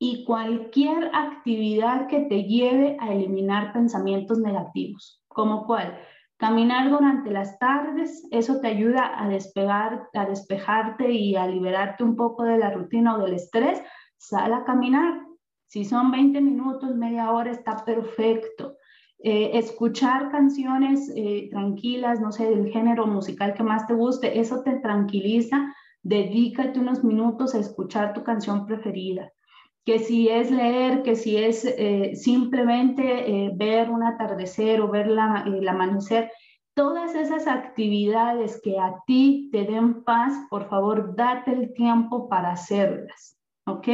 Y 0.00 0.24
cualquier 0.24 1.10
actividad 1.12 2.06
que 2.06 2.20
te 2.20 2.44
lleve 2.44 2.96
a 3.00 3.12
eliminar 3.12 3.72
pensamientos 3.72 4.38
negativos 4.38 5.18
¿Como 5.38 5.66
cuál? 5.66 5.96
Caminar 6.36 6.90
durante 6.90 7.30
las 7.30 7.58
tardes, 7.60 8.26
eso 8.30 8.60
te 8.60 8.66
ayuda 8.66 9.22
a 9.22 9.28
despegar, 9.28 10.08
a 10.14 10.24
despejarte 10.24 11.12
y 11.12 11.36
a 11.36 11.46
liberarte 11.46 12.02
un 12.02 12.16
poco 12.16 12.44
de 12.44 12.58
la 12.58 12.70
rutina 12.70 13.14
o 13.14 13.22
del 13.22 13.34
estrés. 13.34 13.80
Sal 14.16 14.52
a 14.52 14.64
caminar. 14.64 15.20
Si 15.66 15.84
son 15.84 16.10
20 16.10 16.40
minutos, 16.40 16.94
media 16.96 17.30
hora, 17.30 17.50
está 17.50 17.84
perfecto. 17.84 18.76
Eh, 19.20 19.50
escuchar 19.54 20.30
canciones 20.30 21.12
eh, 21.14 21.48
tranquilas, 21.50 22.20
no 22.20 22.32
sé, 22.32 22.50
del 22.50 22.70
género 22.70 23.06
musical 23.06 23.54
que 23.54 23.62
más 23.62 23.86
te 23.86 23.94
guste, 23.94 24.40
eso 24.40 24.62
te 24.62 24.76
tranquiliza. 24.76 25.72
Dedícate 26.02 26.80
unos 26.80 27.04
minutos 27.04 27.54
a 27.54 27.58
escuchar 27.58 28.12
tu 28.12 28.22
canción 28.22 28.66
preferida 28.66 29.32
que 29.88 30.00
si 30.00 30.28
es 30.28 30.50
leer, 30.50 31.02
que 31.02 31.16
si 31.16 31.38
es 31.38 31.64
eh, 31.64 32.14
simplemente 32.14 33.02
eh, 33.46 33.50
ver 33.56 33.88
un 33.88 34.02
atardecer 34.02 34.82
o 34.82 34.88
ver 34.88 35.06
la, 35.06 35.44
el 35.46 35.66
amanecer, 35.66 36.30
todas 36.74 37.14
esas 37.14 37.46
actividades 37.46 38.60
que 38.62 38.78
a 38.78 39.02
ti 39.06 39.48
te 39.50 39.64
den 39.64 40.04
paz, 40.04 40.34
por 40.50 40.68
favor, 40.68 41.16
date 41.16 41.52
el 41.54 41.72
tiempo 41.72 42.28
para 42.28 42.50
hacerlas. 42.50 43.38
¿Ok? 43.66 43.86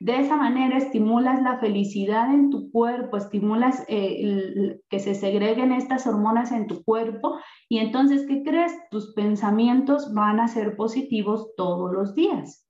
De 0.00 0.20
esa 0.20 0.36
manera 0.36 0.76
estimulas 0.76 1.40
la 1.40 1.58
felicidad 1.58 2.34
en 2.34 2.50
tu 2.50 2.70
cuerpo, 2.70 3.16
estimulas 3.16 3.82
eh, 3.88 4.78
que 4.90 4.98
se 4.98 5.14
segreguen 5.14 5.72
estas 5.72 6.06
hormonas 6.06 6.52
en 6.52 6.66
tu 6.66 6.84
cuerpo 6.84 7.38
y 7.66 7.78
entonces, 7.78 8.26
¿qué 8.28 8.42
crees? 8.42 8.74
Tus 8.90 9.14
pensamientos 9.14 10.12
van 10.12 10.38
a 10.38 10.48
ser 10.48 10.76
positivos 10.76 11.54
todos 11.56 11.90
los 11.94 12.14
días. 12.14 12.69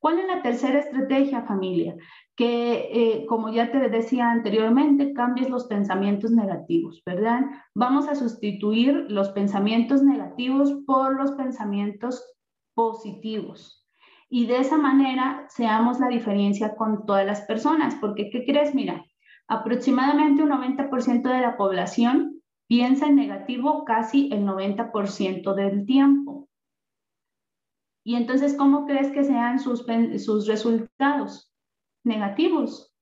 ¿Cuál 0.00 0.18
es 0.18 0.26
la 0.26 0.40
tercera 0.40 0.78
estrategia, 0.78 1.42
familia? 1.42 1.94
Que, 2.34 2.88
eh, 2.90 3.26
como 3.26 3.50
ya 3.50 3.70
te 3.70 3.90
decía 3.90 4.30
anteriormente, 4.30 5.12
cambies 5.12 5.50
los 5.50 5.66
pensamientos 5.66 6.30
negativos, 6.30 7.02
¿verdad? 7.04 7.42
Vamos 7.74 8.08
a 8.08 8.14
sustituir 8.14 9.06
los 9.10 9.28
pensamientos 9.30 10.02
negativos 10.02 10.72
por 10.86 11.16
los 11.16 11.32
pensamientos 11.32 12.24
positivos. 12.74 13.86
Y 14.30 14.46
de 14.46 14.58
esa 14.58 14.78
manera 14.78 15.44
seamos 15.48 16.00
la 16.00 16.08
diferencia 16.08 16.76
con 16.76 17.04
todas 17.04 17.26
las 17.26 17.42
personas, 17.42 17.94
porque 18.00 18.30
¿qué 18.30 18.46
crees? 18.46 18.74
Mira, 18.74 19.04
aproximadamente 19.48 20.42
un 20.42 20.50
90% 20.50 21.28
de 21.28 21.40
la 21.40 21.58
población 21.58 22.40
piensa 22.68 23.06
en 23.06 23.16
negativo 23.16 23.84
casi 23.84 24.30
el 24.32 24.46
90% 24.46 25.54
del 25.54 25.84
tiempo. 25.84 26.48
Y 28.04 28.16
entonces, 28.16 28.56
¿cómo 28.56 28.86
crees 28.86 29.10
que 29.12 29.24
sean 29.24 29.58
sus, 29.58 29.86
resultados? 30.46 31.52
Negativos. 32.04 32.94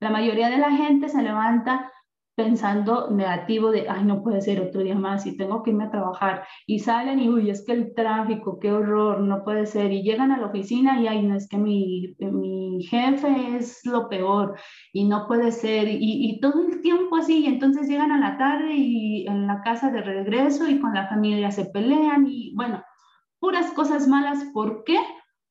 La 0.00 0.10
mayoría 0.10 0.48
de 0.48 0.58
la 0.58 0.70
gente 0.70 1.08
se 1.08 1.22
levanta 1.22 1.92
pensando 2.34 3.10
negativo 3.10 3.70
de, 3.70 3.88
ay, 3.88 4.04
no 4.04 4.22
puede 4.22 4.42
ser 4.42 4.60
otro 4.60 4.82
día 4.82 4.94
más 4.94 5.26
y 5.26 5.36
tengo 5.38 5.62
que 5.62 5.70
irme 5.70 5.84
a 5.84 5.90
trabajar. 5.90 6.46
Y 6.66 6.78
salen 6.78 7.18
y, 7.18 7.28
uy, 7.28 7.50
es 7.50 7.64
que 7.64 7.72
el 7.72 7.94
tráfico, 7.94 8.58
qué 8.58 8.72
horror, 8.72 9.20
no 9.20 9.42
puede 9.42 9.66
ser. 9.66 9.90
Y 9.92 10.02
llegan 10.02 10.32
a 10.32 10.38
la 10.38 10.46
oficina 10.46 11.00
y, 11.00 11.06
ay, 11.06 11.22
no, 11.22 11.34
es 11.34 11.48
que 11.48 11.56
mi, 11.58 12.14
mi 12.18 12.82
jefe 12.84 13.56
es 13.56 13.84
lo 13.84 14.08
peor 14.08 14.58
y 14.92 15.06
no 15.06 15.26
puede 15.26 15.50
ser. 15.50 15.88
Y, 15.88 15.98
y, 16.00 16.40
todo 16.40 16.62
el 16.66 16.82
tiempo 16.82 17.16
así. 17.16 17.44
Y 17.44 17.46
entonces 17.46 17.88
llegan 17.88 18.12
a 18.12 18.20
la 18.20 18.36
tarde 18.36 18.74
y 18.74 19.26
en 19.26 19.46
la 19.46 19.62
casa 19.62 19.90
de 19.90 20.02
regreso 20.02 20.68
y 20.68 20.78
con 20.78 20.94
la 20.94 21.08
familia 21.08 21.50
se 21.50 21.66
pelean 21.66 22.26
y 22.28 22.54
bueno, 22.54 22.82
puras 23.46 23.70
cosas 23.74 24.08
malas. 24.08 24.42
¿Por 24.52 24.82
qué? 24.82 24.98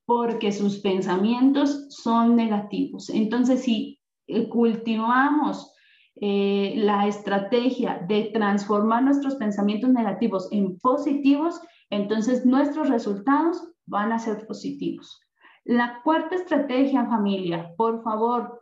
Porque 0.05 0.51
sus 0.51 0.79
pensamientos 0.79 1.87
son 1.87 2.35
negativos. 2.35 3.09
Entonces, 3.09 3.61
si 3.63 4.01
eh, 4.27 4.49
cultivamos 4.49 5.73
eh, 6.19 6.73
la 6.75 7.07
estrategia 7.07 8.05
de 8.05 8.31
transformar 8.33 9.01
nuestros 9.01 9.35
pensamientos 9.35 9.91
negativos 9.91 10.49
en 10.51 10.77
positivos, 10.79 11.61
entonces 11.89 12.45
nuestros 12.45 12.89
resultados 12.89 13.65
van 13.85 14.11
a 14.11 14.19
ser 14.19 14.45
positivos. 14.45 15.21
La 15.63 16.01
cuarta 16.03 16.35
estrategia, 16.35 17.05
familia, 17.05 17.71
por 17.77 18.03
favor, 18.03 18.61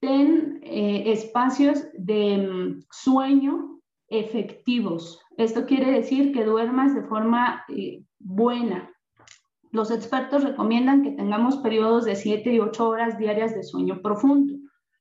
ten 0.00 0.60
eh, 0.62 1.10
espacios 1.10 1.84
de 1.94 2.48
mm, 2.48 2.84
sueño 2.92 3.80
efectivos. 4.06 5.20
Esto 5.36 5.66
quiere 5.66 5.90
decir 5.90 6.32
que 6.32 6.44
duermas 6.44 6.94
de 6.94 7.02
forma 7.02 7.64
buena. 8.18 8.90
Los 9.70 9.90
expertos 9.90 10.44
recomiendan 10.44 11.02
que 11.02 11.10
tengamos 11.10 11.58
periodos 11.58 12.04
de 12.04 12.16
7 12.16 12.52
y 12.52 12.60
8 12.60 12.88
horas 12.88 13.18
diarias 13.18 13.54
de 13.54 13.62
sueño 13.62 14.00
profundo. 14.02 14.54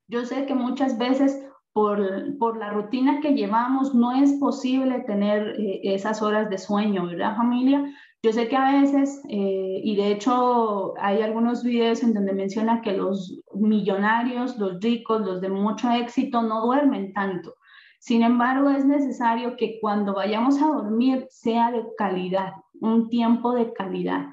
Yo 0.07 0.25
sé 0.25 0.45
que 0.45 0.55
muchas 0.55 0.97
veces 0.97 1.41
por, 1.73 2.37
por 2.37 2.57
la 2.57 2.71
rutina 2.71 3.19
que 3.21 3.33
llevamos 3.33 3.93
no 3.93 4.11
es 4.11 4.33
posible 4.33 5.01
tener 5.01 5.55
eh, 5.59 5.81
esas 5.83 6.21
horas 6.21 6.49
de 6.49 6.57
sueño, 6.57 7.05
¿verdad 7.05 7.37
familia? 7.37 7.85
Yo 8.23 8.33
sé 8.33 8.47
que 8.47 8.55
a 8.55 8.81
veces, 8.81 9.21
eh, 9.29 9.81
y 9.83 9.95
de 9.95 10.11
hecho 10.11 10.95
hay 10.99 11.21
algunos 11.21 11.63
videos 11.63 12.01
en 12.01 12.13
donde 12.13 12.33
menciona 12.33 12.81
que 12.81 12.93
los 12.93 13.41
millonarios, 13.53 14.57
los 14.57 14.79
ricos, 14.81 15.21
los 15.21 15.39
de 15.39 15.49
mucho 15.49 15.91
éxito 15.91 16.41
no 16.41 16.65
duermen 16.65 17.13
tanto. 17.13 17.53
Sin 17.99 18.23
embargo, 18.23 18.69
es 18.69 18.85
necesario 18.85 19.55
que 19.55 19.79
cuando 19.79 20.13
vayamos 20.13 20.61
a 20.61 20.67
dormir 20.67 21.27
sea 21.29 21.71
de 21.71 21.85
calidad, 21.97 22.53
un 22.81 23.09
tiempo 23.09 23.53
de 23.53 23.73
calidad. 23.73 24.27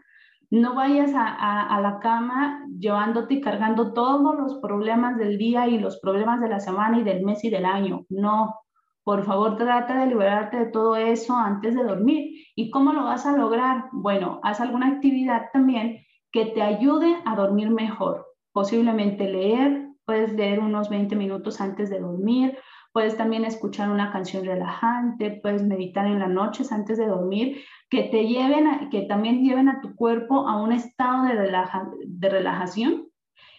No 0.50 0.74
vayas 0.74 1.12
a, 1.16 1.80
la 1.80 1.98
cama 1.98 2.64
llevándote 2.78 3.34
y 3.34 3.40
cargando 3.40 3.92
todos 3.92 4.36
los 4.38 4.60
problemas 4.60 5.16
del 5.18 5.36
día 5.36 5.66
y 5.66 5.78
los 5.78 5.98
problemas 5.98 6.40
de 6.40 6.48
la 6.48 6.60
semana 6.60 6.98
y 6.98 7.02
del 7.02 7.24
mes 7.24 7.42
y 7.44 7.50
del 7.50 7.64
año. 7.64 8.04
No, 8.08 8.54
por 9.02 9.24
favor, 9.24 9.56
trata 9.56 10.00
de 10.00 10.06
liberarte 10.06 10.58
de 10.58 10.66
todo 10.66 10.96
eso 10.96 11.36
antes 11.36 11.74
de 11.74 11.82
dormir. 11.82 12.46
¿Y 12.54 12.70
cómo 12.70 12.92
lo 12.92 13.04
vas 13.04 13.26
a 13.26 13.36
lograr? 13.36 13.86
Bueno, 13.92 14.40
haz 14.42 14.60
alguna 14.60 14.88
actividad 14.88 15.46
también 15.52 16.04
que 16.30 16.46
te 16.46 16.62
ayude 16.62 17.16
a 17.24 17.34
dormir 17.34 17.70
mejor. 17.70 18.26
Posiblemente 18.52 19.28
leer, 19.28 19.88
puedes 20.04 20.32
leer 20.34 20.60
unos 20.60 20.88
20 20.88 21.16
minutos 21.16 21.60
antes 21.60 21.90
de 21.90 22.00
dormir 22.00 22.56
Puedes 22.94 23.16
también 23.16 23.44
escuchar 23.44 23.90
una 23.90 24.12
canción 24.12 24.44
relajante, 24.44 25.40
puedes 25.42 25.64
meditar 25.64 26.06
en 26.06 26.20
las 26.20 26.30
noches 26.30 26.70
antes 26.70 26.96
de 26.96 27.08
dormir, 27.08 27.60
que 27.90 28.04
te 28.04 28.28
lleven, 28.28 28.88
que 28.88 29.02
también 29.02 29.42
lleven 29.42 29.68
a 29.68 29.80
tu 29.80 29.96
cuerpo 29.96 30.46
a 30.46 30.62
un 30.62 30.70
estado 30.70 31.24
de, 31.24 32.28
relajación 32.30 33.08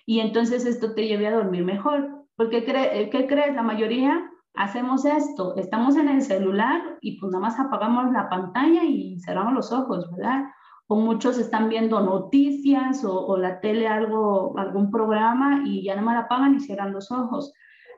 y 0.05 0.21
entonces 0.21 0.65
esto 0.65 0.93
te 0.93 1.05
lleve 1.05 1.27
a 1.27 1.35
dormir 1.35 1.65
mejor. 1.65 2.23
Porque 2.37 2.63
¿qué 2.63 3.27
crees? 3.27 3.53
La 3.53 3.61
mayoría 3.61 4.23
hacemos 4.53 5.03
esto, 5.03 5.57
estamos 5.57 5.97
en 5.97 6.07
el 6.07 6.21
celular 6.21 6.97
y 7.01 7.19
pues 7.19 7.33
nada 7.33 7.41
más 7.41 7.59
apagamos 7.59 8.13
la 8.13 8.29
pantalla 8.29 8.85
y 8.85 9.19
cerramos 9.19 9.53
los 9.53 9.73
ojos, 9.73 10.09
¿verdad? 10.11 10.45
O 10.87 10.95
muchos 10.95 11.37
están 11.37 11.67
viendo 11.67 11.99
noticias 11.99 13.03
o, 13.03 13.25
o 13.25 13.37
la 13.37 13.59
tele, 13.59 13.89
algo, 13.89 14.57
algún 14.57 14.91
programa 14.91 15.63
y 15.65 15.83
ya 15.83 15.95
nada 15.95 16.05
más 16.05 16.15
la 16.15 16.21
apagan 16.21 16.55
y 16.55 16.61
cierran 16.61 16.93
los 16.93 17.11
ojos. 17.11 17.51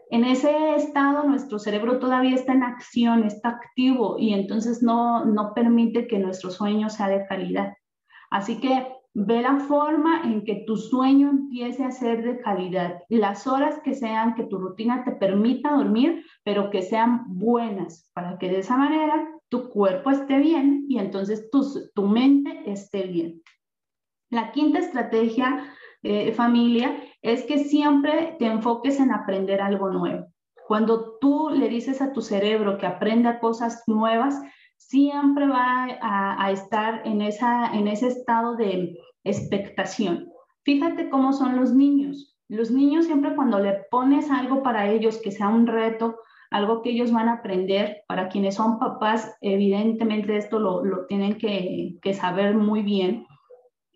En 0.10 0.24
ese 0.24 0.76
estado 0.76 1.24
nuestro 1.24 1.60
cerebro 1.60 1.99
todavía 1.99 2.36
está 2.36 2.53
en 2.53 2.64
acción, 2.64 3.24
está 3.24 3.49
activo 3.49 4.18
y 4.18 4.34
entonces 4.34 4.82
no, 4.82 5.26
no 5.26 5.53
permite 5.53 6.08
que 6.08 6.20
nuestro 6.20 6.49
sueño 6.49 6.89
sea 6.89 7.10
de 7.10 7.26
calidad. 7.26 7.74
Así 8.30 8.60
que 8.60 8.97
Ve 9.20 9.41
la 9.41 9.58
forma 9.62 10.22
en 10.26 10.43
que 10.43 10.64
tu 10.68 10.78
sueño 10.78 11.32
empiece 11.32 11.84
a 11.84 11.89
ser 11.89 12.22
de 12.22 12.39
calidad. 12.39 12.99
Las 13.10 13.47
horas 13.47 13.80
que 13.84 13.95
sean, 13.95 14.36
que 14.36 14.43
tu 14.43 14.60
rutina 14.60 15.03
te 15.03 15.12
permita 15.14 15.72
dormir, 15.72 16.24
pero 16.43 16.70
que 16.70 16.84
sean 16.84 17.24
buenas, 17.26 18.12
para 18.14 18.38
que 18.38 18.47
de 18.47 18.60
esa 18.60 18.78
manera 18.78 19.28
tu 19.49 19.70
cuerpo 19.70 20.12
esté 20.12 20.38
bien 20.38 20.86
y 20.88 20.99
entonces 20.99 21.49
tu, 21.49 21.66
tu 21.95 22.03
mente 22.03 22.62
esté 22.68 23.08
bien. 23.08 23.41
La 24.30 24.51
quinta 24.51 24.78
estrategia, 24.78 25.66
eh, 26.03 26.32
familia, 26.34 26.95
es 27.28 27.43
que 27.43 27.59
siempre 27.59 28.36
te 28.39 28.45
enfoques 28.45 28.99
en 28.99 29.11
aprender 29.11 29.61
algo 29.61 29.89
nuevo. 29.89 30.28
Cuando 30.67 31.17
tú 31.19 31.49
le 31.49 31.69
dices 31.69 32.01
a 32.01 32.11
tu 32.11 32.21
cerebro 32.21 32.78
que 32.78 32.86
aprenda 32.86 33.39
cosas 33.39 33.84
nuevas, 33.88 34.41
siempre 34.75 35.47
va 35.47 35.88
a, 36.01 36.51
estar 36.51 37.01
en, 37.05 37.21
esa, 37.21 37.73
en 37.73 37.88
ese 37.88 38.07
estado 38.07 38.55
de 38.55 38.97
expectación. 39.23 40.30
Fíjate 40.63 41.09
cómo 41.09 41.34
son 41.34 41.57
los 41.57 41.73
niños. 41.73 42.38
Los 42.49 42.71
niños 42.71 43.05
siempre 43.05 43.36
cuando 43.36 43.59
le 43.59 43.73
pones 43.91 44.32
algo 44.32 44.63
para 44.63 44.89
ellos 44.89 45.19
que 45.21 45.32
sea 45.32 45.49
un 45.49 45.67
reto, 45.67 46.17
algo 46.49 46.82
que 46.82 46.91
ellos 46.91 47.11
van 47.11 47.28
a 47.28 47.34
aprender, 47.34 48.03
para 48.07 48.30
quienes 48.30 48.55
son 48.55 48.80
papás, 48.80 49.36
evidentemente 49.41 50.38
esto 50.38 50.59
lo, 50.59 51.05
tienen 51.07 51.38
que, 51.38 52.13
saber 52.13 52.55
muy 52.55 52.82
bien. 52.84 53.25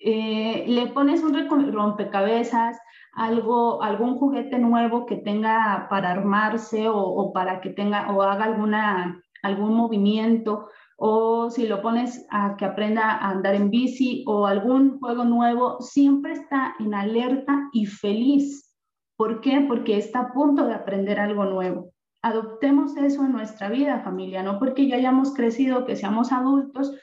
Eh, 0.03 0.65
le 0.67 0.87
pones 0.87 1.21
un 1.23 1.35
rompecabezas, 1.71 2.79
algo, 3.13 3.83
algún 3.83 4.17
juguete 4.17 4.57
nuevo 4.57 5.05
que 5.05 5.17
tenga 5.17 5.87
para 5.89 6.11
armarse 6.11 6.87
o, 6.89 7.31
para 7.33 7.61
que 7.61 7.69
tenga 7.69 8.11
o 8.11 8.23
haga 8.23 8.45
alguna, 8.45 9.21
algún 9.43 9.75
movimiento 9.75 10.69
o 10.97 11.49
si 11.49 11.67
lo 11.67 11.81
pones 11.81 12.25
a 12.29 12.55
que 12.57 12.65
aprenda 12.65 13.11
a 13.11 13.29
andar 13.29 13.55
en 13.55 13.71
bici 13.71 14.23
o 14.27 14.45
algún 14.45 14.99
juego 14.99 15.23
nuevo, 15.23 15.81
siempre 15.81 16.33
está 16.33 16.75
en 16.79 16.93
alerta 16.93 17.69
y 17.73 17.87
feliz. 17.87 18.75
¿Por 19.17 19.41
qué? 19.41 19.65
Porque 19.67 19.97
está 19.97 20.19
a 20.19 20.31
punto 20.31 20.65
de 20.67 20.75
aprender 20.75 21.19
algo 21.19 21.45
nuevo. 21.45 21.91
Adoptemos 22.21 22.95
eso 22.97 23.25
en 23.25 23.31
nuestra 23.31 23.69
vida, 23.69 24.01
familia, 24.03 24.43
no 24.43 24.59
porque 24.59 24.87
ya 24.87 24.97
hayamos 24.97 25.33
crecido, 25.33 25.85
que 25.85 25.95
seamos 25.95 26.31
adultos, 26.31 26.95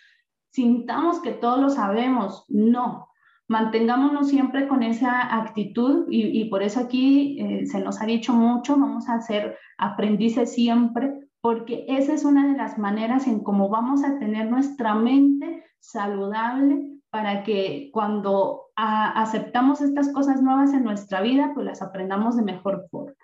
sintamos 0.51 1.21
que 1.21 1.33
todo 1.33 1.61
lo 1.61 1.71
sabemos. 1.71 2.45
No, 2.49 3.09
mantengámonos 3.49 4.29
siempre 4.29 4.69
con 4.69 4.83
esa 4.83 5.37
actitud 5.37 6.07
y, 6.11 6.45
por 6.51 6.63
eso 6.63 6.81
aquí 6.81 7.41
eh, 7.41 7.67
se 7.67 7.81
nos 7.81 8.01
ha 8.01 8.07
dicho 8.07 8.33
mucho, 8.33 8.77
vamos 8.77 9.09
a 9.09 9.21
ser 9.21 9.57
aprendices 9.79 10.53
siempre 10.53 11.29
porque 11.41 11.85
esa 11.89 12.15
es 12.15 12.25
una 12.25 12.47
de 12.47 12.57
las 12.57 12.79
maneras 12.79 13.27
en 13.27 13.41
cómo 13.41 13.69
vamos 13.69 14.05
a 14.05 14.19
tener 14.19 14.51
nuestra 14.51 14.95
mente 14.95 15.65
saludable 15.79 16.99
para 17.11 17.43
que 17.43 17.91
cuando 17.93 18.67
aceptamos 18.77 19.81
estas 19.81 20.13
cosas 20.13 20.43
nuevas 20.43 20.73
en 20.73 20.85
nuestra 20.85 21.21
vida, 21.21 21.53
pues 21.55 21.67
las 21.67 21.81
aprendamos 21.83 22.37
de 22.37 22.43
mejor 22.43 22.87
forma. 22.91 23.15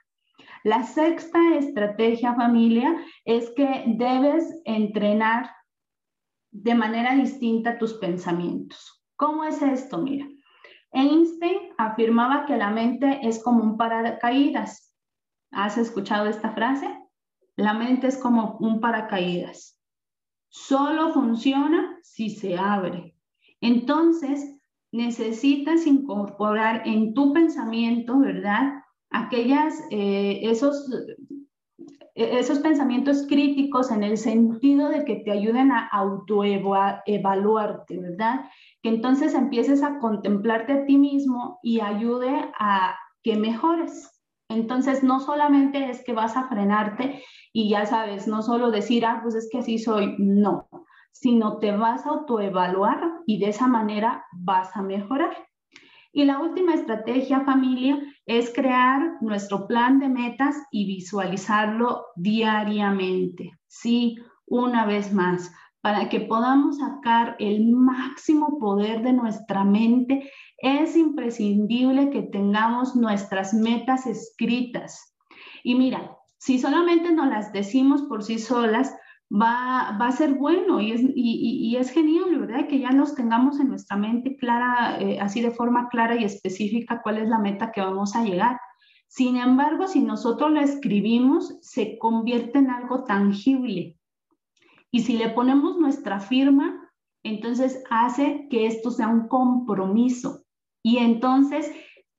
La 0.64 0.82
sexta 0.84 1.38
estrategia, 1.56 2.34
familia, 2.34 2.96
es 3.24 3.50
que 3.50 3.84
debes 3.86 4.58
entrenar 4.64 5.50
de 6.54 6.74
manera 6.74 7.16
distinta 7.16 7.78
tus 7.78 7.94
pensamientos. 7.94 9.04
¿Cómo 9.16 9.44
es 9.44 9.60
esto? 9.60 9.98
Mira, 9.98 10.26
Einstein 10.92 11.72
afirmaba 11.76 12.46
que 12.46 12.56
la 12.56 12.70
mente 12.70 13.20
es 13.22 13.42
como 13.42 13.64
un 13.64 13.76
paracaídas. 13.76 14.94
¿Has 15.50 15.76
escuchado 15.78 16.26
esta 16.26 16.52
frase? 16.52 16.86
La 17.56 17.74
mente 17.74 18.06
es 18.06 18.16
como 18.16 18.56
un 18.60 18.80
paracaídas. 18.80 19.80
Solo 20.48 21.12
funciona 21.12 21.98
si 22.02 22.30
se 22.30 22.56
abre. 22.56 23.16
Entonces, 23.60 24.56
necesitas 24.92 25.88
incorporar 25.88 26.86
en 26.86 27.14
tu 27.14 27.32
pensamiento, 27.32 28.20
¿verdad? 28.20 28.74
Aquellas, 29.10 29.82
eh, 29.90 30.40
esos, 30.44 30.88
esos 32.14 32.60
pensamientos 32.60 33.26
críticos 33.28 33.90
en 33.90 34.04
el 34.04 34.18
sentido 34.18 34.88
de 34.88 35.04
que 35.04 35.16
te 35.16 35.32
ayuden 35.32 35.72
a 35.72 35.88
autoevaluarte, 35.88 37.98
¿verdad? 37.98 38.44
Que 38.82 38.90
entonces 38.90 39.34
empieces 39.34 39.82
a 39.82 39.98
contemplarte 39.98 40.72
a 40.72 40.86
ti 40.86 40.96
mismo 40.96 41.58
y 41.62 41.80
ayude 41.80 42.52
a 42.58 42.96
que 43.22 43.36
mejores. 43.36 44.10
Entonces, 44.48 45.02
no 45.02 45.20
solamente 45.20 45.90
es 45.90 46.04
que 46.04 46.12
vas 46.12 46.36
a 46.36 46.48
frenarte 46.48 47.22
y 47.52 47.70
ya 47.70 47.86
sabes, 47.86 48.28
no 48.28 48.42
solo 48.42 48.70
decir, 48.70 49.06
ah, 49.06 49.20
pues 49.22 49.34
es 49.34 49.48
que 49.50 49.58
así 49.58 49.78
soy, 49.78 50.14
no, 50.18 50.68
sino 51.12 51.58
te 51.58 51.72
vas 51.72 52.06
a 52.06 52.10
autoevaluar 52.10 53.00
y 53.26 53.38
de 53.38 53.48
esa 53.48 53.66
manera 53.66 54.24
vas 54.32 54.76
a 54.76 54.82
mejorar. 54.82 55.34
Y 56.16 56.24
la 56.24 56.38
última 56.38 56.74
estrategia, 56.74 57.40
familia, 57.40 58.00
es 58.24 58.52
crear 58.54 59.20
nuestro 59.20 59.66
plan 59.66 59.98
de 59.98 60.08
metas 60.08 60.54
y 60.70 60.86
visualizarlo 60.86 62.06
diariamente. 62.14 63.58
Sí, 63.66 64.16
una 64.46 64.86
vez 64.86 65.12
más, 65.12 65.52
para 65.80 66.08
que 66.08 66.20
podamos 66.20 66.78
sacar 66.78 67.34
el 67.40 67.66
máximo 67.66 68.60
poder 68.60 69.02
de 69.02 69.12
nuestra 69.12 69.64
mente, 69.64 70.30
es 70.58 70.96
imprescindible 70.96 72.10
que 72.10 72.22
tengamos 72.22 72.94
nuestras 72.94 73.52
metas 73.52 74.06
escritas. 74.06 75.16
Y 75.64 75.74
mira, 75.74 76.16
si 76.38 76.60
solamente 76.60 77.10
nos 77.12 77.26
las 77.26 77.52
decimos 77.52 78.02
por 78.02 78.22
sí 78.22 78.38
solas, 78.38 78.96
va, 79.32 79.88
a 79.96 80.12
ser 80.12 80.34
bueno 80.34 80.80
y 80.80 80.92
es, 80.92 81.00
y, 81.14 81.76
es, 81.76 81.90
genial, 81.90 82.38
¿verdad? 82.38 82.68
Que 82.68 82.78
ya 82.78 82.90
nos 82.90 83.14
tengamos 83.14 83.60
en 83.60 83.68
nuestra 83.68 83.96
mente 83.96 84.36
clara, 84.36 84.98
eh, 85.00 85.18
así 85.20 85.40
de 85.40 85.50
forma 85.50 85.88
clara 85.88 86.16
y 86.16 86.24
específica 86.24 87.02
cuál 87.02 87.18
es 87.18 87.28
la 87.28 87.38
meta 87.38 87.72
que 87.72 87.80
vamos 87.80 88.14
a 88.14 88.24
llegar. 88.24 88.58
Sin 89.08 89.36
embargo, 89.36 89.86
si 89.86 90.00
nosotros 90.00 90.50
la 90.50 90.62
escribimos, 90.62 91.56
se 91.62 91.98
convierte 91.98 92.58
en 92.58 92.70
algo 92.70 93.04
tangible. 93.04 93.96
Y 94.90 95.00
si 95.00 95.16
le 95.16 95.28
ponemos 95.30 95.78
nuestra 95.78 96.20
firma, 96.20 96.90
entonces 97.22 97.82
hace 97.90 98.48
que 98.50 98.66
esto 98.66 98.90
sea 98.90 99.08
un 99.08 99.28
compromiso. 99.28 100.44
Y 100.82 100.98
entonces 100.98 101.72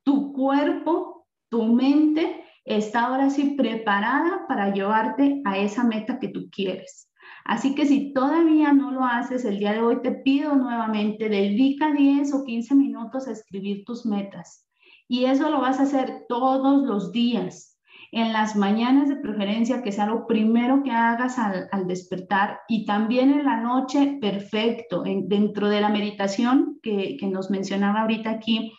tu 0.04 0.34
cuerpo, 0.34 1.28
tu 1.50 1.64
mente 1.66 2.45
está 2.66 3.06
ahora 3.06 3.30
sí 3.30 3.56
preparada 3.58 4.46
para 4.48 4.74
llevarte 4.74 5.42
a 5.46 5.58
esa 5.58 5.84
meta 5.84 6.20
que 6.20 6.30
tú 6.30 6.50
quieres. 6.52 7.12
Así 7.46 7.76
que 7.76 7.86
si 7.86 8.12
todavía 8.12 8.74
no 8.74 8.92
lo 8.92 9.06
haces 9.06 9.46
el 9.46 9.60
día 9.60 9.74
de 9.74 9.82
hoy, 9.82 10.02
te 10.02 10.12
pido 10.12 10.56
nuevamente, 10.56 11.30
dedica 11.30 11.94
10 11.94 12.34
o 12.34 12.44
15 12.44 12.76
minutos 12.76 13.28
a 13.28 13.32
escribir 13.32 13.86
tus 13.86 14.06
metas. 14.06 14.68
Y 15.08 15.26
eso 15.26 15.52
lo 15.52 15.62
vas 15.62 15.80
a 15.80 15.84
hacer 15.84 16.26
todos 16.28 16.84
los 16.84 17.12
días 17.12 17.76
en 18.12 18.34
las 18.34 18.56
mañanas 18.56 19.10
de 19.10 19.18
preferencia, 19.18 19.84
que 19.84 19.92
sea 19.92 20.06
lo 20.06 20.26
primero 20.26 20.82
que 20.84 20.92
hagas 20.92 21.38
al, 21.38 21.86
despertar 21.86 22.60
y 22.68 22.86
también 22.86 23.32
en 23.32 23.46
la 23.46 23.58
noche, 23.60 24.18
perfecto, 24.22 25.04
dentro 25.04 25.70
de 25.70 25.82
la 25.82 25.90
meditación 25.90 26.80
que, 26.82 27.18
nos 27.24 27.50
mencionaba 27.50 28.02
ahorita 28.02 28.30
aquí 28.30 28.72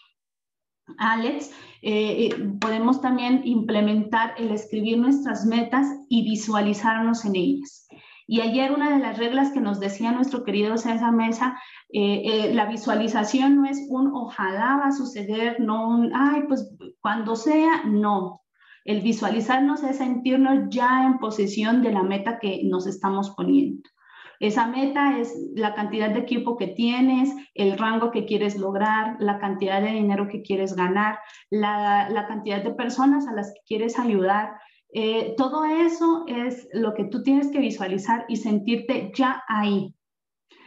Alex, 0.99 1.51
eh, 1.83 2.29
eh, 2.29 2.35
podemos 2.61 3.01
también 3.01 3.43
implementar 3.45 4.35
el 4.39 4.51
escribir 4.51 4.99
nuestras 4.99 5.45
metas 5.45 5.87
y 6.09 6.25
visualizarnos 6.25 7.25
en 7.25 7.37
ellas. 7.37 7.89
Y 8.29 8.41
ayer 8.41 8.73
una 8.73 8.91
de 8.91 8.99
las 8.99 9.19
reglas 9.19 9.53
que 9.53 9.61
nos 9.61 9.79
decía 9.79 10.11
nuestro 10.11 10.43
querido 10.43 10.77
César 10.79 11.13
Mesa, 11.13 11.61
eh, 11.93 12.51
la 12.55 12.67
visualización 12.67 13.57
no 13.57 13.67
es 13.67 13.87
un 13.89 14.13
ojalá 14.15 14.79
va 14.79 14.89
a 14.89 14.93
suceder, 14.93 15.61
no 15.61 15.89
un, 15.89 16.13
ay, 16.15 16.43
pues 16.49 16.75
cuando 17.01 17.37
sea, 17.37 17.85
no. 17.85 18.43
El 18.85 19.01
visualizarnos 19.01 19.83
es 19.83 19.99
sentirnos 19.99 20.69
ya 20.71 21.07
en 21.07 21.19
posesión 21.19 21.83
de 21.83 21.93
la 21.93 22.03
meta 22.03 22.39
que 22.41 22.63
nos 22.65 22.87
estamos 22.87 23.31
poniendo. 23.31 23.83
Esa 24.41 24.67
meta 24.67 25.19
es 25.19 25.35
la 25.55 25.75
cantidad 25.75 26.11
de 26.11 26.21
equipo 26.21 26.57
que 26.57 26.69
tienes, 26.69 27.35
el 27.55 27.79
rango 27.79 28.11
que 28.11 28.27
quieres 28.27 28.57
lograr, 28.57 29.17
la 29.19 29.39
cantidad 29.39 29.81
de 29.81 29.93
dinero 29.93 30.29
que 30.29 30.43
quieres 30.43 30.75
ganar, 30.75 31.19
la, 31.51 32.25
cantidad 32.29 32.63
de 32.63 32.75
personas 32.75 33.27
a 33.27 33.33
las 33.33 33.53
que 33.53 33.61
quieres 33.67 33.99
ayudar. 33.99 34.59
Eh, 34.93 35.35
todo 35.37 35.65
eso 35.65 36.25
es 36.27 36.69
lo 36.73 36.95
que 36.95 37.05
tú 37.05 37.23
tienes 37.23 37.49
que 37.49 37.59
visualizar 37.59 38.25
y 38.29 38.37
sentirte 38.37 39.13
ya 39.15 39.43
ahí. 39.49 39.95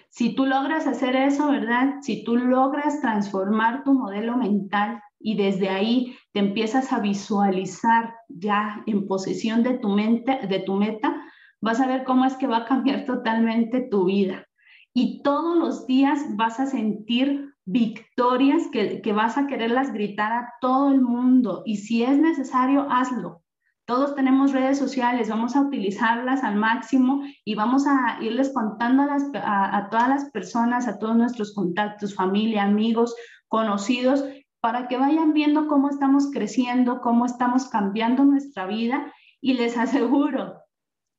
Si 0.09 0.33
tú 0.33 0.45
logras 0.45 0.87
hacer 0.87 1.15
eso, 1.15 1.51
¿verdad? 1.51 1.95
Si 2.01 2.23
tú 2.23 2.35
logras 2.35 2.99
transformar 2.99 3.83
tu 3.83 3.93
modelo 3.93 4.37
mental 4.37 5.01
y 5.19 5.35
desde 5.35 5.69
ahí 5.69 6.17
te 6.33 6.39
empiezas 6.39 6.91
a 6.91 6.99
visualizar 6.99 8.15
ya 8.27 8.83
en 8.87 9.07
posesión 9.07 9.61
de 9.61 9.77
tu 9.77 9.89
mente, 9.89 10.39
de 10.47 10.59
tu 10.59 10.73
meta, 10.73 11.15
vas 11.61 11.79
a 11.79 11.87
ver 11.87 12.03
cómo 12.03 12.25
es 12.25 12.35
que 12.35 12.47
va 12.47 12.57
a 12.57 12.65
cambiar 12.65 13.05
totalmente 13.05 13.81
tu 13.81 14.05
vida. 14.05 14.45
Y 14.93 15.21
todos 15.21 15.57
los 15.57 15.87
días 15.87 16.19
vas 16.35 16.59
a 16.59 16.65
sentir 16.65 17.53
victorias 17.65 18.63
que, 18.71 19.01
que 19.01 19.13
vas 19.13 19.37
a 19.37 19.45
quererlas 19.45 19.93
gritar 19.93 20.31
a 20.33 20.53
todo 20.61 20.91
el 20.91 21.01
mundo. 21.01 21.61
Y 21.65 21.77
si 21.77 22.03
es 22.03 22.17
necesario, 22.17 22.87
hazlo. 22.89 23.43
Todos 23.85 24.13
tenemos 24.13 24.51
redes 24.51 24.77
sociales, 24.77 25.29
vamos 25.29 25.55
a 25.55 25.61
utilizarlas 25.61 26.43
al 26.43 26.55
máximo 26.55 27.23
y 27.43 27.55
vamos 27.55 27.87
a 27.87 28.19
irles 28.21 28.51
contando 28.53 29.03
a, 29.03 29.77
a 29.77 29.89
todas 29.89 30.09
las 30.09 30.25
personas, 30.29 30.87
a 30.87 30.99
todos 30.99 31.15
nuestros 31.15 31.55
contactos, 31.55 32.13
familia, 32.13 32.63
amigos, 32.63 33.15
conocidos, 33.47 34.23
para 34.61 34.87
que 34.87 34.97
vayan 34.97 35.33
viendo 35.33 35.67
cómo 35.67 35.89
estamos 35.89 36.29
creciendo, 36.31 37.01
cómo 37.01 37.25
estamos 37.25 37.67
cambiando 37.69 38.25
nuestra 38.25 38.67
vida 38.67 39.11
y 39.41 39.53
les 39.53 39.75
aseguro 39.77 40.58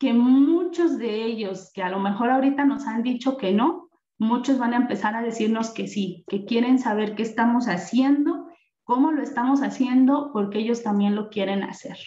que 0.00 0.14
muchos 0.14 0.98
de 0.98 1.24
ellos 1.24 1.70
que 1.74 1.82
a 1.82 1.90
lo 1.90 2.00
mejor 2.00 2.30
ahorita 2.30 2.64
nos 2.64 2.86
han 2.86 3.02
dicho 3.02 3.36
que 3.36 3.52
no, 3.52 3.90
muchos 4.18 4.58
van 4.58 4.72
a 4.72 4.78
empezar 4.78 5.14
a 5.14 5.22
decirnos 5.22 5.70
que 5.70 5.86
sí, 5.86 6.24
que 6.26 6.46
quieren 6.46 6.78
saber 6.78 7.14
qué 7.14 7.22
estamos 7.22 7.66
haciendo, 7.66 8.48
cómo 8.82 9.12
lo 9.12 9.22
estamos 9.22 9.60
haciendo, 9.60 10.30
porque 10.32 10.58
ellos 10.58 10.82
también 10.82 11.14
lo 11.14 11.28
quieren 11.28 11.62
hacer. 11.62 11.98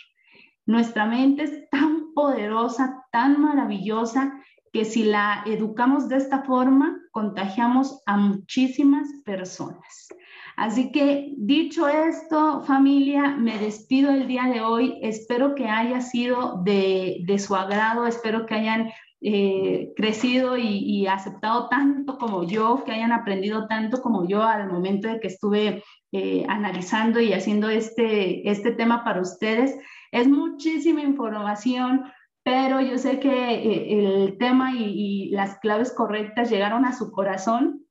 Nuestra 0.66 1.06
mente 1.06 1.44
es 1.44 1.70
tan 1.70 2.14
poderosa, 2.16 3.06
tan 3.12 3.40
maravillosa, 3.40 4.34
que 4.72 4.86
si 4.86 5.04
la 5.04 5.44
educamos 5.46 6.10
de 6.10 6.18
esta 6.18 6.42
forma, 6.42 7.00
contagiamos 7.12 8.02
a 8.08 8.18
muchísimas 8.18 9.08
personas. 9.24 10.08
Así 10.56 10.92
que 10.92 11.34
dicho 11.38 11.88
esto, 11.88 12.62
familia, 12.62 13.30
me 13.30 13.58
despido 13.58 14.12
el 14.12 14.28
día 14.28 14.44
de 14.44 14.62
hoy. 14.62 15.00
Espero 15.02 15.56
que 15.56 15.68
haya 15.68 16.02
sido 16.02 16.62
de, 16.64 17.26
su 17.40 17.56
agrado, 17.56 18.06
espero 18.06 18.46
que 18.46 18.56
hayan 18.56 18.92
eh, 19.22 19.94
crecido 19.96 20.58
y, 20.58 21.08
aceptado 21.08 21.70
tanto 21.70 22.18
como 22.18 22.44
yo, 22.44 22.84
que 22.84 22.92
hayan 22.92 23.12
aprendido 23.12 23.68
tanto 23.68 24.02
como 24.02 24.28
yo 24.28 24.44
al 24.44 24.72
momento 24.72 25.08
de 25.08 25.20
que 25.20 25.28
estuve 25.28 25.84
eh, 26.12 26.46
analizando 26.48 27.20
y 27.20 27.34
haciendo 27.34 27.70
este, 27.70 28.48
este 28.50 28.72
tema 28.72 29.04
para 29.04 29.22
ustedes. 29.22 29.76
Es 30.12 30.28
muchísima 30.28 31.02
información, 31.02 32.04
pero 32.44 32.80
yo 32.80 33.00
sé 33.00 33.20
que 33.20 33.30
eh, 33.30 34.26
el 34.26 34.38
tema 34.38 34.74
y 34.76 35.30
las 35.30 35.58
claves 35.60 35.92
correctas 35.92 36.52
llegaron 36.52 36.86
a 36.86 36.94
su 36.94 37.12
corazón 37.12 37.83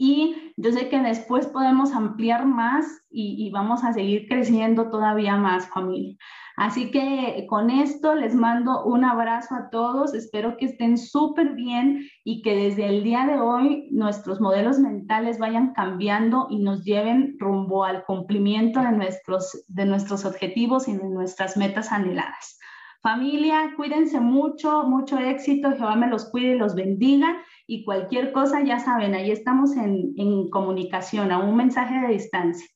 y 0.00 0.54
yo 0.56 0.70
sé 0.70 0.88
que 0.88 1.00
después 1.00 1.48
podemos 1.48 1.92
ampliar 1.92 2.46
más 2.46 2.86
y, 3.10 3.50
vamos 3.50 3.82
a 3.82 3.92
seguir 3.92 4.28
creciendo 4.28 4.90
todavía 4.90 5.36
más, 5.36 5.68
familia. 5.68 6.16
Así 6.56 6.92
que 6.92 7.46
con 7.48 7.70
esto 7.70 8.14
les 8.14 8.34
mando 8.34 8.84
un 8.84 9.04
abrazo 9.04 9.56
a 9.56 9.70
todos. 9.70 10.14
Espero 10.14 10.56
que 10.56 10.66
estén 10.66 10.98
súper 10.98 11.54
bien 11.54 12.06
y 12.24 12.42
que 12.42 12.54
desde 12.54 12.86
el 12.86 13.02
día 13.02 13.26
de 13.26 13.40
hoy 13.40 13.88
nuestros 13.90 14.40
modelos 14.40 14.78
mentales 14.78 15.38
vayan 15.38 15.72
cambiando 15.72 16.46
y 16.48 16.58
nos 16.60 16.84
lleven 16.84 17.36
rumbo 17.38 17.84
al 17.84 18.04
cumplimiento 18.04 18.80
de 18.80 18.92
nuestros, 18.92 19.64
de 19.66 19.84
nuestros 19.84 20.24
objetivos 20.24 20.86
y 20.86 20.96
de 20.96 21.08
nuestras 21.08 21.56
metas 21.56 21.90
anheladas. 21.90 22.58
Familia, 23.00 23.74
cuídense 23.76 24.20
mucho, 24.20 24.82
mucho 24.84 25.18
éxito. 25.18 25.72
Jehová 25.72 25.96
me 25.96 26.08
los 26.08 26.28
cuide 26.30 26.54
y 26.54 26.58
los 26.58 26.74
bendiga 26.74 27.36
y 27.68 27.84
cualquier 27.84 28.32
cosa, 28.32 28.64
ya 28.64 28.78
saben, 28.80 29.14
ahí 29.14 29.30
estamos 29.30 29.76
en, 29.76 30.14
en 30.16 30.48
comunicación, 30.48 31.30
a 31.30 31.38
un 31.38 31.54
mensaje 31.54 32.00
de 32.00 32.14
distancia. 32.14 32.66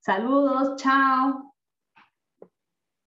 Saludos, 0.00 0.76
chao. 0.76 1.47